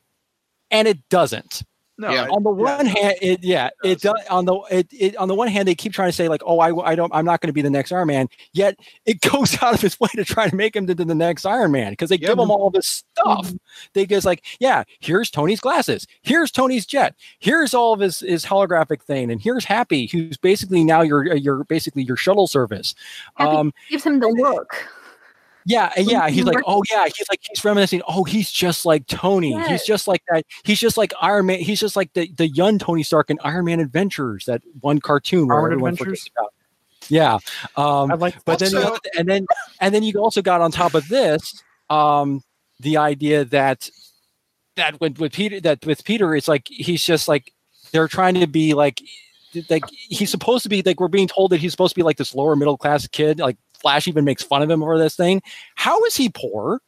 [0.70, 1.62] and it doesn't.
[2.00, 2.24] No, Yeah.
[2.26, 2.76] it- on the yeah.
[2.76, 4.14] one hand, it yeah, it does.
[4.14, 4.26] does.
[4.30, 6.60] On the it, it on the one hand, they keep trying to say like, oh,
[6.60, 8.28] I, I don't, I'm not going to be the next Iron Man.
[8.52, 11.44] Yet it goes out of its way to try to make him into the next
[11.44, 12.28] Iron Man because they Yep.
[12.30, 13.52] give him all this stuff.
[13.94, 18.44] They just like, yeah, here's Tony's glasses, here's Tony's jet, here's all of his his
[18.44, 22.94] holographic thing, and here's Happy, who's basically now your your basically your shuttle service.
[23.34, 24.72] Happy Um, gives him the look.
[25.68, 26.28] Yeah, yeah.
[26.30, 27.04] He's like, oh yeah.
[27.04, 28.00] He's like, he's reminiscing.
[28.08, 29.52] Oh, he's just like Tony.
[29.68, 30.44] He's just like that.
[30.64, 31.60] He's just like Iron Man.
[31.60, 35.46] He's just like the the young Tony Stark in Iron Man Adventures, that one cartoon
[35.46, 36.30] where Armored everyone Adventures?
[36.36, 36.54] about.
[37.10, 37.34] Yeah,
[37.76, 39.46] um, I like but then Also- other, and then
[39.80, 42.42] and then you also got on top of this um,
[42.80, 43.88] the idea that
[44.76, 47.52] that with with Peter that with Peter it's like he's just like
[47.92, 49.02] they're trying to be like
[49.70, 52.16] like he's supposed to be like we're being told that he's supposed to be like
[52.16, 55.42] this lower middle class kid like Flash even makes fun of him over this thing.
[55.76, 56.80] How is he poor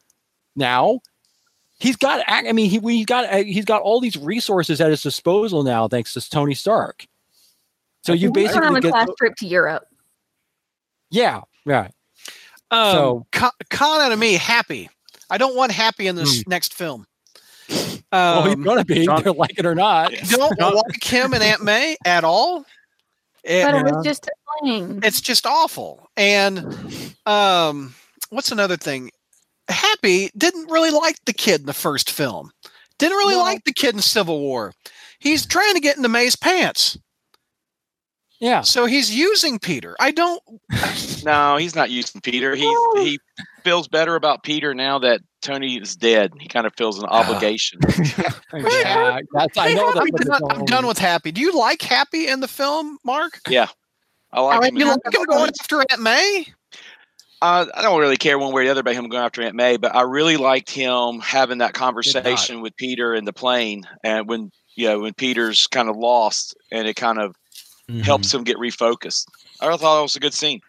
[0.56, 1.00] now?
[1.78, 5.02] He's got I mean he we got uh, he's got all these resources at his
[5.02, 7.06] disposal now thanks to Tony Stark.
[8.02, 9.84] So you We went on basically a get class trip to Europe.
[11.10, 11.92] yeah right.
[12.70, 14.88] Um, So- Con, Con out of me, happy.
[15.30, 17.06] I don't want happy in this next film.
[18.12, 20.12] well he's Um, gonna be John- whether like it or not.
[20.12, 20.16] I
[20.58, 22.64] don't like him and Aunt May at all.
[23.42, 24.28] It- But it was just
[24.59, 25.01] a thing.
[25.02, 26.09] it's just awful.
[26.16, 27.94] And um,
[28.31, 29.10] what's another thing?
[29.68, 32.51] Happy didn't really like the kid in the first film.
[32.98, 33.43] Didn't really No.
[33.43, 34.72] like the kid in Civil War.
[35.20, 36.98] He's trying to get into May's pants,
[38.40, 38.62] Yeah.
[38.62, 39.97] so he's using Peter.
[40.01, 40.43] I don't.
[41.22, 42.55] No, he's not using Peter.
[42.55, 42.66] He
[42.97, 43.18] he
[43.62, 46.32] feels better about Peter now that Tony is dead.
[46.40, 47.78] He kind of feels an obligation.
[48.55, 51.31] yeah, that's, I know I'm, that's done, I'm done with Happy.
[51.31, 53.39] Do you like Happy in the film, Mark?
[54.32, 54.77] I like him.
[54.78, 56.47] you like him going after Aunt May?
[57.43, 59.55] Uh, I don't really care one way or the other about him going after Aunt
[59.55, 64.28] May, but I really liked him having that conversation with Peter in the plane, and
[64.28, 67.35] when you know when Peter's kind of lost, and it kind of
[67.90, 68.02] Mm-hmm.
[68.02, 69.24] helps him get refocused.
[69.61, 70.61] I thought it was a good scene.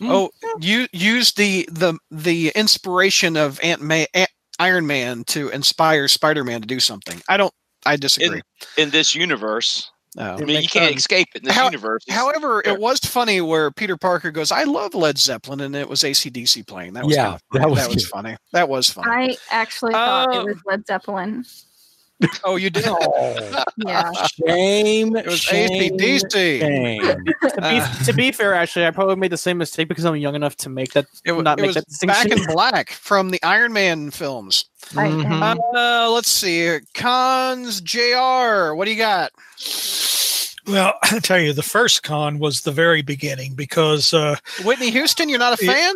[0.00, 6.08] Oh, you use the the the inspiration of Aunt May, Aunt, Iron Man to inspire
[6.08, 7.22] Spider Man to do something.
[7.28, 7.54] I don't.
[7.84, 8.42] I disagree.
[8.76, 10.34] In this universe, No.
[10.34, 10.96] I mean, you can't sense.
[11.00, 12.02] escape it in this How- universe.
[12.08, 12.72] It's- However, Yeah.
[12.72, 16.62] it was funny where Peter Parker goes, "I love Led Zeppelin," and it was ACDC
[16.62, 16.94] playing.
[16.94, 17.60] That was Yeah, kind of funny.
[17.60, 18.36] that was that was funny.
[18.52, 19.10] That was funny.
[19.10, 21.44] I actually thought Uh, it was Led Zeppelin.
[22.44, 22.84] Oh, you did.
[22.86, 24.10] Oh, Yeah.
[24.46, 25.16] shame.
[25.16, 26.60] It was shame, ACDC.
[26.60, 27.00] shame.
[27.02, 30.34] to, be, to be fair, actually, I probably made the same mistake because I'm young
[30.34, 31.06] enough to make that.
[31.24, 34.64] It, wa- Not it make was that Back in Black from the Iron Man films.
[34.96, 35.58] I- Mhm.
[35.74, 36.78] Uh, let's see.
[36.94, 38.74] Cons Jr.
[38.74, 39.32] What do you got?
[40.66, 45.28] Well, I tell you, the first con was the very beginning because uh, Whitney Houston.
[45.28, 45.92] You're not a Yeah.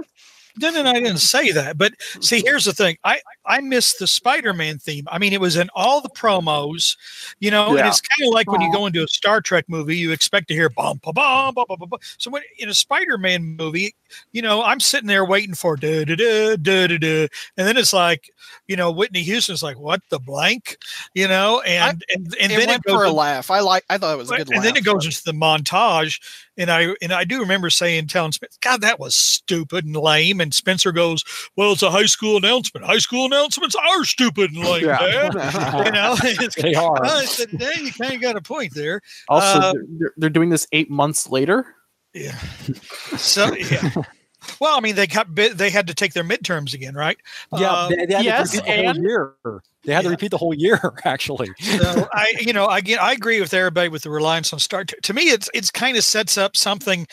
[0.61, 0.75] Fan?
[0.75, 1.79] then and I didn't say that.
[1.79, 5.07] But see, here's the thing: I I missed the Spider-Man theme.
[5.11, 6.97] I mean, it was in all the promos,
[7.41, 7.77] you know.
[7.77, 10.49] And it's kind of like when you go into a Star Trek movie, you expect
[10.49, 11.89] to hear bum bum bum bum bum bum.
[11.89, 12.01] bum.
[12.19, 13.95] So when in a Spider-Man movie,
[14.33, 17.77] you know, I'm sitting there waiting for da da da da da da, and then
[17.77, 18.31] it's like,
[18.69, 20.77] you know, Whitney Houston's like, "What the blank,"
[21.15, 23.51] you know, and and and it then went it goes for a laugh.
[23.51, 23.85] I like.
[23.91, 24.65] I thought it was a good and laugh.
[24.65, 26.21] then it goes into the montage,
[26.61, 30.41] and I and I do remember saying, telling Spencer, "God, that was stupid and lame."
[30.41, 31.25] And Spencer goes,
[31.57, 32.87] "Well, it's a high school announcement.
[32.87, 34.99] High school announcements are stupid and lame, Yeah.
[35.31, 37.05] Dad." You know, it's, They are.
[37.05, 40.31] I said, "Dang, you kind of got a point there." Also, Uh, they're- they're, they're
[40.31, 41.75] doing this eight months later.
[42.15, 42.39] Yeah.
[43.17, 43.91] So yeah.
[44.59, 47.19] Well, I mean, they got they had to take their midterms again, right?
[47.57, 49.35] Yeah, Um, they, they had yes, to repeat the whole and- year.
[49.85, 51.49] They had to repeat the whole year, actually.
[51.59, 54.89] so I, you know, I get, I agree with everybody with the reliance on Stark.
[54.89, 57.07] To, to me, it's it's kind of sets up something.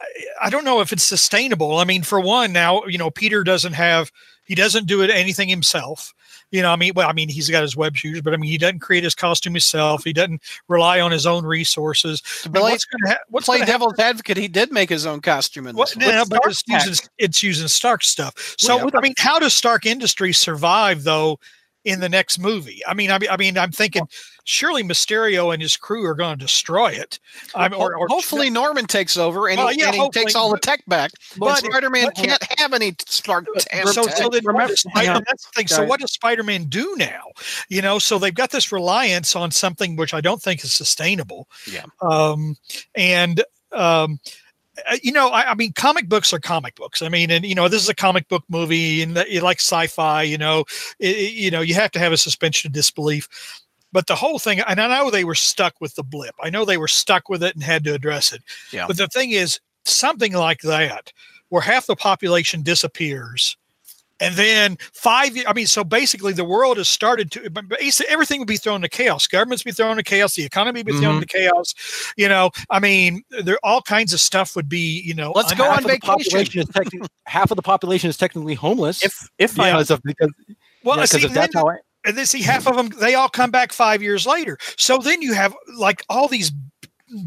[0.00, 1.76] I, I don't know if it's sustainable.
[1.76, 4.10] I mean, for one, now you know Peter doesn't have,
[4.46, 6.14] he doesn't do it anything himself.
[6.54, 8.48] You know, I mean, well, I mean, he's got his web shooters, but I mean,
[8.48, 10.04] he doesn't create his costume himself.
[10.04, 12.20] He doesn't rely on his own resources.
[12.20, 13.88] To I mean, what's to ha- what's play going to happen?
[13.88, 14.36] devil's advocate.
[14.36, 15.96] He did make his own costume in this.
[15.96, 16.06] one.
[16.06, 18.54] yeah, but it's using, it's using Stark stuff.
[18.56, 18.90] So Yeah.
[18.94, 21.40] I mean, how does Stark Industries survive though?
[21.84, 22.80] in the next movie.
[22.88, 24.08] I mean, I mean, I mean, I'm thinking
[24.44, 27.18] surely Mysterio and his crew are going to destroy it.
[27.54, 30.34] I mean, or, or hopefully Norman takes over and, Well, he, yeah, and he takes
[30.34, 31.10] all the tech back.
[31.38, 33.86] But, but- Spider-Man but- can't have any smart tech.
[33.88, 35.20] so, so then what remember- does Spider- yeah.
[35.26, 35.66] that's the thing.
[35.66, 35.88] So Sorry.
[35.88, 37.22] what does Spider-Man do now?
[37.68, 41.48] You know, so they've got this reliance on something which I don't think is sustainable.
[41.70, 41.84] Yeah.
[42.02, 42.56] Um,
[42.94, 43.42] and
[43.72, 44.20] um,
[44.90, 47.00] uh, you know, I, I mean, comic books are comic books.
[47.00, 50.22] I mean, and you know, this is a comic book movie, and you like sci-fi.
[50.22, 50.64] You know,
[50.98, 53.28] it, it- you know, you have to have a suspension of disbelief.
[53.94, 56.34] But the whole thing, and I know they were stuck with the blip.
[56.42, 58.42] I know they were stuck with it and had to address it.
[58.72, 58.88] Yeah.
[58.88, 61.12] But the thing is, something like that,
[61.50, 63.56] where half the population disappears,
[64.18, 65.36] and then five.
[65.46, 67.48] I mean, so basically, the world has started to.
[67.50, 69.28] basically Everything would be thrown into chaos.
[69.28, 70.34] Governments be thrown into chaos.
[70.34, 71.22] The economy would be thrown mm-hmm.
[71.22, 71.72] into chaos.
[72.16, 75.02] You know, I mean, there all kinds of stuff would be.
[75.02, 76.14] You know, Let's go on half of the vacation.
[76.16, 79.04] population is technically half of the population is technically homeless.
[79.04, 80.30] If if I because because,
[80.82, 83.28] Well, yeah, see, of that's how I, and then see half of them they all
[83.28, 84.58] come back five years later.
[84.76, 86.52] So then you have like all these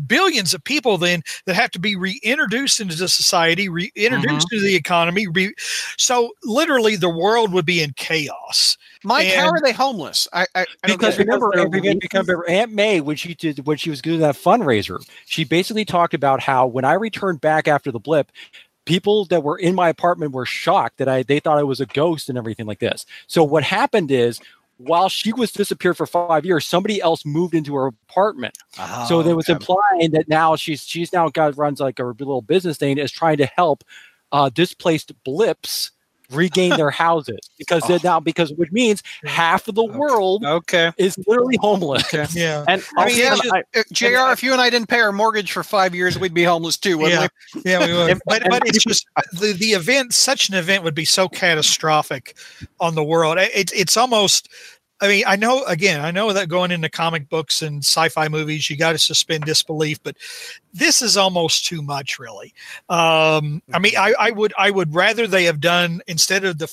[0.08, 4.56] billions of people then that have to be reintroduced into the society reintroduced mm-hmm.
[4.56, 5.54] into the economy re-
[5.98, 8.78] so literally the world would be in chaos.
[9.04, 10.28] Mike, how are they homeless?
[10.34, 14.02] I, I, I because remember, because remember Aunt May when she did when she was
[14.02, 18.32] doing that fundraiser, she basically talked about how when I returned back after the blip,
[18.86, 21.86] people that were in my apartment were shocked that I they thought I was a
[21.86, 23.06] ghost and everything like this.
[23.28, 24.40] So what happened is
[24.78, 28.58] while she was disappeared for five years, somebody else moved into her apartment.
[29.08, 29.64] so there was Oh, okay.
[29.64, 33.38] implying that now she's she's now got runs like a little business thing is trying
[33.38, 33.84] to help
[34.32, 35.92] uh, displaced blips
[36.32, 40.92] regain their houses because they're now because which means half of the world Okay.
[40.98, 42.12] is literally homeless.
[42.36, 44.32] yeah and I mean, yeah, I- Uh, Jr.
[44.32, 46.98] If you and I didn't pay our mortgage for five years, we'd be homeless too,
[46.98, 47.28] wouldn't Yeah.
[47.56, 47.62] we?
[47.72, 48.10] yeah we would.
[48.12, 51.30] If- but, and but it's just the, the event such an event would be so
[51.30, 52.36] catastrophic
[52.80, 54.50] on the world It- it's it's almost
[55.00, 58.70] I mean, I know again, I know that going into comic books and sci-fi movies,
[58.70, 60.18] you got to suspend disbelief, but
[60.74, 62.54] this is almost too much, really.
[62.90, 66.72] Um, I mean, I, I would, I would rather they have done instead of the,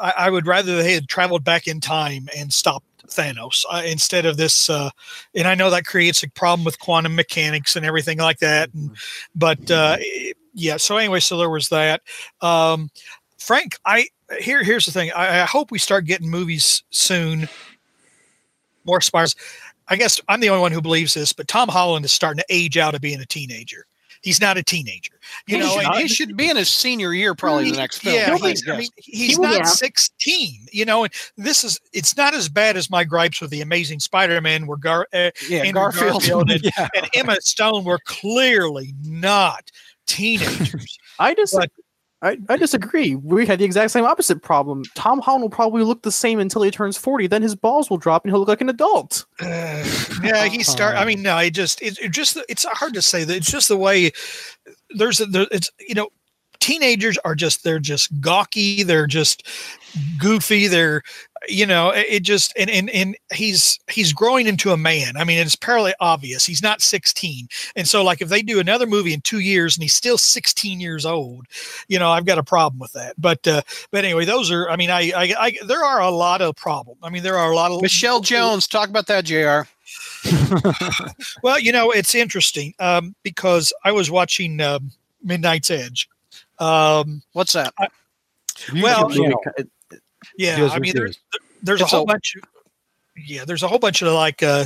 [0.00, 4.26] I, I would rather they had traveled back in time and stopped Thanos uh, instead
[4.26, 4.70] of this.
[4.70, 4.90] Uh,
[5.34, 8.72] and I know that creates a problem with quantum mechanics and everything like that.
[8.72, 8.96] And,
[9.34, 9.98] but uh,
[10.54, 12.00] yeah, so anyway, so there was that.
[12.40, 12.90] Um,
[13.38, 14.08] Frank, I
[14.40, 15.10] here here's the thing.
[15.14, 17.48] I, I hope we start getting movies soon.
[18.84, 19.34] More spires.
[19.88, 22.46] I guess I'm the only one who believes this, but Tom Holland is starting to
[22.48, 23.86] age out of being a teenager.
[24.22, 25.12] He's not a teenager,
[25.46, 25.78] you he, know.
[25.78, 28.16] should, he should be in his senior year, probably the next film.
[28.16, 29.64] yeah, he's, I mean, he's will, not yeah.
[29.64, 33.60] 16, you know, and this is, it's not as bad as my gripes with the
[33.60, 36.12] Amazing Spider-Man where Gar, uh, yeah, Garfield.
[36.12, 36.88] Garfield and, yeah.
[36.96, 39.70] and Emma Stone were clearly not
[40.06, 40.98] teenagers.
[41.20, 41.70] I just But-
[42.22, 43.14] I, I disagree.
[43.14, 44.84] We had the exact same opposite problem.
[44.94, 47.26] Tom Holland will probably look the same until he turns 40.
[47.26, 49.26] Then his balls will drop and he'll look like an adult.
[49.40, 49.44] Uh,
[50.22, 50.96] yeah, he start.
[50.96, 53.68] I mean, no, it just it, it just it's hard to say that it's just
[53.68, 54.12] the way
[54.90, 56.08] there's a, there, it's you know
[56.58, 59.46] teenagers are just they're just gawky they're just
[60.18, 61.02] goofy they're
[61.48, 65.24] you know it, it just and, and and he's he's growing into a man i
[65.24, 69.12] mean it's fairly obvious he's not 16 and so like if they do another movie
[69.12, 71.46] in two years and he's still 16 years old
[71.88, 74.76] you know i've got a problem with that but uh but anyway those are i
[74.76, 77.54] mean i i, I there are a lot of problems i mean there are a
[77.54, 79.68] lot of Michelle Jones, talk about that, Jr.
[81.42, 84.90] Well, you know, it's interesting um, because I was watching um,
[85.22, 86.08] Midnight's Edge.
[86.58, 87.72] Um, What's that?
[88.80, 89.32] well, Yeah.
[89.58, 89.70] It-
[90.38, 91.18] yeah, I mean, yours.
[91.62, 92.34] there's, there's a whole a- bunch.
[92.36, 92.42] Of,
[93.24, 94.64] yeah, there's a whole bunch of like uh,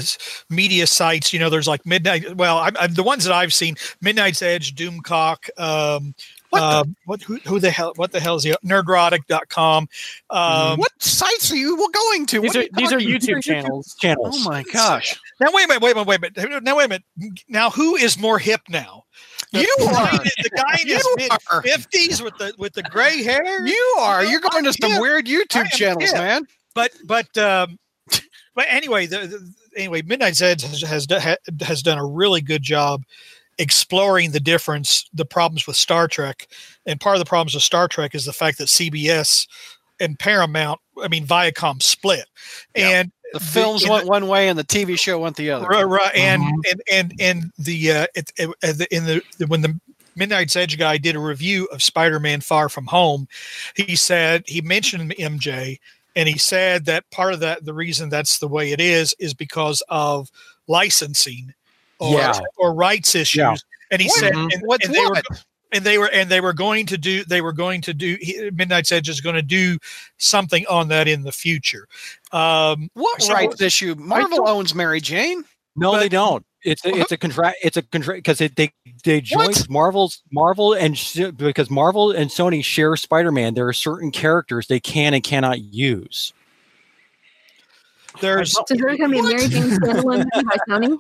[0.49, 1.33] media sites.
[1.33, 2.37] You know, there's like Midnight.
[2.37, 5.51] Well, I, I, the ones that I've seen: Midnight's Edge, Doomcock.
[5.59, 6.15] Um,
[6.51, 7.93] What the- uh, what who, who the hell?
[7.95, 9.89] What the hell is the Nerdrotic.com?
[10.31, 12.41] Um, what sites are you going to?
[12.41, 13.95] These What are, you these are talking- YouTube channels.
[14.01, 14.37] channels.
[14.41, 15.17] Oh my gosh!
[15.39, 16.63] Now wait a minute, wait a minute, wait a minute.
[16.65, 17.05] Now wait a minute.
[17.49, 19.05] Now who is more hip now?
[19.53, 20.11] You are.
[20.13, 21.33] the guy in his mid
[21.63, 23.67] fifties with the with the gray hair.
[23.67, 24.25] You are.
[24.25, 26.47] You're going to some weird YouTube channels, man.
[26.75, 27.79] but but um,
[28.55, 31.07] but anyway, the, the anyway, Midnight's Edge has has,
[31.63, 33.03] has done a really good job
[33.59, 36.47] exploring the difference, the problems with Star Trek,
[36.87, 39.47] and part of the problems with Star Trek is the fact that CBS
[40.01, 42.27] and Paramount, I mean Viacom, split,
[42.77, 42.89] Yeah.
[43.01, 45.67] and The films in went one way and the TV show went the other.
[45.67, 46.61] Right, right, and Mhm.
[46.71, 49.79] and and and the uh, it, it, in the when the
[50.17, 53.29] Midnight's Edge guy did a review of Spider-Man: Far From Home,
[53.77, 55.79] he said he mentioned MJ,
[56.17, 59.33] and he said that part of that the reason that's the way it is is
[59.35, 60.31] because of
[60.67, 61.55] licensing
[62.01, 62.39] or Yeah.
[62.57, 63.39] or rights issues.
[63.39, 63.57] Yeah.
[63.93, 64.19] And he What?
[64.19, 64.53] said, Mhm.
[64.55, 65.45] and, What's and they were what?
[65.73, 68.51] And they were and they were going to do they were going to do he-
[68.53, 69.79] Midnight's Edge is going to do
[70.19, 71.87] something on that in the future.
[72.33, 73.95] Um, What So- rights issue?
[73.97, 75.45] Marvel owns Mary Jane.
[75.77, 76.45] No, they don't.
[76.63, 77.57] It's a, it's a contract.
[77.63, 78.71] It's a contract because they
[79.05, 80.93] they joined Marvel's Marvel and
[81.39, 83.55] because Marvel and Sony share Spider-Man.
[83.55, 86.35] There are certain characters they can and cannot use.
[88.21, 90.99] there's So there's going to be a Mary Jane standalone by Sony.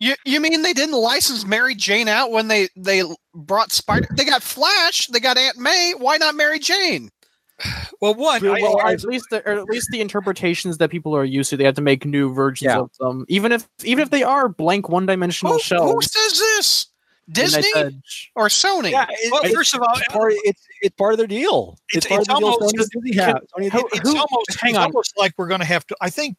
[0.00, 3.02] You you mean they didn't license Mary Jane out when they they
[3.34, 4.08] brought Spider?
[4.16, 5.06] They got Flash.
[5.08, 5.92] They got Aunt May.
[5.96, 7.10] Why not Mary Jane?
[8.00, 11.14] well one I- well, I- at least the, or at least the interpretations that people
[11.14, 12.78] are used to, they have to make new versions Yeah.
[12.80, 13.26] of them.
[13.28, 16.10] Even if even if they are blank one-dimensional Who, who shells.
[16.12, 16.86] says this?
[17.30, 18.32] Disney Edge.
[18.34, 18.90] or Sony?
[18.90, 21.76] Yeah, it- well, it's, first of all, it's part, it's, it's part of their deal.
[21.94, 22.48] It's- It's, part it's of the deal.
[22.48, 23.12] almost- Sony Disney.
[23.12, 24.84] Sony and Who- Disney- it's who- almost hang it's on.
[24.86, 25.96] almost like we're going to have to.
[26.00, 26.36] I think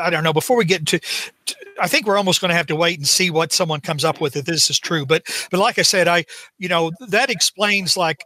[0.00, 0.32] I don't know.
[0.32, 3.06] Before we get to, to I think we're almost going to have to wait and
[3.06, 5.06] see what someone comes up with if this is true.
[5.06, 6.24] But but like I said, I
[6.58, 8.24] you know that explains like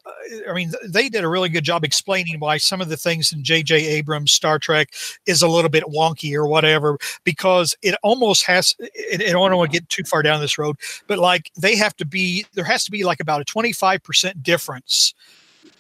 [0.49, 3.45] I mean they did a really good job explaining why some of the things in
[3.45, 3.87] J.J.
[3.87, 4.93] Abrams Star Trek
[5.27, 8.75] is a little bit wonky or whatever because it almost has.
[8.79, 10.77] It, I don't want to get too far down this road,
[11.07, 14.03] but like they have to be there has to be like about a twenty five
[14.03, 15.15] percent difference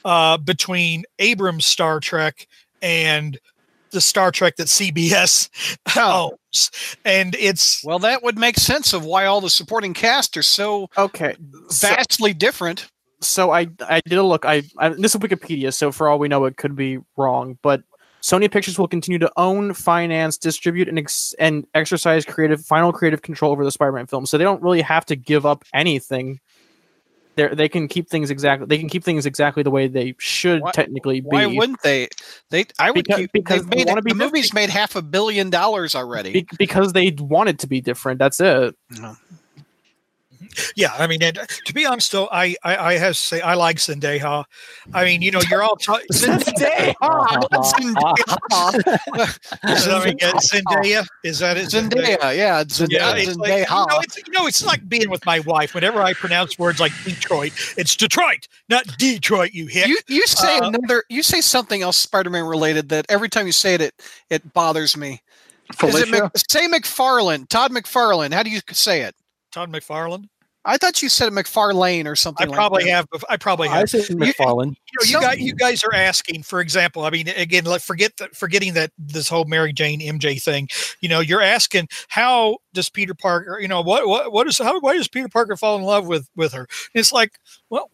[0.05, 2.47] uh, between Abrams Star Trek
[2.81, 3.39] and
[3.97, 5.49] the Star Trek that CBS
[5.97, 6.33] Oh.
[6.53, 6.71] owns,
[7.05, 10.89] and it's Well, that would make sense of why all the supporting cast are so
[10.97, 11.35] Okay.
[11.71, 12.87] So, vastly different.
[13.23, 14.45] so I I did a look.
[14.45, 17.59] I, I this is Wikipedia, so for all we know, it could be wrong.
[17.63, 17.83] But
[18.23, 23.23] Sony Pictures will continue to own, finance, distribute, and ex- and exercise creative final creative
[23.23, 24.27] control over the Spider-Man film.
[24.27, 26.41] So they don't really have to give up anything.
[27.37, 28.67] They they can keep things exactly.
[28.67, 31.27] They can keep things exactly the way they should Why- technically be.
[31.29, 32.09] Why wouldn't they?
[32.51, 36.33] They I would Because- keep because made, the movie's made half a billion dollars already.
[36.33, 38.19] Be- because they want it to be different.
[38.19, 38.75] That's it.
[40.77, 40.93] Yeah.
[40.99, 43.77] I mean, and to be honest, though, I, I I have to say I like
[43.79, 44.45] Zendaya.
[44.95, 46.95] I mean, you know, you're all ta- Zendaya.
[49.65, 50.17] Is that, right?
[50.21, 51.69] Yeah, Zendaya is that it?
[51.69, 52.91] Zendaya, yeah, Zendaya.
[52.91, 55.75] Yeah, it's like, you, know, it's, you know, it's like being with my wife.
[55.75, 59.53] Whenever I pronounce words like Detroit, it's Detroit, not Detroit.
[59.53, 59.87] You hick.
[59.87, 63.53] you you say Uh, another you say something else Spider-Man related that every time you
[63.53, 63.95] say it it,
[64.31, 65.21] it bothers me.
[65.83, 68.33] Is it Mc, say McFarlane, Todd McFarlane.
[68.33, 69.15] How do you say it?
[69.57, 70.29] Todd McFarlane.
[70.67, 72.43] I thought you said McFarlane or something.
[72.43, 72.55] I something.
[72.55, 73.09] probably like that.
[73.13, 73.25] have.
[73.31, 73.91] I probably oh, I have.
[73.91, 74.77] say McFarlane.
[75.05, 78.15] you know, you guys, you guys are asking, for example, I mean, again, like forget
[78.19, 80.69] that, forgetting that this whole Mary Jane MJ thing.
[81.01, 84.79] You know, you're asking how does Peter Parker, you know, what what what is how
[84.81, 86.67] why does Peter Parker fall in love with with her?
[86.93, 87.39] It's like,
[87.71, 87.91] well,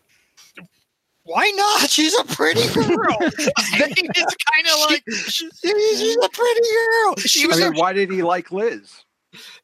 [1.22, 1.90] why not?
[1.90, 3.18] She's a pretty girl.
[3.20, 7.16] I mean, it's kind of like she's, she's a pretty girl.
[7.18, 9.04] She I was, mean, why did he like Liz?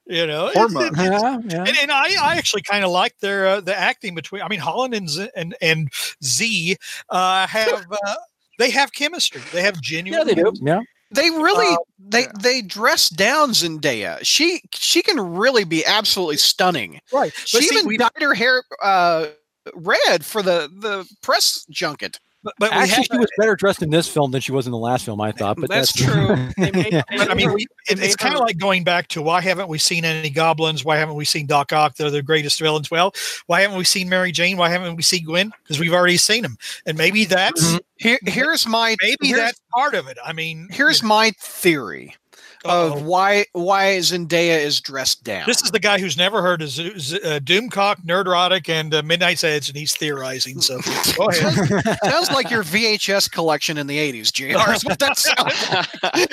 [0.09, 0.95] You know, it's- Hormone.
[0.97, 1.65] Yeah, yeah.
[1.69, 4.43] and, and I, I actually kind of like their uh, the acting between.
[4.43, 5.89] I mean, Holland and Z, and, and
[6.25, 6.77] Z
[7.11, 8.15] uh, have uh,
[8.59, 9.41] they have chemistry.
[9.53, 10.19] They have genuine.
[10.27, 10.53] Yeah, they do.
[10.61, 10.81] Yeah.
[11.11, 12.33] They really Uh, they yeah.
[12.41, 14.19] they dress down Zendaya.
[14.23, 17.01] She she can really be absolutely stunning.
[17.13, 17.33] Right.
[17.47, 19.27] She see, even we- dyed her hair uh,
[19.75, 22.19] red for the the press junket.
[22.49, 24.67] But, but we Actually, have, she was better dressed in this film than she was
[24.67, 25.21] in the last film.
[25.21, 26.37] I thought, but That's that's, true.
[26.57, 29.69] Made- but I mean, we, it, it's kind of like going back to why haven't
[29.69, 30.85] we seen any goblins?
[30.85, 31.97] Why haven't we seen Doc Ock?
[31.97, 32.91] They're the greatest villains.
[32.91, 33.13] Well,
[33.47, 34.57] why haven't we seen Mary Jane?
[34.57, 35.53] Why haven't we seen Gwen?
[35.63, 36.57] Because we've already seen them,
[36.87, 37.81] and maybe that's Mhm.
[37.97, 40.17] Here, here's my maybe here's, that's part of it.
[40.25, 42.15] I mean, here's my theory
[42.65, 42.95] uh-oh.
[42.95, 45.45] of why why Zendaya is dressed down.
[45.47, 49.03] this is the guy who's never heard of Z- Z- uh, Doomcock, Nerdrotic, and uh,
[49.03, 50.61] Midnight's Edge, and he's theorizing.
[50.61, 50.81] So
[51.17, 51.99] go ahead.
[52.05, 54.73] Sounds like your VHS collection in the 80s, JR.
[54.73, 56.31] Is what that sounds like.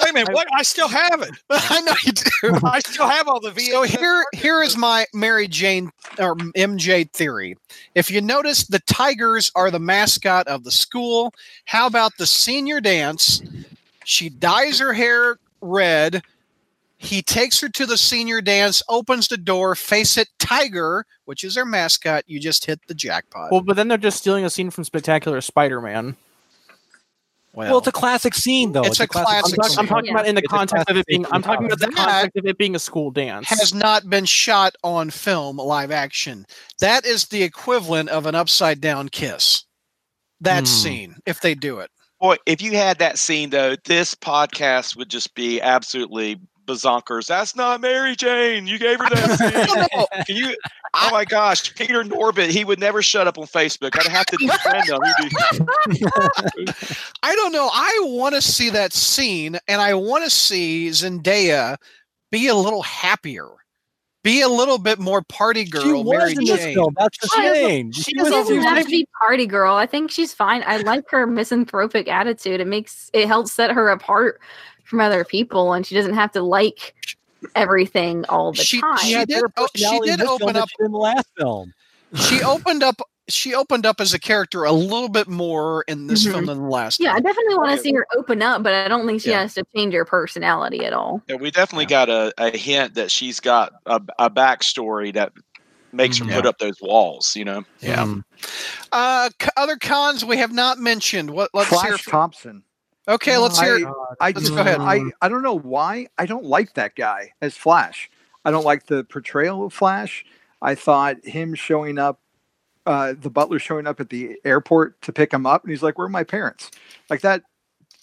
[0.00, 0.48] Wait a minute, what?
[0.56, 1.30] I still have it.
[1.50, 2.66] I know you do.
[2.66, 3.70] I still have all the VHS.
[3.70, 7.56] So here, here is my Mary Jane or MJ theory.
[7.94, 11.34] If you notice, the Tigers are the mascot of the school.
[11.66, 13.42] How about the senior dance?
[14.04, 16.22] She dyes her hair red.
[16.98, 21.54] He takes her to the senior dance, opens the door, face it, Tiger, which is
[21.54, 22.24] their mascot.
[22.26, 23.50] You just hit the jackpot.
[23.50, 26.16] Well, but then they're just stealing a scene from Spectacular Spider-Man.
[27.54, 28.82] well, it's a classic scene, though.
[28.82, 29.86] It's a I'm, classic talk- I'm scene.
[29.86, 31.24] talking about in the It's context of it being.
[31.32, 33.48] I'm talking about the That context of it being a school dance.
[33.48, 36.46] has not been shot on film live action.
[36.80, 39.64] That is the equivalent of an upside down kiss.
[40.42, 40.64] That Hmm.
[40.66, 41.90] scene, if they do it.
[42.20, 47.26] Boy, if you had that scene though, this podcast would just be absolutely bazonkers.
[47.26, 48.66] That's not Mary Jane.
[48.66, 49.88] You gave her that
[50.18, 50.24] scene.
[50.26, 50.54] Can you?
[50.94, 52.48] Oh my gosh, Peter Norbit.
[52.50, 53.98] He would never shut up on Facebook.
[53.98, 54.98] I'd have to defend him.
[57.22, 57.70] I don't know.
[57.72, 61.76] I want to see that scene, and I want to see Zendaya
[62.30, 63.48] be a little happier.
[64.22, 66.74] Be a little bit more party she girl, was Mary in this Jane.
[66.74, 66.94] film.
[66.98, 67.92] That's the She doesn't- thing.
[67.92, 69.74] She She doesn't have to be party girl.
[69.76, 70.62] I think she's fine.
[70.66, 72.60] I like her misanthropic attitude.
[72.60, 74.40] It makes it helps set her apart
[74.84, 76.94] from other people, and she doesn't have to like
[77.56, 78.98] everything all the She- time.
[78.98, 81.72] she had did- oh, she did open up- in the last film.
[82.28, 83.00] She opened up.
[83.32, 86.32] She opened up as a character a little bit more in this Mhm.
[86.32, 87.00] film than the last.
[87.00, 89.40] yeah, I definitely want to see her open up, but I don't think she Yeah.
[89.42, 91.22] has to change her personality at all.
[91.28, 95.32] Yeah, we definitely got a, a hint that she's got a, a backstory that
[95.92, 96.34] makes her Mhm.
[96.34, 97.34] put up those walls.
[97.34, 98.04] You know, Yeah.
[98.04, 98.22] Mm.
[98.92, 101.30] Uh, c- other cons we have not mentioned.
[101.30, 101.50] What?
[101.54, 101.98] Let's hear.
[101.98, 102.62] From, Thompson.
[103.08, 103.76] okay, let's hear.
[103.76, 103.82] I,
[104.20, 104.80] I Let's just, go ahead.
[104.80, 106.06] I, I don't know why.
[106.18, 108.10] I don't like that guy as Flash.
[108.44, 110.24] I don't like the portrayal of Flash.
[110.62, 112.20] I thought him showing up,
[112.86, 115.98] uh, the butler showing up at the airport to pick him up, and he's like,
[115.98, 116.70] "Where are my parents?"
[117.08, 117.42] Like that.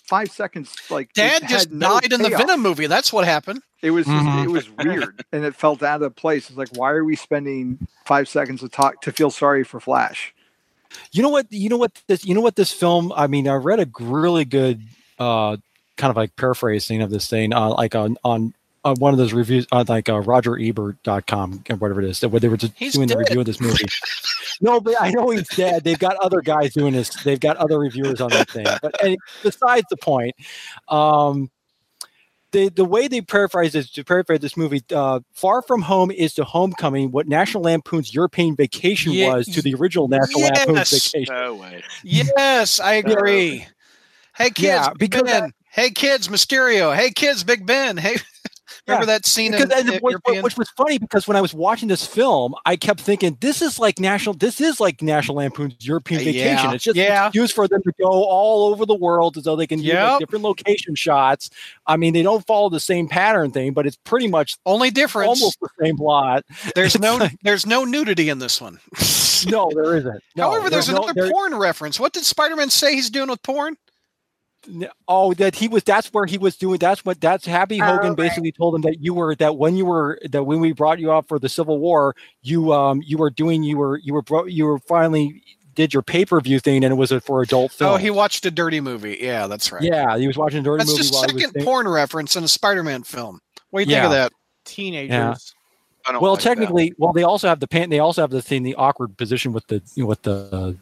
[0.06, 2.40] Five seconds, like Dad just no died in the payoff.
[2.40, 2.88] Venom movie.
[2.88, 3.62] That's what happened.
[3.82, 4.46] It was just, Mhm.
[4.46, 6.48] it was weird, and it felt out of place.
[6.48, 10.34] It's like, why are we spending five seconds to talk to feel sorry for Flash?
[11.12, 11.48] You know what?
[11.52, 11.92] You know what?
[12.08, 12.24] This.
[12.26, 12.56] You know what?
[12.56, 13.12] This film.
[13.18, 14.82] I mean, I read a really good,
[15.20, 15.58] uh,
[15.98, 18.54] kind of like paraphrasing of this thing, uh, like on on.
[18.88, 22.40] On one of those reviews on like uh, rogerebert.com or whatever it is that where
[22.40, 23.86] they were just He's doing the review of this movie
[24.62, 27.78] no but i know he's dead they've got other guys doing this they've got other
[27.80, 30.34] reviewers on that thing but any, besides the point
[30.88, 31.50] um
[32.52, 36.34] the, the way they paraphrase this to paraphrase this movie, uh, "Far from Home" is
[36.36, 40.90] to Homecoming what National Lampoon's European Vacation was to the original National Lampoon's.
[40.90, 41.26] Vacation.
[41.36, 41.84] no way.
[42.04, 43.68] Yes, I agree.
[44.36, 45.54] Hey kids, Yeah, Big because Ben.
[45.72, 46.96] hey kids, Mysterio.
[46.96, 47.98] Hey kids, Big Ben.
[47.98, 48.18] Hey,
[48.88, 50.44] remember that scene Because, the which, European?
[50.44, 53.80] which was funny because when I was watching this film, I kept thinking this is
[53.80, 54.36] like national.
[54.36, 56.46] This is like National Lampoon's European Uh, Vacation.
[56.70, 57.32] yeah, It's just yeah.
[57.34, 60.44] used for them to go all over the world so they can use like, different
[60.44, 61.50] location shots.
[61.86, 65.28] I mean, they don't follow the same pattern thing, but it's pretty much Only difference.
[65.28, 66.44] almost the same plot.
[66.76, 68.80] There's it's no like- there's no nudity in this one.
[69.48, 70.24] No, there isn't.
[70.36, 72.00] No, However, there's, no- another there- porn reference.
[72.00, 73.76] What did Spider-Man say he's doing with porn?
[74.68, 75.84] N- Oh, that he was.
[75.84, 76.78] That's where he was doing.
[76.80, 77.22] That's what.
[77.22, 78.18] That's Happy Oh, Hogan right.
[78.18, 81.12] basically told him that you were that when you were that when we brought you
[81.12, 84.46] out for the Civil War, you um you were doing you were you were bro-
[84.46, 85.42] you were finally
[85.76, 87.94] did your pay per view thing and it was for adult film.
[87.94, 89.18] Oh, he watched a dirty movie.
[89.22, 89.84] Yeah, that's right.
[89.84, 92.36] yeah, he was watching a dirty that's movie just while he was second porn reference
[92.36, 93.40] in a Spider-Man film.
[93.70, 94.34] What do you think of that?
[94.66, 95.54] Teenagers.
[96.06, 96.50] I don't Well, like that.
[96.50, 97.90] technically, well, they also have the pan.
[97.90, 100.74] They also have the thing, the awkward position with the you know, with the uh,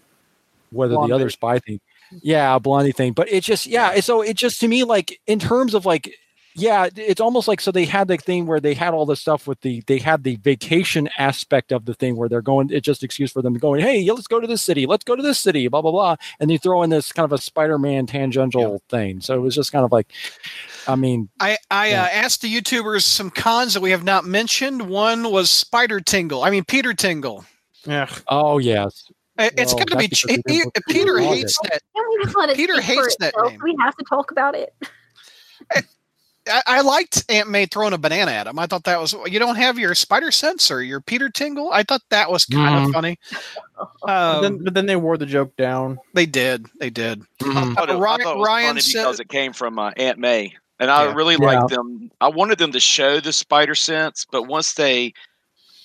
[0.71, 1.09] whether Blondie.
[1.11, 1.79] the other spy thing,
[2.21, 3.13] yeah, a blondie thing.
[3.13, 6.13] But it just yeah, so it just to me like in terms of like
[6.57, 9.45] yeah, it's almost like so they had the thing where they had all the stuff
[9.45, 12.69] with the they had the vacation aspect of the thing where they're going.
[12.71, 15.21] It's just excuse for them going, hey, let's go to this city, let's go to
[15.21, 18.81] this city, blah blah blah, and they throw in this kind of a Spider-Man tangential
[18.89, 19.19] thing.
[19.19, 20.07] So it was just kind of like,
[20.87, 22.03] I mean, I, I Yeah.
[22.03, 24.83] uh, asked the YouTubers some cons that we have not mentioned.
[24.89, 26.41] One was Spider Tingle.
[26.41, 27.43] I mean Peter Tingle.
[27.85, 28.09] Yeah.
[28.29, 30.07] oh yes, I- It's Well, got to be.
[30.07, 31.81] Ch- they he- Peter Peter on hates that.
[31.95, 33.59] Can we just let it Peter hates that name.
[33.63, 34.73] We have to talk about it.
[36.47, 38.59] I, I liked Aunt May throwing a banana at him.
[38.59, 39.13] I thought that was.
[39.25, 41.71] You don't have your spider sense or your Peter Tingle.
[41.71, 42.93] I thought that was kind of Mhm.
[42.93, 43.19] funny.
[44.01, 45.97] But Um, then, but then they wore the joke down.
[46.13, 46.67] they did.
[46.79, 47.23] They did.
[47.43, 49.77] I thought it, I Ryan- thought it was Ryan funny said- because it came from
[49.79, 51.13] uh, Aunt May, and I Yeah.
[51.13, 51.45] really Yeah.
[51.59, 52.09] liked them.
[52.21, 55.13] I wanted them to show the spider sense, but once they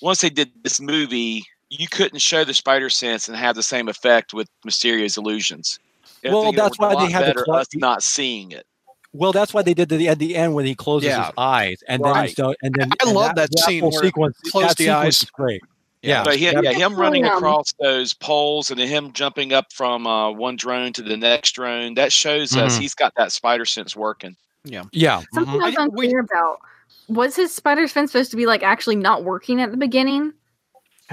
[0.01, 3.87] once they did this movie, you couldn't show the spider sense and have the same
[3.87, 5.79] effect with Mysterio's illusions.
[6.25, 8.67] I Well, that's why they lot had the cl- us not seeing it.
[9.13, 11.25] Well, that's why they did the at the end when he closes Yeah.
[11.25, 12.27] his eyes, and then Right.
[12.29, 14.37] he's done, and then I and love that scene whole where sequence.
[14.51, 15.23] close that the eyes.
[15.23, 15.61] is great.
[16.03, 16.71] Yeah, But him, yeah.
[16.71, 20.93] yeah, him running across those poles and then him jumping up from uh, one drone
[20.93, 22.81] to the next drone, that shows us Mhm.
[22.81, 24.35] he's got that spider sense working.
[24.63, 24.83] yeah.
[24.91, 25.21] Yeah.
[25.33, 25.63] Something mhm.
[25.63, 26.59] I was unclear about.
[27.07, 30.33] Was his spider sense supposed to be like actually not working at the beginning?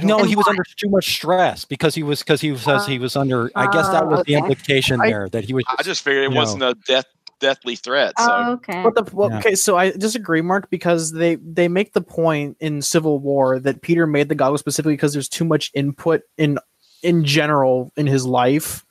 [0.03, 0.51] No, And he was why?
[0.51, 3.51] under too much stress because he was because he says he was under.
[3.57, 5.65] I guess that Oh, was the implication I- there that he was.
[5.79, 7.07] I just figured it wasn't a death
[7.41, 8.15] deathly threat.
[8.19, 8.83] So Oh, okay.
[8.83, 9.39] But the well, Yeah.
[9.39, 13.81] okay, so I disagree, Mark, because they they make the point in Civil War that
[13.83, 16.59] Peter made the goggles specifically because there's too much input in
[17.03, 18.85] in general in his life,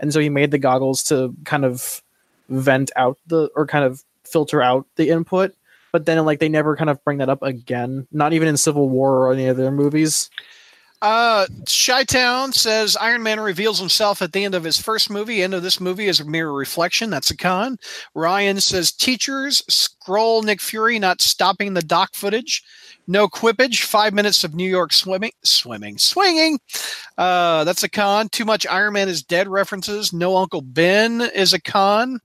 [0.00, 2.02] and so he made the goggles to kind of
[2.50, 5.54] vent out the or kind of filter out the input.
[5.92, 8.06] But then, like, they never kind of bring that up again.
[8.12, 10.30] Not even in Civil War or any other movies.
[11.00, 15.42] Uh, Chi-Town says Iron Man reveals himself at the end of his first movie.
[15.42, 17.08] End of this movie is a mere reflection.
[17.08, 17.78] That's a con.
[18.14, 22.64] Ryan says teachers scroll Nick Fury not stopping the dock footage.
[23.06, 23.82] No quippage.
[23.82, 26.58] Five minutes of New York swimming, swimming, swinging.
[27.16, 28.28] Uh, that's a con.
[28.28, 30.12] Too much Iron Man is dead references.
[30.12, 32.18] No Uncle Ben is a con.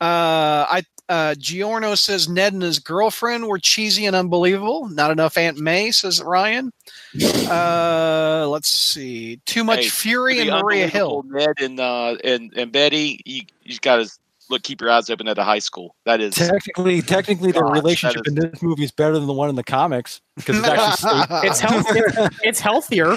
[0.00, 4.88] Uh, I Uh, Giorno says Ned and his girlfriend were cheesy and unbelievable.
[4.88, 6.72] Not enough Aunt May, says Ryan.
[7.50, 9.40] Uh, let's see.
[9.44, 11.24] Too much Hey, fury and Maria Hill.
[11.26, 14.08] Ned and uh, and and Betty, you you got to
[14.48, 15.96] look keep your eyes open at the high school.
[16.04, 19.26] That is Technically, technically, their Gosh, that relationship is- in this movie is better than
[19.26, 21.22] the one in the comics because it's actually.
[21.48, 22.30] It's healthier.
[22.44, 23.12] it's healthier.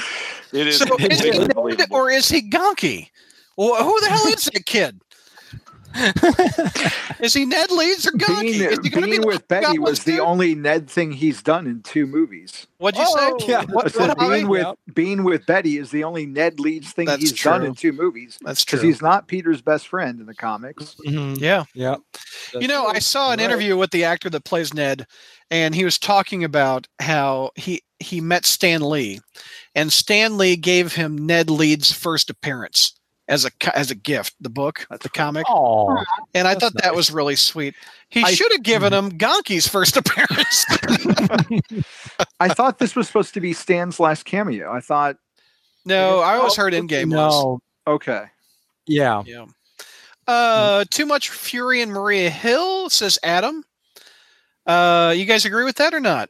[0.51, 1.47] it is So is he
[1.91, 3.09] or is he Ganke?
[3.55, 4.99] Well, who the hell is that kid?
[7.19, 8.41] Is he Ned Leeds or Ganke?
[8.41, 10.21] Being, is he being be with Betty Goblins was the too?
[10.21, 12.67] only Ned thing he's done in two movies.
[12.79, 13.45] What'd you Oh, say?
[13.47, 13.63] yeah.
[13.69, 14.73] What, I said what, being with Yeah.
[14.93, 18.37] being with Betty is the only Ned Leeds thing That's he's done in two movies
[18.41, 18.77] That's true.
[18.77, 20.95] because he's not Peter's best friend in the comics.
[21.05, 21.39] Mhm.
[21.39, 21.63] yeah.
[21.73, 21.95] Yeah.
[22.59, 23.45] You know, I saw an Right.
[23.45, 25.05] interview with the actor that plays Ned,
[25.49, 29.21] and he was talking about how he he met Stan Lee,
[29.75, 32.93] and Stan Lee gave him Ned Leeds' first appearance
[33.27, 36.93] as a as a gift, the book, the comic, Oh, and I that's thought that
[36.95, 37.73] was really sweet.
[38.09, 40.65] He I- should have given him Ganke's first appearance.
[42.39, 44.71] I thought this was supposed to be Stan's last cameo.
[44.71, 45.15] I thought,
[45.85, 47.33] no, I always heard Endgame was.
[47.33, 47.59] no.
[47.87, 48.25] okay,
[48.87, 49.23] Yeah.
[49.25, 49.45] Yeah.
[50.27, 53.63] Uh, too much fury and Maria Hill says Adam.
[54.65, 56.29] Uh, you guys agree with that or not?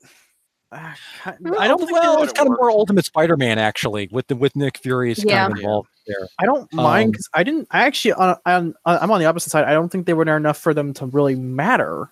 [0.71, 0.95] I
[1.25, 1.67] I don't.
[1.67, 1.79] don't.
[1.79, 5.43] think Well, it's kind of more Ultimate Spider-Man actually, with the with Nick Fury's Yeah.
[5.43, 6.27] kind of involved there.
[6.39, 7.67] I don't mind Um, because I didn't.
[7.71, 9.65] I actually, on, on, I'm on the opposite side.
[9.65, 12.09] I don't think they were there enough for them to really matter,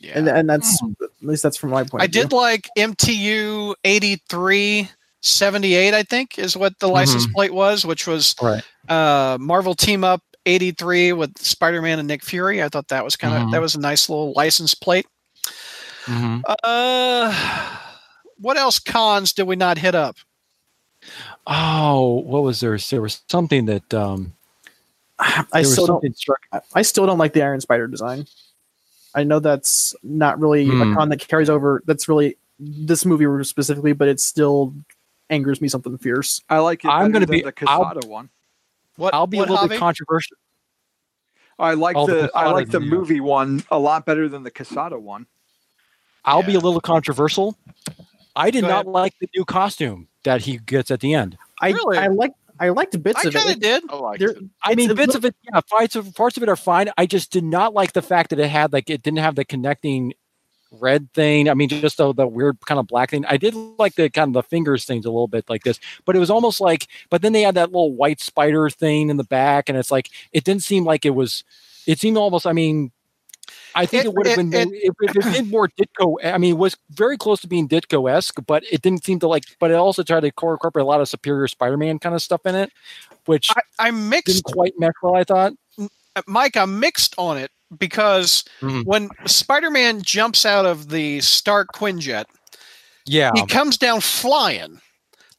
[0.00, 0.12] Yeah.
[0.18, 2.02] and and that's at least that's from my point.
[2.02, 2.22] I of view.
[2.22, 8.62] did like MTU 8378, I think, is what the license plate was, which was Right.
[8.88, 12.62] uh, Marvel Team Up 83 with Spider Man and Nick Fury.
[12.62, 13.52] I thought that was kind of Mhm.
[13.52, 15.06] that was a nice little license plate.
[16.04, 16.42] Mhm.
[16.62, 17.32] Uh,
[18.38, 20.16] what else cons did we not hit up?
[21.46, 22.76] Oh, what was there?
[22.78, 24.34] There was something that um,
[25.18, 26.16] I still don't.
[26.16, 26.40] struck.
[26.52, 28.26] I- I still don't like the Iron Spider design.
[29.14, 30.92] I know that's not really Hmm.
[30.92, 31.82] a con that carries over.
[31.86, 34.74] That's really this movie specifically, but it still
[35.30, 36.40] angers me something fierce.
[36.48, 36.88] I like it.
[36.88, 38.30] I'm gonna be- the I'll- Quesada one.
[38.96, 39.70] What I'll be what, a little Javi?
[39.70, 40.36] bit controversial.
[41.58, 44.50] I like Oh, the the I like the movie one a lot better than the
[44.50, 45.26] Quesada one.
[46.24, 47.56] I'll be a little controversial.
[48.36, 48.86] I did Go not ahead.
[48.86, 51.36] like the new costume that he gets at the end.
[51.60, 51.98] I Really?
[51.98, 53.38] I like I liked bits I of it.
[53.38, 53.82] I kind of did.
[53.90, 54.38] I like There- it.
[54.62, 56.90] I mean, bits little- of it, yeah, parts of parts of it are fine.
[56.96, 59.44] I just did not like the fact that it had like it didn't have the
[59.44, 60.14] connecting
[60.80, 61.48] red thing.
[61.48, 63.24] I mean, just the, the weird kind of black thing.
[63.26, 66.16] I did like the kind of the fingers things a little bit like this, but
[66.16, 66.88] it was almost like.
[67.10, 70.10] But then they had that little white spider thing in the back, and it's like
[70.32, 71.44] it didn't seem like it was.
[71.86, 72.46] It seemed almost.
[72.46, 72.90] I mean.
[73.74, 76.16] I think It- it, would have it- been it, it, it did more Ditko.
[76.24, 79.28] I mean, it was very close to being Ditko esque, but it didn't seem to
[79.28, 79.44] like.
[79.58, 82.54] But it also tried to incorporate a lot of Superior Spider-Man kind of stuff in
[82.54, 82.72] it,
[83.26, 85.14] which I, I'm didn't mixed quite mesh well.
[85.16, 85.52] I thought.
[86.16, 88.84] Uh, Mike, I'm mixed on it because Mhm.
[88.84, 92.26] when Spider-Man jumps out of the Stark Quinjet,
[93.06, 94.80] Yeah, he comes down flying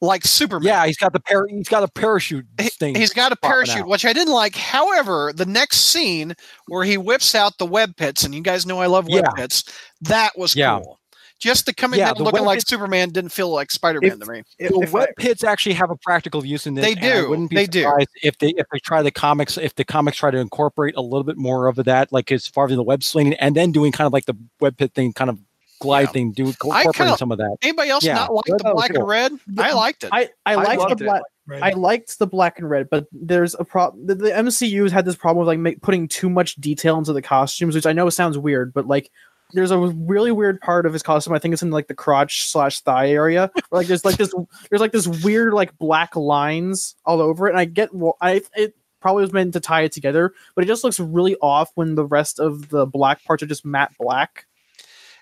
[0.06, 0.68] like Superman.
[0.68, 2.95] yeah, he's got the par- he's got a parachute He- thing.
[2.95, 3.88] He's got a parachute, out.
[3.88, 4.56] which I didn't like.
[4.56, 6.34] However, the next scene
[6.68, 9.32] where he whips out the web pits, and you guys know I love web Yeah.
[9.36, 9.64] pits,
[10.02, 10.80] that was Yeah.
[10.84, 10.99] cool.
[11.38, 14.19] Just the coming Yeah, down the looking like pits- Superman didn't feel like Spider-Man If-
[14.22, 14.44] to me.
[14.57, 16.86] If- the if web I- pits actually have a practical use in this.
[16.86, 17.30] They and I do.
[17.30, 17.82] wouldn't be They do.
[17.82, 21.02] surprised if they if they try the comics if the comics try to incorporate a
[21.02, 23.91] little bit more of that, like as far as the web slinging, and then doing
[23.91, 25.38] kind of like the web pit thing, kind of
[25.80, 26.12] glide Yeah.
[26.12, 27.58] thing, do I incorporating kinda- some of that.
[27.62, 28.16] Anybody else Yeah.
[28.16, 29.02] not like That the black cool.
[29.02, 29.32] and red?
[29.58, 30.10] I liked it.
[30.12, 31.22] I I I liked the black.
[31.48, 31.62] Right.
[31.62, 34.08] I liked the black and red, but there's a problem.
[34.08, 37.22] The, the MCU's had this problem with like make, putting too much detail into the
[37.22, 39.12] costumes, which I know sounds weird, but like
[39.54, 41.34] there's a really weird part of his costume.
[41.36, 43.52] I think it's in like the crotch slash thigh area.
[43.70, 44.34] Where, like there's like this
[44.72, 48.42] there's like this weird like black lines all over it, and I get well, I
[48.56, 51.94] it probably was meant to tie it together, but it just looks really off when
[51.94, 54.48] the rest of the black parts are just matte black.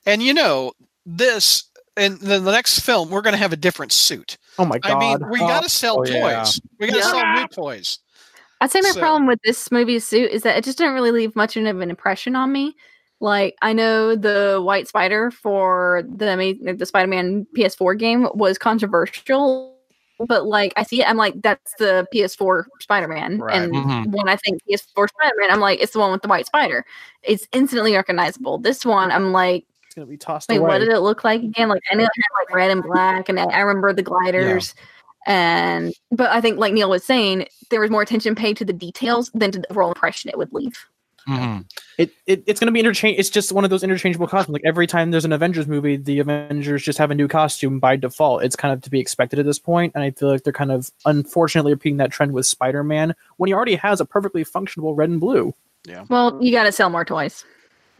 [0.05, 0.73] And you know
[1.05, 1.63] this.
[1.95, 4.37] and the, the next film, we're going to have a different suit.
[4.57, 4.91] Oh my god!
[4.93, 6.43] I mean, we Oh, got to sell oh, yeah.
[6.43, 6.59] toys.
[6.79, 7.05] We got to Yeah.
[7.11, 7.99] sell new toys.
[8.61, 11.11] I'd say my So- problem with this movie's suit is that it just didn't really
[11.11, 12.75] leave much of an impression on me.
[13.19, 19.75] Like I know the White Spider for the the Spider-Man PS4 game was controversial,
[20.27, 23.55] but like I see it, I'm like that's the PS4 Spider-Man, Right.
[23.55, 24.11] and Mhm.
[24.11, 26.85] when I think PS4 Spider-Man, I'm like it's the one with the White Spider.
[27.21, 28.57] It's instantly recognizable.
[28.57, 30.67] This one, I'm like, it's gonna be tossed wait, away.
[30.69, 31.69] what did it look like again?
[31.69, 34.73] Like I know it had like red and black, and I, I remember the gliders.
[35.27, 38.73] And but I think, like Neil was saying, there was more attention paid to the
[38.73, 40.87] details than to the overall impression it would leave.
[41.27, 41.63] Mhm.
[41.97, 43.17] it, it it's going to be interchange.
[43.17, 44.53] It's just one of those interchangeable costumes.
[44.53, 47.95] Like every time there's an Avengers movie, the Avengers just have a new costume by
[47.95, 48.43] default.
[48.43, 50.71] It's kind of to be expected at this point, and I feel like they're kind
[50.71, 55.09] of unfortunately repeating that trend with Spider-Man when he already has a perfectly functional red
[55.09, 55.53] and blue.
[55.85, 56.05] Yeah.
[56.09, 57.45] Well, you got to sell more toys.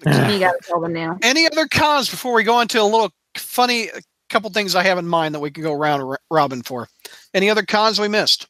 [0.05, 1.17] You gotta tell them now.
[1.21, 3.89] Any other cons before we go into a little funny
[4.29, 6.87] couple things I have in mind that we can go round ro- robin for?
[7.33, 8.47] Any other cons we missed?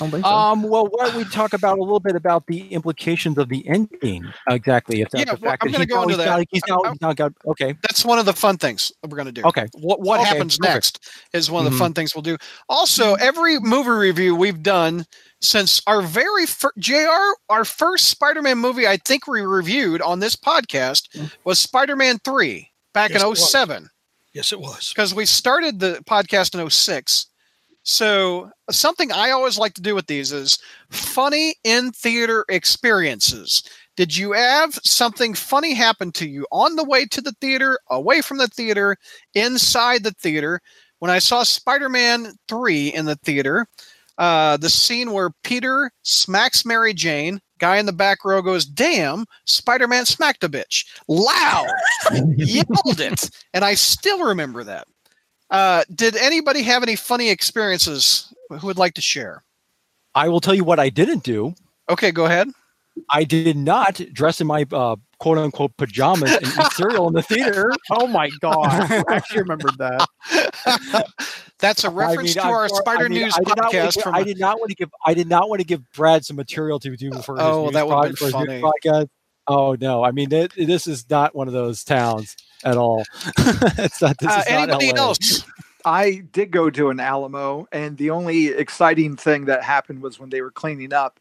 [0.00, 0.30] I don't think so.
[0.30, 3.66] Um, well, why don't we talk about a little bit about the implications of the
[3.68, 5.00] ending exactly?
[5.00, 6.26] If that's Yeah, the well, fact I'm that gonna go now- into that.
[6.26, 7.74] now- He's now, I- he's now got okay.
[7.82, 9.42] That's one of the fun things that we're going to do.
[9.44, 9.66] Okay.
[9.74, 10.74] What what Okay, happens perfect.
[10.74, 11.80] next is one of the Mhm.
[11.80, 12.36] fun things we'll do.
[12.68, 15.04] Also, every movie review we've done
[15.40, 20.36] since our very first JR, our first Spider-Man movie I think we reviewed on this
[20.36, 21.08] podcast
[21.44, 23.50] was Spider-Man 3 back Yes, in was.
[23.50, 23.88] 07
[24.34, 24.90] Yes, it was.
[24.94, 27.26] because we started the podcast in 06.
[27.90, 30.58] So, something I always like to do with these is
[30.90, 33.62] funny in theater experiences.
[33.96, 38.20] Did you have something funny happen to you on the way to the theater, away
[38.20, 38.98] from the theater,
[39.32, 40.60] inside the theater?
[40.98, 43.66] When I saw Spider Man 3 in the theater,
[44.18, 49.24] uh, the scene where Peter smacks Mary Jane, guy in the back row goes, Damn,
[49.46, 50.84] Spider Man smacked a bitch.
[51.08, 51.70] Loud.
[52.36, 53.30] Yelled it.
[53.54, 54.86] And I still remember that.
[55.50, 59.42] Uh, did anybody have any funny experiences who would like to share?
[60.14, 61.54] I will tell you what I didn't do.
[61.88, 62.48] Okay, go ahead.
[63.10, 67.22] I did not dress in my uh, quote unquote pajamas and eat cereal in the
[67.22, 67.72] theater.
[67.92, 68.66] oh my god!
[68.68, 70.06] I actually remembered that.
[71.60, 73.58] That's a reference mean, to I'm our sorry- Spider I mean, News I did not
[73.58, 73.94] wanna podcast.
[73.94, 74.90] give- From I did not want to give.
[75.06, 77.72] I did not want to give Brad some material to do for his Oh, news
[77.74, 78.52] that would've pod- been for his funny.
[78.60, 79.08] news podcast.
[79.46, 80.02] Oh no!
[80.04, 83.04] I mean, it, this is not one of those towns at all.
[83.38, 84.18] it's not.
[84.18, 84.98] This uh, is anybody LA.
[84.98, 85.44] else?
[85.84, 90.30] I did go to an Alamo, and the only exciting thing that happened was when
[90.30, 91.18] they were cleaning up.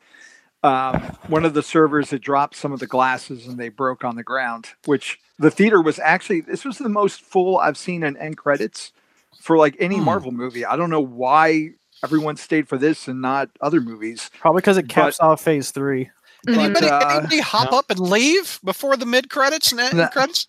[0.64, 4.16] Um, one of the servers had dropped some of the glasses and they broke on
[4.16, 8.18] the ground, which the theater was actually, this was the most full I've seen in
[8.18, 8.92] end credits
[9.40, 10.06] for like any Hmm.
[10.06, 10.66] Marvel movie.
[10.66, 11.70] I don't know why
[12.04, 14.32] everyone stayed for this and not other movies.
[14.40, 16.10] Probably because it caps off Phase Three.
[16.48, 20.08] Anybody, uh, anybody hop up and leave before the mid credits and end No.
[20.08, 20.48] credits?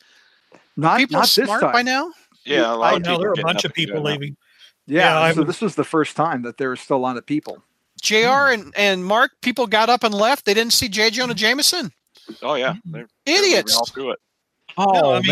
[0.78, 1.72] Not, People not this smart time.
[1.72, 2.12] by now.
[2.46, 4.20] Yeah, a lot I of know there are a bunch of people going out.
[4.20, 4.36] leaving.
[4.86, 7.16] Yeah, Yeah, so would- this was the first time that there were still a lot
[7.18, 7.62] of people.
[8.00, 8.52] Jr.
[8.54, 10.44] and, and Mark, people got up and left.
[10.46, 11.10] They didn't see J.
[11.10, 11.90] Jonah Jameson.
[12.42, 13.76] Oh yeah, they're, they're Idiots.
[13.76, 14.18] all through it.
[14.76, 15.30] Oh No, I mean,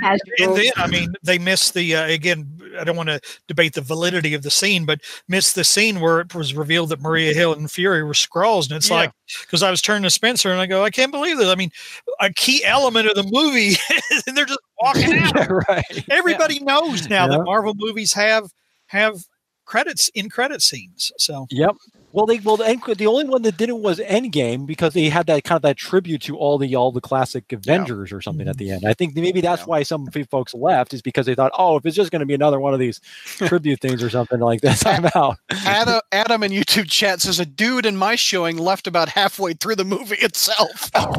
[0.00, 0.18] man!
[0.40, 2.60] And then, I mean, they missed the uh, again.
[2.80, 6.18] I don't want to debate the validity of the scene, but missed the scene where
[6.20, 8.96] it was revealed that Maria Hill and Fury were Skrulls, and it's Yeah.
[8.96, 9.12] like
[9.42, 11.48] because I was turning to Spencer and I go, I can't believe this.
[11.48, 11.70] I mean,
[12.18, 13.76] a key element of the movie,
[14.26, 15.34] and they're just walking out.
[15.36, 16.04] Yeah, right.
[16.10, 17.38] Everybody knows now Yeah.
[17.38, 18.52] that Marvel movies have
[18.86, 19.24] have
[19.64, 21.12] credits in credit scenes.
[21.18, 21.76] So Yep.
[22.10, 25.44] Well, they well the, the only one that didn't was Endgame because they had that
[25.44, 28.70] kind of that tribute to all the all the classic Avengers or something at the
[28.70, 28.84] end.
[28.86, 29.66] I think maybe that's Yeah.
[29.66, 32.32] why some folks left is because they thought, oh, if it's just going to be
[32.32, 35.36] another one of these tribute things or something like this, I'm out.
[35.50, 39.76] Adam, Adam in YouTube chat says a dude in my showing left about halfway through
[39.76, 40.90] the movie itself.
[40.94, 41.12] Oh,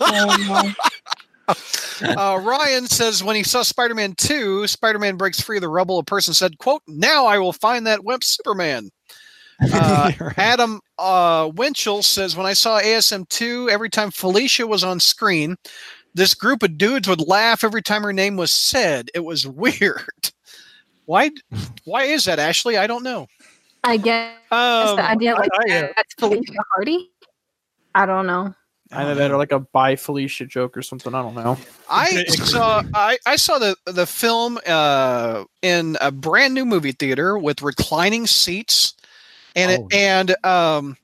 [0.00, 0.72] oh,
[2.00, 6.00] Uh, Ryan says when he saw Spider-Man 2, Spider-Man breaks free of the rubble.
[6.00, 8.90] A person said, "quote Now I will find that wimp Superman."
[9.72, 14.98] Uh, Adam uh, Winchell says when I saw ASM 2, every time Felicia was on
[14.98, 15.54] screen,
[16.14, 19.10] this group of dudes would laugh every time her name was said.
[19.14, 20.32] It was weird.
[21.06, 21.30] Why?
[21.84, 22.76] Why is that, Ashley?
[22.76, 23.28] I don't know.
[23.84, 27.12] I guess Um, the idea like I, that's Felicia Hardy.
[27.94, 28.52] I don't know.
[28.94, 31.14] Either that or like a by Felicia joke or something.
[31.14, 31.58] I don't know.
[31.90, 37.38] I saw I, I saw the the film uh, in a brand new movie theater
[37.38, 38.94] with reclining seats,
[39.56, 39.86] and Oh.
[39.90, 40.96] it, and um,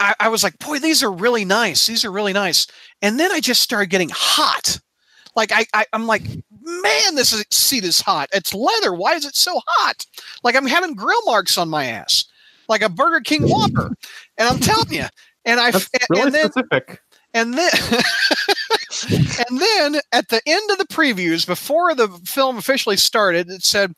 [0.00, 1.86] I, I was like, boy, these are really nice.
[1.86, 2.66] These are really nice.
[3.02, 4.78] And then I just started getting hot.
[5.36, 6.22] Like I, I I'm like,
[6.62, 8.28] man, this is, seat is hot.
[8.32, 8.92] It's leather.
[8.92, 10.04] Why is it so hot?
[10.42, 12.24] Like I'm having grill marks on my ass,
[12.68, 13.92] like a Burger King Whopper.
[14.36, 15.04] and I'm telling you.
[15.48, 17.00] And I That's and really then specific.
[17.32, 17.70] and then
[19.48, 23.94] and then at the end of the previews before the film officially started it said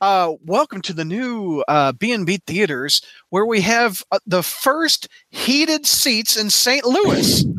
[0.00, 5.86] uh, welcome to the new uh, b&b theaters where we have uh, the first heated
[5.86, 7.44] seats in st louis.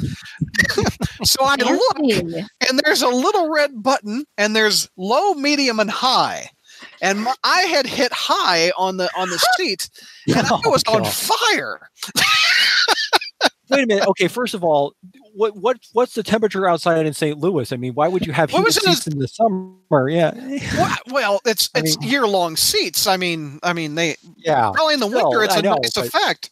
[1.24, 2.00] So i look
[2.68, 6.50] and there's a little red button and there's low medium and high.
[7.02, 9.90] And my, i had hit high on the on the seat
[10.36, 11.90] and i Oh, was on fire
[13.72, 14.08] Wait a minute.
[14.10, 14.94] Okay, first of all,
[15.34, 17.38] what what what's the temperature outside in St.
[17.38, 17.72] Louis?
[17.72, 20.10] I mean, why would you have What heated was seats in the summer?
[20.10, 20.32] Yeah,
[20.78, 24.72] well, well it's I it's mean- year long seats i mean i mean they yeah.
[24.74, 26.50] probably in the Still, winter it's I a know, nice but- effect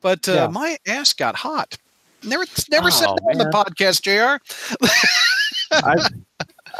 [0.00, 0.46] but uh, Yeah.
[0.48, 1.76] my ass got hot
[2.24, 4.42] never never said Oh, that on the podcast jr
[5.72, 6.08] I,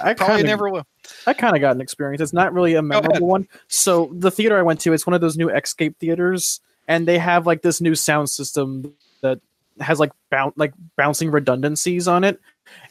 [0.03, 0.87] I probably kind of never will
[1.27, 2.21] I kind of got an experience.
[2.21, 3.47] It's not really a memorable one.
[3.69, 7.19] So the theater I went to, it's one of those new Escape theaters, and they
[7.19, 9.41] have like this new sound system that
[9.81, 12.41] has like boun- like bouncing redundancies on it,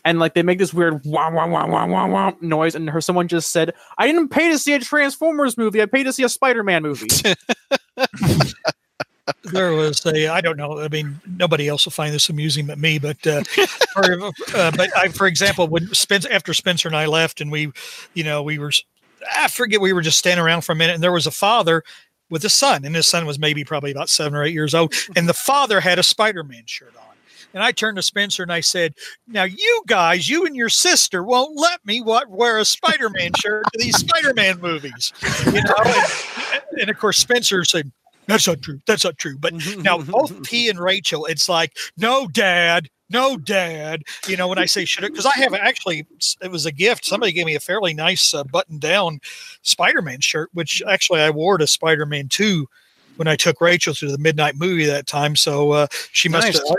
[0.06, 2.76] and like they make this weird wah wah wah wah wah wah noise.
[2.76, 5.82] And her someone just said, "I didn't pay to see a Transformers movie.
[5.82, 7.08] I paid to see a Spider Man movie."
[9.46, 10.80] there was a I don't know.
[10.80, 13.00] I mean, nobody else will find this amusing but me.
[13.00, 13.44] But uh,
[13.94, 14.24] for,
[14.56, 17.72] uh, but I, for example, when Spencer after Spencer and I left, and we,
[18.14, 18.72] you know, we were
[19.38, 21.84] I forget we were just standing around for a minute, and there was a father
[22.32, 24.92] with a son, and his son was maybe probably about seven or eight years old,
[24.92, 25.14] mm-hmm.
[25.16, 27.12] and the father had a Spider Man shirt on.
[27.54, 28.96] And I turned to Spencer and I said,
[29.28, 33.66] "Now you guys, you and your sister won't let me what, wear a Spider-Man shirt
[33.74, 35.12] to these Spider-Man movies."
[35.46, 37.92] You know, and, and of course Spencer said,
[38.28, 38.80] "That's not true.
[38.88, 42.90] That's not true." But mm-hmm, now mm-hmm, both P and Rachel, it's like, "No, Dad."
[43.12, 44.04] No, Dad.
[44.28, 46.06] You know when I say should it, because I have actually
[46.42, 47.06] it was a gift.
[47.06, 49.20] Somebody gave me a fairly nice uh, button-down
[49.62, 52.68] Spider-Man shirt, which actually I wore to Spider-Man Two
[53.18, 55.36] when I took Rachel to the midnight movie that time.
[55.36, 56.58] So uh, she must Nice.
[56.58, 56.78] have,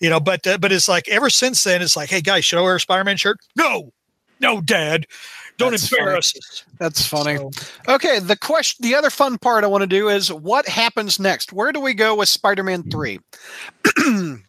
[0.00, 2.58] you know, but uh, but it's like ever since then, it's like, hey guys, should
[2.58, 3.38] I wear a Spider-Man shirt?
[3.56, 3.92] No,
[4.40, 5.06] no, Dad,
[5.56, 6.64] don't That's embarrass us.
[6.78, 7.36] That's funny.
[7.36, 7.50] So,
[7.88, 11.52] Okay, the question, the other fun part I want to do is what happens next?
[11.52, 13.20] Where do we go with Spider-Man Three?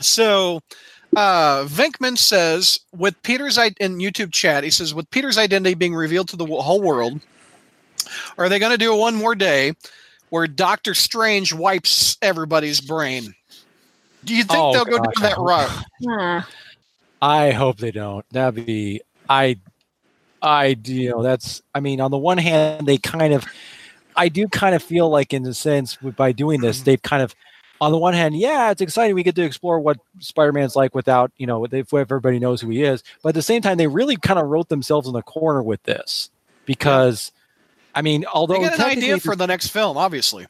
[0.00, 0.60] so,
[1.16, 6.28] uh, Venkman says with Peter's in YouTube chat, he says with Peter's identity being revealed
[6.28, 7.20] to the whole world,
[8.36, 9.72] are they going to do a one more day
[10.30, 13.34] where Doctor Strange wipes everybody's brain?
[14.24, 16.44] Do you think Oh, they'll go down that route?
[17.22, 18.24] I hope they don't.
[18.30, 19.58] That'd be I
[20.42, 23.44] I you know that's I mean on the one hand they kind of
[24.16, 27.34] I do kind of feel like in a sense by doing this they've kind of
[27.80, 31.30] on the one hand yeah it's exciting we get to explore what Spider-Man's like without
[31.36, 34.16] you know if everybody knows who he is but at the same time they really
[34.16, 36.30] kind of wrote themselves in the corner with this
[36.66, 37.32] because
[37.94, 40.46] I mean although They get an idea for the next film, obviously.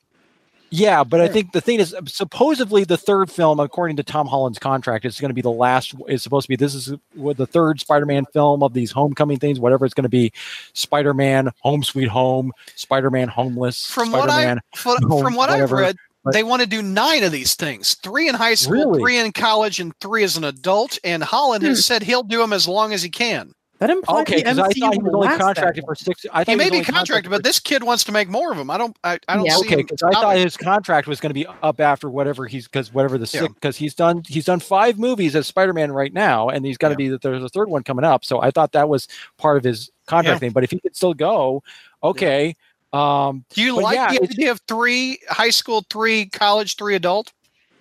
[0.70, 4.58] yeah, but I think the thing is, supposedly the third film, according to Tom Holland's
[4.58, 5.94] contract, is going to be the last.
[6.08, 9.58] Is supposed to be this is what the third Spider-Man film of these homecoming things,
[9.58, 10.30] whatever it's going to be.
[10.74, 14.60] Spider-Man, Home Sweet Home, Spider-Man, Homeless, From what I Spider-Man.
[14.74, 15.96] from, No, from what I've read,
[16.32, 19.00] they want to do nine of these things: three in high school, Really?
[19.00, 20.98] three in college, and three as an adult.
[21.04, 21.82] And Holland has hmm.
[21.82, 23.52] said he'll do them as long as he can.
[23.78, 26.26] That implies Okay, the because I thought he was only contracted for six.
[26.32, 28.58] I thought He may was be contracted, but this kid wants to make more of
[28.58, 28.70] them.
[28.72, 28.96] I don't.
[29.04, 31.46] I, I don't Yeah, see okay, because I thought his contract was going to be
[31.62, 33.42] up after whatever he's because whatever the Yeah.
[33.42, 36.88] six because he's done he's done five movies as Spider-Man right now, and he's got
[36.88, 36.96] to Yeah.
[36.96, 38.24] be that there's a third one coming up.
[38.24, 39.06] So I thought that was
[39.36, 40.50] part of his contract thing.
[40.50, 41.62] But if he could still go,
[42.02, 42.56] okay.
[42.92, 47.32] Um, Do you like yeah, the idea of three high school, three college, three adult?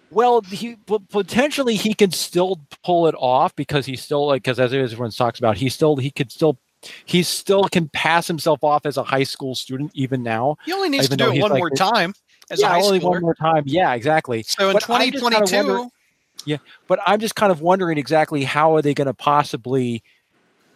[0.09, 0.77] Well, he
[1.11, 5.39] potentially he can still pull it off because he's still like because as everyone talks
[5.39, 6.57] about, he still he could still
[7.05, 10.57] he still can pass himself off as a high school student even now.
[10.65, 12.13] He only needs to do it one like more time
[12.51, 13.09] as yeah, a high only schooler.
[13.09, 13.63] one more time.
[13.65, 14.43] Yeah, exactly.
[14.43, 18.75] So in But I'm kinda 2022, wondering- But I'm just kind of wondering exactly how
[18.75, 20.03] are they going to possibly,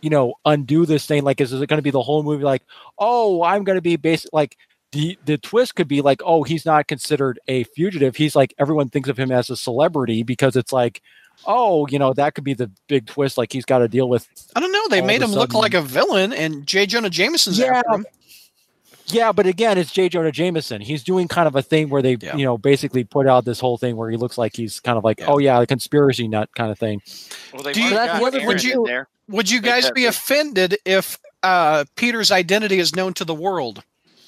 [0.01, 1.23] you know, undo this thing?
[1.23, 2.43] Like, is it going to be the whole movie?
[2.43, 2.63] Like,
[2.97, 4.57] oh, I'm going to be based like.
[4.93, 8.17] The, the twist could be like, oh, he's not considered a fugitive.
[8.17, 11.01] He's like everyone thinks of him as a celebrity because it's like,
[11.45, 13.37] oh, you know, that could be the big twist.
[13.37, 14.87] Like he's got to deal with I don't know.
[14.89, 16.85] They made him a look like a villain, and J.
[16.85, 18.05] Jonah Jameson's Yeah, after him.
[19.13, 20.09] Yeah, but again, it's J.
[20.09, 20.81] Jonah Jameson.
[20.81, 22.35] He's doing kind of a thing where they, Yeah.
[22.35, 25.03] you know, basically put out this whole thing where he looks like he's kind of
[25.03, 25.27] like, Yeah.
[25.27, 27.01] oh yeah, the conspiracy nut kind of thing.
[27.53, 29.07] Well, they've Do you- that's got what- Aaron would you- there.
[29.29, 33.81] Would you guys be offended if uh, Peter's identity is known to the world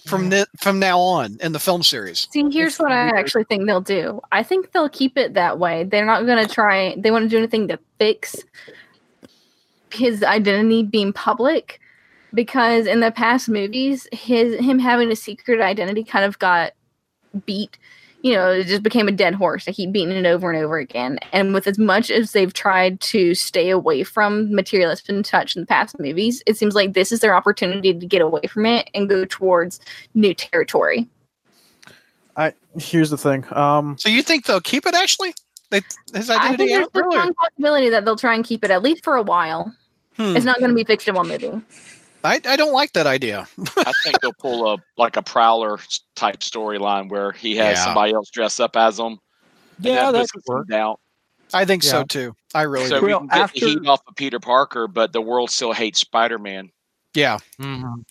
[0.08, 2.28] from ni- from now on in the film series?
[2.32, 4.22] See, here's It's what I actually think they'll do.
[4.32, 5.84] I think they'll keep it that way.
[5.84, 8.36] They're not going to try, they want to do anything to fix
[9.92, 11.80] his identity being public
[12.34, 16.74] because in the past movies, his him having a secret identity kind of got
[17.46, 17.78] beat.
[18.22, 19.66] You know, it just became a dead horse.
[19.66, 21.20] They keep beating it over and over again.
[21.34, 25.58] And with as much as they've tried to stay away from material that's been touched
[25.58, 28.66] in the past movies, it seems like this is their opportunity to get away from
[28.66, 29.82] it and go towards
[30.14, 31.10] new territory.
[32.38, 33.46] I here's the thing.
[33.52, 34.96] Um, So you think they'll keep it?
[34.96, 35.34] Actually,
[35.70, 35.82] they,
[36.14, 36.34] his identity.
[36.34, 39.04] I think identity there's a strong possibility that they'll try and keep it at least
[39.04, 39.76] for a while.
[40.16, 40.38] Hmm.
[40.38, 41.52] It's not going to be fixed in one movie.
[42.24, 43.48] I, I don't like that idea.
[43.78, 45.80] I think they'll pull a like a prowler
[46.16, 47.84] type storyline where he has Yeah.
[47.86, 49.20] somebody else dress up as him.
[49.80, 50.68] Yeah, that puts could some work.
[50.68, 51.00] doubt.
[51.54, 52.34] I think so too.
[52.56, 53.06] I really So do.
[53.06, 55.74] we Well, can get after- the heat off of Peter Parker, but the world still
[55.74, 56.70] hates Spider Man.
[57.14, 57.38] Yeah.
[57.62, 58.02] Mm-hmm.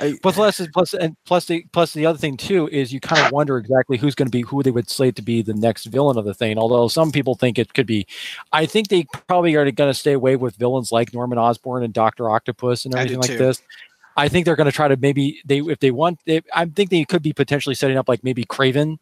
[0.00, 3.24] I- But plus, plus, and plus the plus the other thing too is you kind
[3.24, 5.84] of wonder exactly who's going to be who they would slate to be the next
[5.86, 6.58] villain of the thing.
[6.58, 8.06] Although some people think it could be,
[8.52, 11.92] I think they probably are going to stay away with villains like Norman Osborn and
[11.92, 13.38] Doctor Octopus and everything like too.
[13.38, 13.62] this.
[14.16, 16.20] I think they're going to try to maybe they if they want.
[16.26, 18.98] They, I think they could be potentially setting up like maybe Kraven.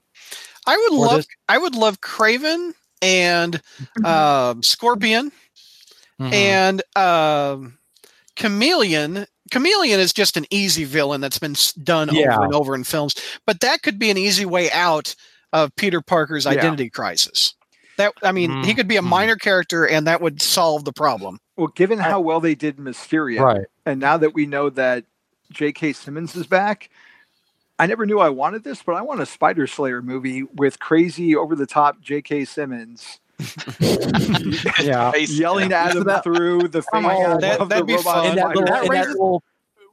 [0.67, 2.73] I would love this- I would love Kraven
[3.03, 3.61] and
[4.05, 5.33] um Scorpion
[6.21, 6.33] Mhm.
[6.35, 7.79] and um,
[8.37, 9.27] Chameleon.
[9.51, 12.35] Chameleon is just an easy villain that's been done Yeah.
[12.35, 13.15] over and over in films,
[13.47, 15.15] but that could be an easy way out
[15.53, 16.53] of Peter Parker's Yeah.
[16.53, 17.55] identity crisis.
[17.97, 19.07] That I mean, he could be a Mhm.
[19.09, 21.39] minor character, and that would solve the problem.
[21.57, 23.67] Well, given how well they did Mysterio, right.
[23.85, 25.05] and now that we know that
[25.53, 25.93] J.K.
[25.93, 26.89] Simmons is back,
[27.79, 31.35] I never knew I wanted this, but I want a Spider Slayer movie with crazy,
[31.37, 32.45] over the top J.K.
[32.47, 33.20] Simmons
[34.81, 35.11] Yeah.
[35.13, 35.85] Face- yelling yeah.
[35.87, 38.27] at him that- through the Oh God, that- of that'd the be robot fun.
[38.27, 38.65] and that spider.
[38.67, 39.43] that and that raises- little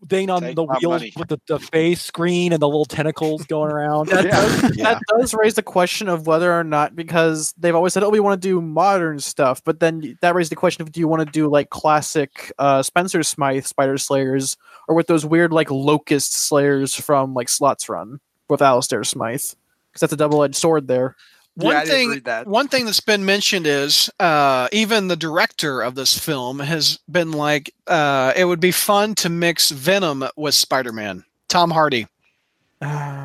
[0.09, 1.13] thing on Take the my wheels money.
[1.17, 4.09] with the, the face screen and the little tentacles going around.
[4.09, 4.31] That, Yeah.
[4.41, 4.83] does, Yeah.
[4.93, 8.19] that does raise the question of whether or not because they've always said, "Oh, we
[8.19, 11.25] want to do modern stuff," but then that raised the question of, do you want
[11.25, 14.55] to do like classic uh, Spencer Smythe Spider Slayers,
[14.87, 18.19] or with those weird like Locust Slayers from like Slots Run
[18.49, 19.41] with Alistair Smythe?
[19.41, 21.15] Because that's a double edged sword there.
[21.59, 22.45] Yeah, One I didn't thing, that.
[22.47, 27.31] one thing that's been mentioned is uh, even the director of this film has been
[27.31, 31.23] like, uh, it would be fun to mix Venom with Spider-Man.
[31.49, 32.05] Tom Hardy.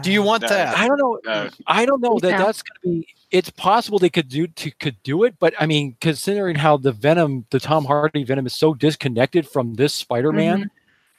[0.02, 0.48] Do you want No.
[0.48, 0.78] that?
[0.78, 1.18] I don't know.
[1.26, 1.50] No.
[1.66, 2.38] I don't know that Yeah.
[2.38, 3.08] that's going to be.
[3.30, 6.92] It's possible they could do to could do it, but I mean, considering how the
[6.92, 10.70] Venom, the Tom Hardy Venom, is so disconnected from this Spider-Man,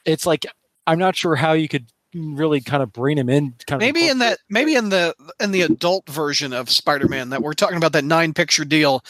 [0.05, 0.45] it's like
[0.87, 3.53] I'm not sure how you could really kind of bring him in.
[3.67, 7.41] Kind maybe of in that maybe in the in the adult version of Spider-Man that
[7.41, 9.03] we're talking about that nine picture deal,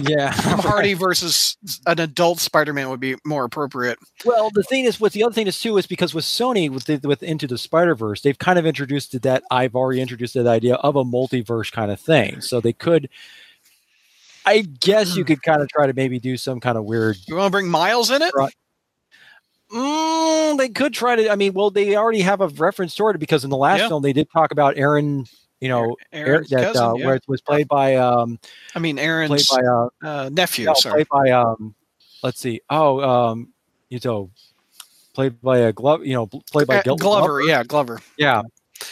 [0.00, 0.30] yeah.
[0.30, 3.98] Tom Hardy versus an adult Spider-Man would be more appropriate.
[4.24, 6.84] Well, the thing is, what the other thing is too is because with Sony with
[6.84, 10.46] the, with Into the Spider Verse, they've kind of introduced that I've already introduced that
[10.46, 12.40] idea of a multiverse kind of thing.
[12.40, 13.08] So they could,
[14.44, 15.28] I guess, you hmm.
[15.28, 17.16] could kind of try to maybe do some kind of weird.
[17.26, 18.32] You want to bring Miles in it?
[19.72, 21.30] Mm, they could try to.
[21.30, 23.88] I mean, well, they already have a reference to it because in the last Yeah.
[23.88, 25.26] film they did talk about Aaron.
[25.60, 27.06] You know, Aaron, that cousin, uh, yeah.
[27.06, 28.38] where it was played by um,
[28.74, 30.66] I mean Aaron's played by uh, uh, nephew.
[30.66, 31.06] no, sorry.
[31.06, 31.74] played by um,
[32.22, 33.48] let's see, oh um,
[33.88, 34.30] you know,
[35.14, 38.00] played by a glove, you know, played by Uh, Gil- Glover, yeah, Glover.
[38.18, 38.42] Yeah.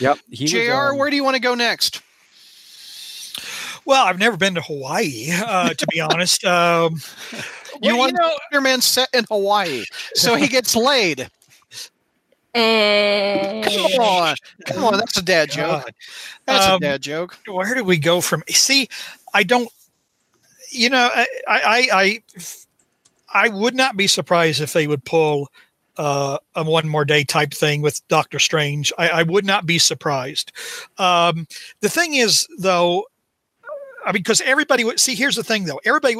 [0.00, 0.18] Yep.
[0.30, 0.56] He Jr.
[0.56, 2.00] was, um, where do you want to go next?
[3.86, 6.44] Well, I've never been to Hawaii, uh, to be honest.
[6.44, 7.00] Um,
[7.82, 9.84] You well, want you know, Spider-Man set in Hawaii,
[10.14, 11.28] so he gets laid.
[12.54, 13.62] Eh.
[13.64, 14.36] Come on,
[14.66, 15.82] come on, that's a dad joke.
[15.84, 15.94] God.
[16.46, 17.36] That's Um, a dad joke.
[17.46, 18.44] where do we go from?
[18.48, 18.88] See,
[19.32, 19.68] I don't.
[20.70, 22.22] You know, I, I, I,
[23.32, 25.48] I would not be surprised if they would pull
[25.96, 28.92] uh, a one more day type thing with Doctor Strange.
[28.98, 30.52] I, I would not be surprised.
[30.98, 31.46] Um,
[31.80, 33.06] the thing is, though,
[34.04, 35.14] I mean, because everybody would see.
[35.14, 35.80] Here's the thing, though.
[35.84, 36.16] Everybody,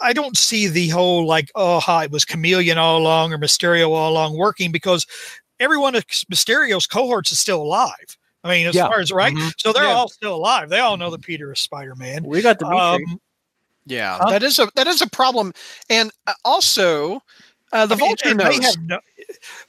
[0.00, 3.88] I don't see the whole like, oh, hi, it was Chameleon all along or Mysterio
[3.90, 5.06] all along working because
[5.60, 8.16] everyone of Mysterio's cohorts is still alive.
[8.44, 8.86] I mean, as Yeah.
[8.88, 9.52] far as right, Mhm.
[9.58, 9.94] so they're Yeah.
[9.94, 10.68] all still alive.
[10.68, 12.22] They all know that Peter is Spider Man.
[12.24, 13.20] We got the Um,
[13.86, 14.30] Yeah, Huh?
[14.30, 15.52] that is a that is a problem,
[15.88, 17.22] and uh, also
[17.72, 18.64] uh, the I mean, vulture and they knows.
[18.64, 19.00] have no-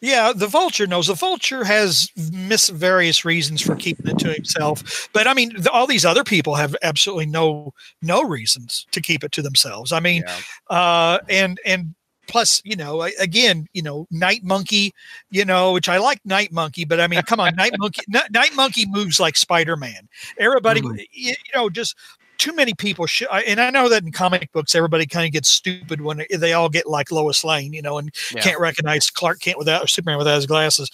[0.01, 1.07] yeah, the vulture knows.
[1.07, 5.71] The vulture has mis various reasons for keeping it to himself, but I mean, the,
[5.71, 9.91] all these other people have absolutely no no reasons to keep it to themselves.
[9.91, 10.75] I mean, Yeah.
[10.77, 11.93] uh, and and
[12.27, 14.93] plus, you know, again, you know, Night Monkey,
[15.31, 18.53] you know, which I like Night Monkey, but I mean, come on, Night Monkey, Night
[18.55, 20.07] Monkey moves like Spider Man.
[20.37, 21.05] Everybody, Mm.
[21.11, 21.95] you know, just
[22.39, 23.27] too many people should.
[23.45, 26.69] And I know that in comic books, everybody kind of gets stupid when they, all
[26.69, 28.41] get like Lois Lane, you know, and Yeah.
[28.41, 30.89] can't recognize Clark Kent without or Superman without his glasses.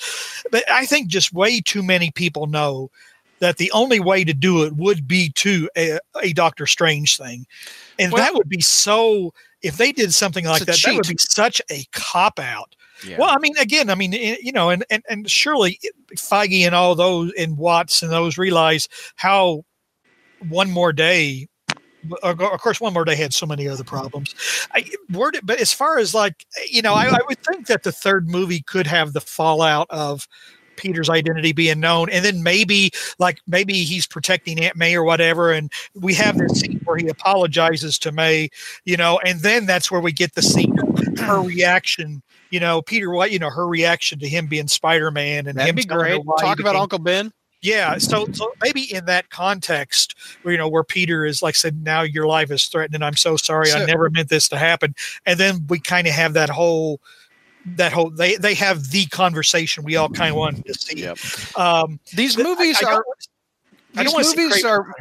[0.52, 2.92] But I think just way too many people know
[3.40, 7.46] that the only way to do it would be to a, a Doctor Strange thing,
[8.00, 9.34] and Well- that would be so.
[9.62, 12.76] If they did something like that, that would be such a cop out.
[13.06, 13.18] Yeah.
[13.18, 15.80] Well, I mean, again, I mean, eh, you know, and and and surely
[16.16, 19.66] Feige and all those and Watts and those realize how
[20.50, 21.48] one more day.
[22.24, 24.36] Uh, of of course, one more day had so many other problems.
[24.74, 27.92] I, word, but as far as like, you know, I, I would think that the
[27.92, 30.28] third movie could have the fallout of
[30.76, 35.52] Peter's identity being known, and then maybe like maybe he's protecting Aunt May or whatever,
[35.52, 38.50] and we have this scene where he apologizes to May,
[38.86, 42.22] you know, and then that's where we get the scene of her reaction.
[42.52, 45.70] You know, Peter what you know, her reaction to him being Spider Man and That'd
[45.70, 46.22] him be great.
[46.40, 47.32] Talk about Uncle Ben.
[47.66, 51.84] Yeah, so so maybe in that context, where you know, where Peter is like said,
[51.84, 54.94] now your life is threatened, and I'm so sorry, I never meant this to happen.
[55.26, 57.00] And then we kind of have that whole,
[57.66, 61.02] that whole they they have the conversation we all kind of wanted to see.
[61.02, 61.18] Yep.
[61.58, 63.06] Um, These th- movies I don't are.
[63.96, 64.70] These don't want to see movies Kraven.
[64.70, 64.94] are.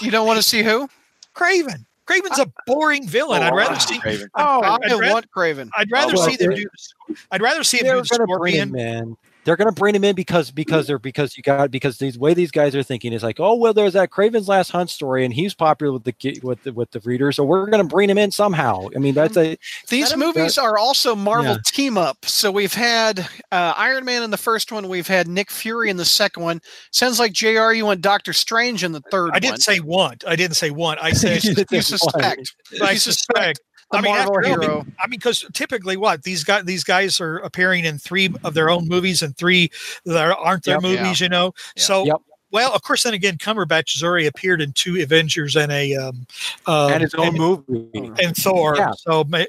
[0.00, 0.88] You don't want to see who?
[1.34, 1.84] Kraven.
[2.06, 3.42] Kraven's a boring villain.
[3.42, 3.98] I'd rather see.
[3.98, 4.28] Kraven.
[4.34, 5.70] I'd, Oh, I'd, I rather, want Kraven.
[5.76, 6.68] I'd rather well, see them they- do.
[7.08, 8.68] the- I'd rather see him do the bring Scorpion.
[8.68, 9.16] him in.
[9.46, 12.34] They're going to bring him in because because they're because you got because these way
[12.34, 15.32] these guys are thinking is like oh well there's that Kraven's Last Hunt story and
[15.32, 18.18] he's popular with the with the, with the readers so we're going to bring him
[18.18, 18.88] in somehow.
[18.94, 19.56] I mean that's a
[19.88, 21.58] These Let 'em- movies are also Marvel Yeah.
[21.64, 22.18] team up.
[22.26, 23.20] So we've had
[23.52, 24.88] uh, Iron Man in the first one.
[24.88, 26.60] We've had Nick Fury in the second one.
[26.90, 27.70] Sounds like Jr.
[27.72, 29.30] You want Doctor Strange in the third.
[29.32, 29.60] I didn't one.
[29.60, 30.24] say want.
[30.26, 30.98] I didn't say want.
[31.00, 32.52] I said you suspect.
[32.82, 33.60] I suspect.
[33.92, 34.86] The I mean, Marvel after- I mean- hero.
[35.02, 38.68] I mean, because typically, what these guys these guys are appearing in three of their
[38.70, 39.70] own movies and three
[40.04, 40.82] that aren't their Yep.
[40.82, 41.20] movies.
[41.20, 41.82] You know, Yeah.
[41.82, 42.16] so Yep.
[42.50, 46.26] well, of course, then again, Cumberbatch has already appeared in two Avengers and a um,
[46.66, 47.90] uh, and his own and, movie.
[48.22, 48.74] and Thor.
[48.76, 48.92] Yeah.
[48.98, 49.48] So, but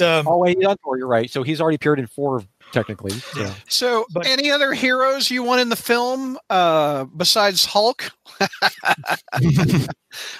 [0.00, 1.30] um, Oh wait, yeah, Thor, you're right.
[1.30, 2.42] So he's already appeared in four
[2.72, 3.10] technically.
[3.10, 3.52] So.
[3.68, 8.10] So, But- any other heroes you want in the film uh, besides Hulk?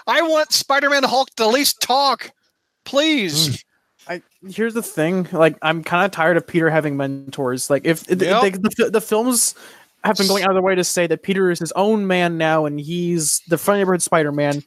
[0.07, 2.31] I want Spider-Man Hulk to at least talk,
[2.91, 3.49] please.
[3.49, 3.65] Mm.
[4.09, 5.29] I here's the thing.
[5.33, 7.71] Like, I'm kind of tired of Peter having mentors.
[7.71, 8.53] Like, if if Yep.
[8.63, 9.55] the, the, the films
[10.05, 12.39] have been going out of their way to say that Peter is his own man
[12.39, 14.63] now, and he's the funny neighborhood Spider-Man.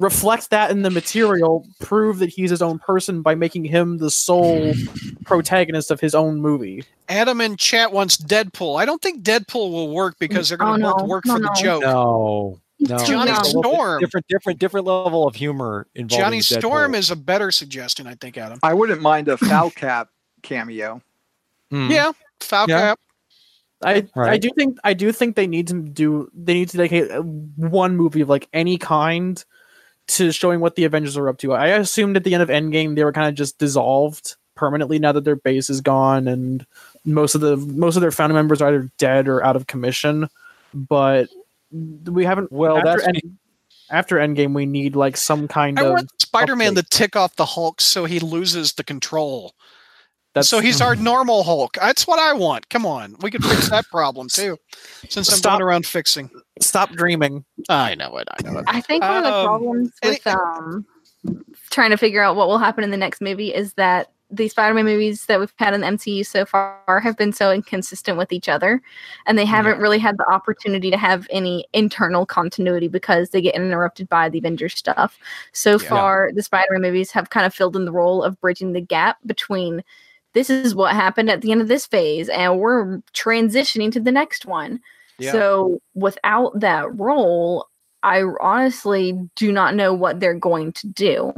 [0.00, 1.66] Reflect that in the material.
[1.80, 4.74] Prove that he's his own person by making him the sole
[5.24, 6.84] protagonist of his own movie.
[7.08, 8.78] Adam in chat wants Deadpool.
[8.78, 11.04] I don't think Deadpool will work because they're going to Oh, no.
[11.04, 11.82] work No, for the joke.
[11.82, 12.98] No, He's no.
[12.98, 13.40] Johnny young.
[13.40, 14.00] It's a Storm.
[14.00, 16.20] different, different, different level of humor involved.
[16.22, 18.58] Johnny Storm is a better suggestion, I think, Adam.
[18.62, 20.08] I wouldn't mind a foul cap
[20.42, 21.00] cameo.
[21.70, 22.68] Yeah, Falcap.
[22.68, 22.94] Yeah.
[23.82, 24.40] I I Right.
[24.40, 27.96] do think I do think they need to do they need to dedicate uh, one
[27.96, 29.44] movie of like any kind
[30.06, 31.52] to showing what the Avengers are up to.
[31.52, 35.10] I assumed at the end of Endgame they were kind of just dissolved permanently now
[35.12, 36.64] that their base is gone and
[37.04, 40.28] most of the most of their founding members are either dead or out of commission.
[40.72, 41.28] But
[42.10, 42.50] we haven't.
[42.52, 43.38] Well, after, that's End,
[43.90, 45.92] after Endgame, we need like some kind I of.
[45.92, 46.76] want Spider-Man update.
[46.76, 49.54] to tick off the Hulk so he loses the control.
[50.34, 51.74] That's so he's our normal Hulk.
[51.74, 52.68] That's what I want.
[52.68, 54.56] Come on, we could fix that problem too.
[55.08, 55.52] Since I'm Stop.
[55.58, 56.30] going around fixing.
[56.60, 57.44] stop dreaming.
[57.68, 58.28] I know it.
[58.30, 58.64] I know it.
[58.68, 60.86] I think one of the Um, problems any- with um
[61.70, 64.84] trying to figure out what will happen in the next movie is that the Spider-Man
[64.84, 68.48] movies that we've had in the MCU so far have been so inconsistent with each
[68.48, 68.82] other,
[69.26, 73.54] and they haven't really had the opportunity to have any internal continuity because they get
[73.54, 75.18] interrupted by the Avengers stuff.
[75.52, 75.88] So Yeah.
[75.88, 79.18] far, the Spider-Man movies have kind of filled in the role of bridging the gap
[79.26, 79.82] between
[80.32, 84.12] this is what happened at the end of this phase, and we're transitioning to the
[84.12, 84.80] next one.
[85.18, 85.30] Yeah.
[85.30, 87.68] So without that role,
[88.04, 91.32] I honestly do not know what they're going to do.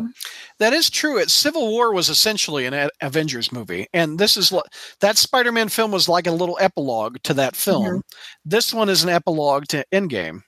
[0.59, 1.19] That is true.
[1.19, 4.63] It Civil War was essentially an A- Avengers movie, and this is li-
[5.01, 8.03] that Spider-Man film was like a little epilogue to that film.
[8.45, 10.43] This one is an epilogue to Endgame.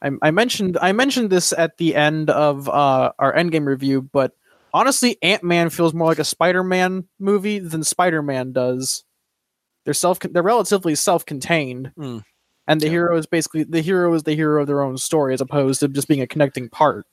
[0.00, 4.32] I, I mentioned I mentioned this at the end of uh, our Endgame review, but
[4.72, 9.04] honestly, Ant Man feels more like a Spider Man movie than Spider Man does.
[9.84, 12.18] They're self they're relatively self contained, Hmm.
[12.68, 12.92] And the Yeah.
[12.92, 15.88] hero is basically the hero is the hero of their own story as opposed to
[15.88, 17.06] just being a connecting part.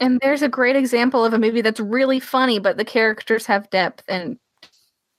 [0.00, 3.68] And there's a great example of a movie that's really funny, but the characters have
[3.70, 4.38] depth and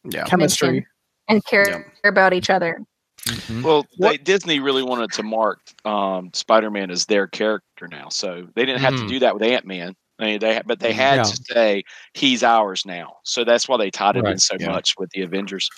[0.09, 0.23] Yeah.
[0.25, 0.85] Chemistry.
[1.29, 2.81] and care about each other.
[3.63, 8.65] Well, they, Disney really wanted to mark um, Spider-Man as their character now, so they
[8.65, 9.09] didn't have to Mm.
[9.09, 9.95] do that with Ant-Man.
[10.19, 11.23] I mean, they but they had Yeah.
[11.23, 14.69] to say he's ours now, so that's why they tied it in so yeah.
[14.71, 15.69] much with the Avengers.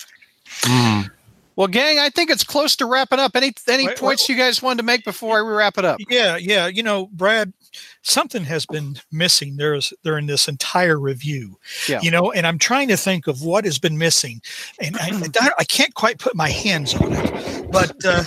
[1.56, 3.36] Well, gang, I think it's close to wrapping up.
[3.36, 6.00] Any any Wait, points you guys wanted to make before we wrap it up?
[6.10, 6.68] Yeah, yeah.
[6.68, 7.54] You know, Brad,
[8.02, 9.58] something has been missing.
[9.58, 11.60] There's during this entire review.
[11.88, 12.02] Yeah.
[12.02, 14.42] You know, and I'm trying to think of what has been missing,
[14.80, 17.72] and I, I, I can't quite put my hands on it.
[17.72, 18.24] But uh,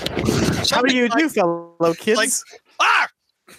[0.70, 2.16] How do you like- do, fellow kids?
[2.18, 2.30] like-
[2.78, 3.08] Ah!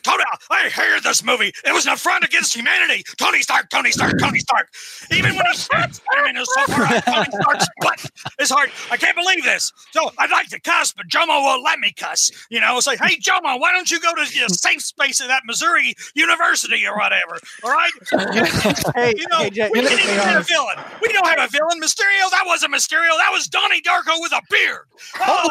[0.08, 1.52] Tony, I hated this movie.
[1.66, 3.04] It was an affront against humanity.
[3.18, 4.70] Tony Stark, Tony Stark, Tony Stark.
[5.12, 8.12] Even when he shot Spider-Man in so far out Tony Stark's butt.
[8.40, 8.72] It's hard.
[8.90, 9.74] I can't believe this.
[9.92, 12.32] So I'd like to cuss, but Jomo won't let me cuss.
[12.50, 15.28] You know, it's like, hey, Jomo, why don't you go to the safe space at
[15.28, 17.38] that Missouri University or whatever?
[17.64, 17.92] All right?
[18.96, 20.78] hey, You know, hey, Jay, we hey, can't even have a villain.
[21.02, 21.82] We don't have a villain.
[21.82, 23.10] Mysterio, that wasn't Mysterio.
[23.18, 24.80] That was Donnie Darko with a beard.
[25.20, 25.50] Oh,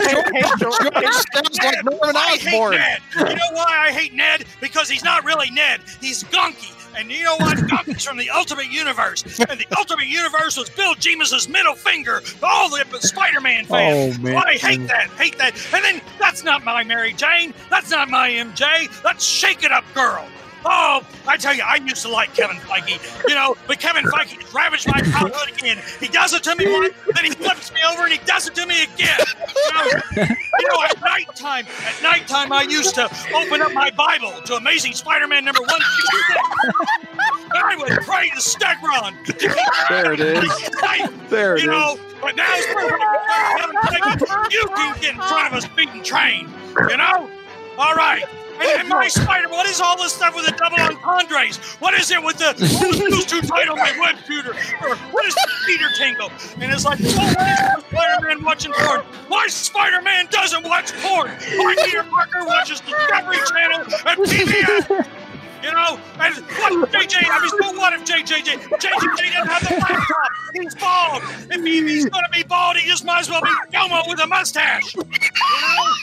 [0.00, 2.72] hey, hey, Joe- hey, Sounds like Norman I hate Osborn.
[2.76, 3.00] Ned.
[3.16, 4.44] You know why I hate Ned?
[4.60, 5.80] Because he's not really Ned.
[6.00, 6.78] He's Ganke.
[6.94, 7.56] And you know what?
[7.56, 9.22] Ganke's from the Ultimate Universe.
[9.48, 14.18] And the Ultimate Universe was Bill Jemas's middle finger to all the Spider-Man oh, fans.
[14.18, 14.36] Oh man!
[14.36, 15.54] I hate that, hate that.
[15.72, 17.54] And then that's not my Mary Jane.
[17.70, 18.90] That's not my MJ.
[19.02, 20.26] That's Shake It Up Girl.
[20.64, 24.40] Oh, I tell you, I used to like Kevin Feige, you know, but Kevin Feige
[24.40, 25.78] has ravaged my childhood again.
[25.98, 28.54] He does it to me once, then he flips me over and he does it
[28.54, 29.18] to me again.
[29.36, 29.84] You know,
[30.60, 34.92] you know, at nighttime, at nighttime, I used to open up my Bible to Amazing
[34.92, 35.80] Spider-Man number one.
[37.54, 39.14] I would pray to Stegron.
[39.88, 40.70] There it is.
[41.28, 41.76] There it You is.
[41.76, 46.48] know, But the Kevin Feige, you can get in front of a speeding train.
[46.88, 47.28] You know?
[47.78, 48.24] All right.
[48.62, 51.56] And, and my Spider, what is all this stuff with the double entendres?
[51.80, 52.54] What is it with the
[53.10, 54.50] those two title my web shooter?
[54.82, 56.30] Or what is the Peter Tingle?
[56.60, 59.00] And it's like, oh, Spider-Man watching porn?
[59.28, 61.30] Why Spider-Man doesn't watch porn?
[61.30, 65.06] Why Peter Parker watches Discovery Channel and PBS?
[65.62, 67.22] You know, and what JJ?
[67.24, 68.58] I mean, so what if JJJ?
[68.80, 70.30] JJJ didn't have the laptop.
[70.54, 71.22] He's bald.
[71.52, 74.26] If he- he's to be bald, he just might as well be Elmo with a
[74.26, 74.92] mustache.
[74.96, 75.94] You know?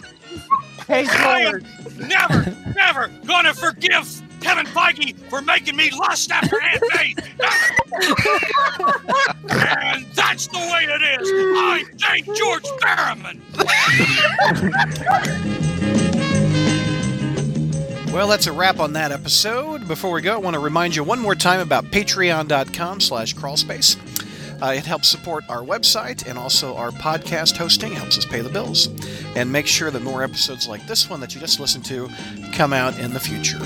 [0.90, 1.64] Hey, I Lord.
[1.66, 7.14] am never, never gonna forgive Kevin Feige for making me lust after Aunt May.
[7.38, 7.66] Never.
[9.50, 11.30] and that's the way it is.
[11.32, 13.40] I thank George Barrowman.
[18.12, 19.88] Well, that's a wrap on that episode.
[19.88, 23.98] Before we go, I want to remind you one more time about patreon.com slash crawlspace.
[24.62, 28.50] Uh, it helps support our website and also our podcast hosting, helps us pay the
[28.50, 28.90] bills,
[29.36, 32.10] and make sure that more episodes like this one that you just listened to
[32.52, 33.60] come out in the future.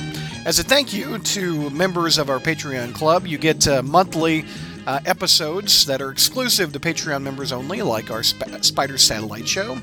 [0.45, 4.45] As a thank you to members of our Patreon club, you get uh, monthly
[4.85, 9.75] uh, episodes that are exclusive to Patreon members only, like our Sp- Spider Satellite Show,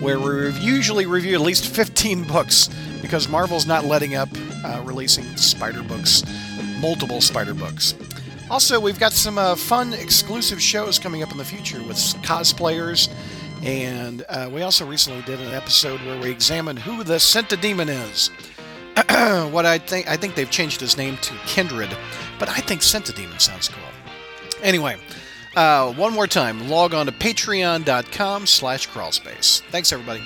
[0.00, 2.70] where we usually review at least 15 books
[3.02, 4.28] because Marvel's not letting up
[4.64, 6.22] uh, releasing Spider books,
[6.80, 7.94] multiple Spider books.
[8.50, 13.12] Also, we've got some uh, fun exclusive shows coming up in the future with cosplayers,
[13.64, 18.30] and uh, we also recently did an episode where we examined who the Centidemon is.
[19.52, 21.94] what I think I think they've changed his name to Kindred,
[22.38, 23.82] but I think Centidemon sounds cool.
[24.62, 24.96] Anyway,
[25.56, 29.60] uh, one more time, log on to patreon.com slash crawlspace.
[29.70, 30.22] Thanks, everybody.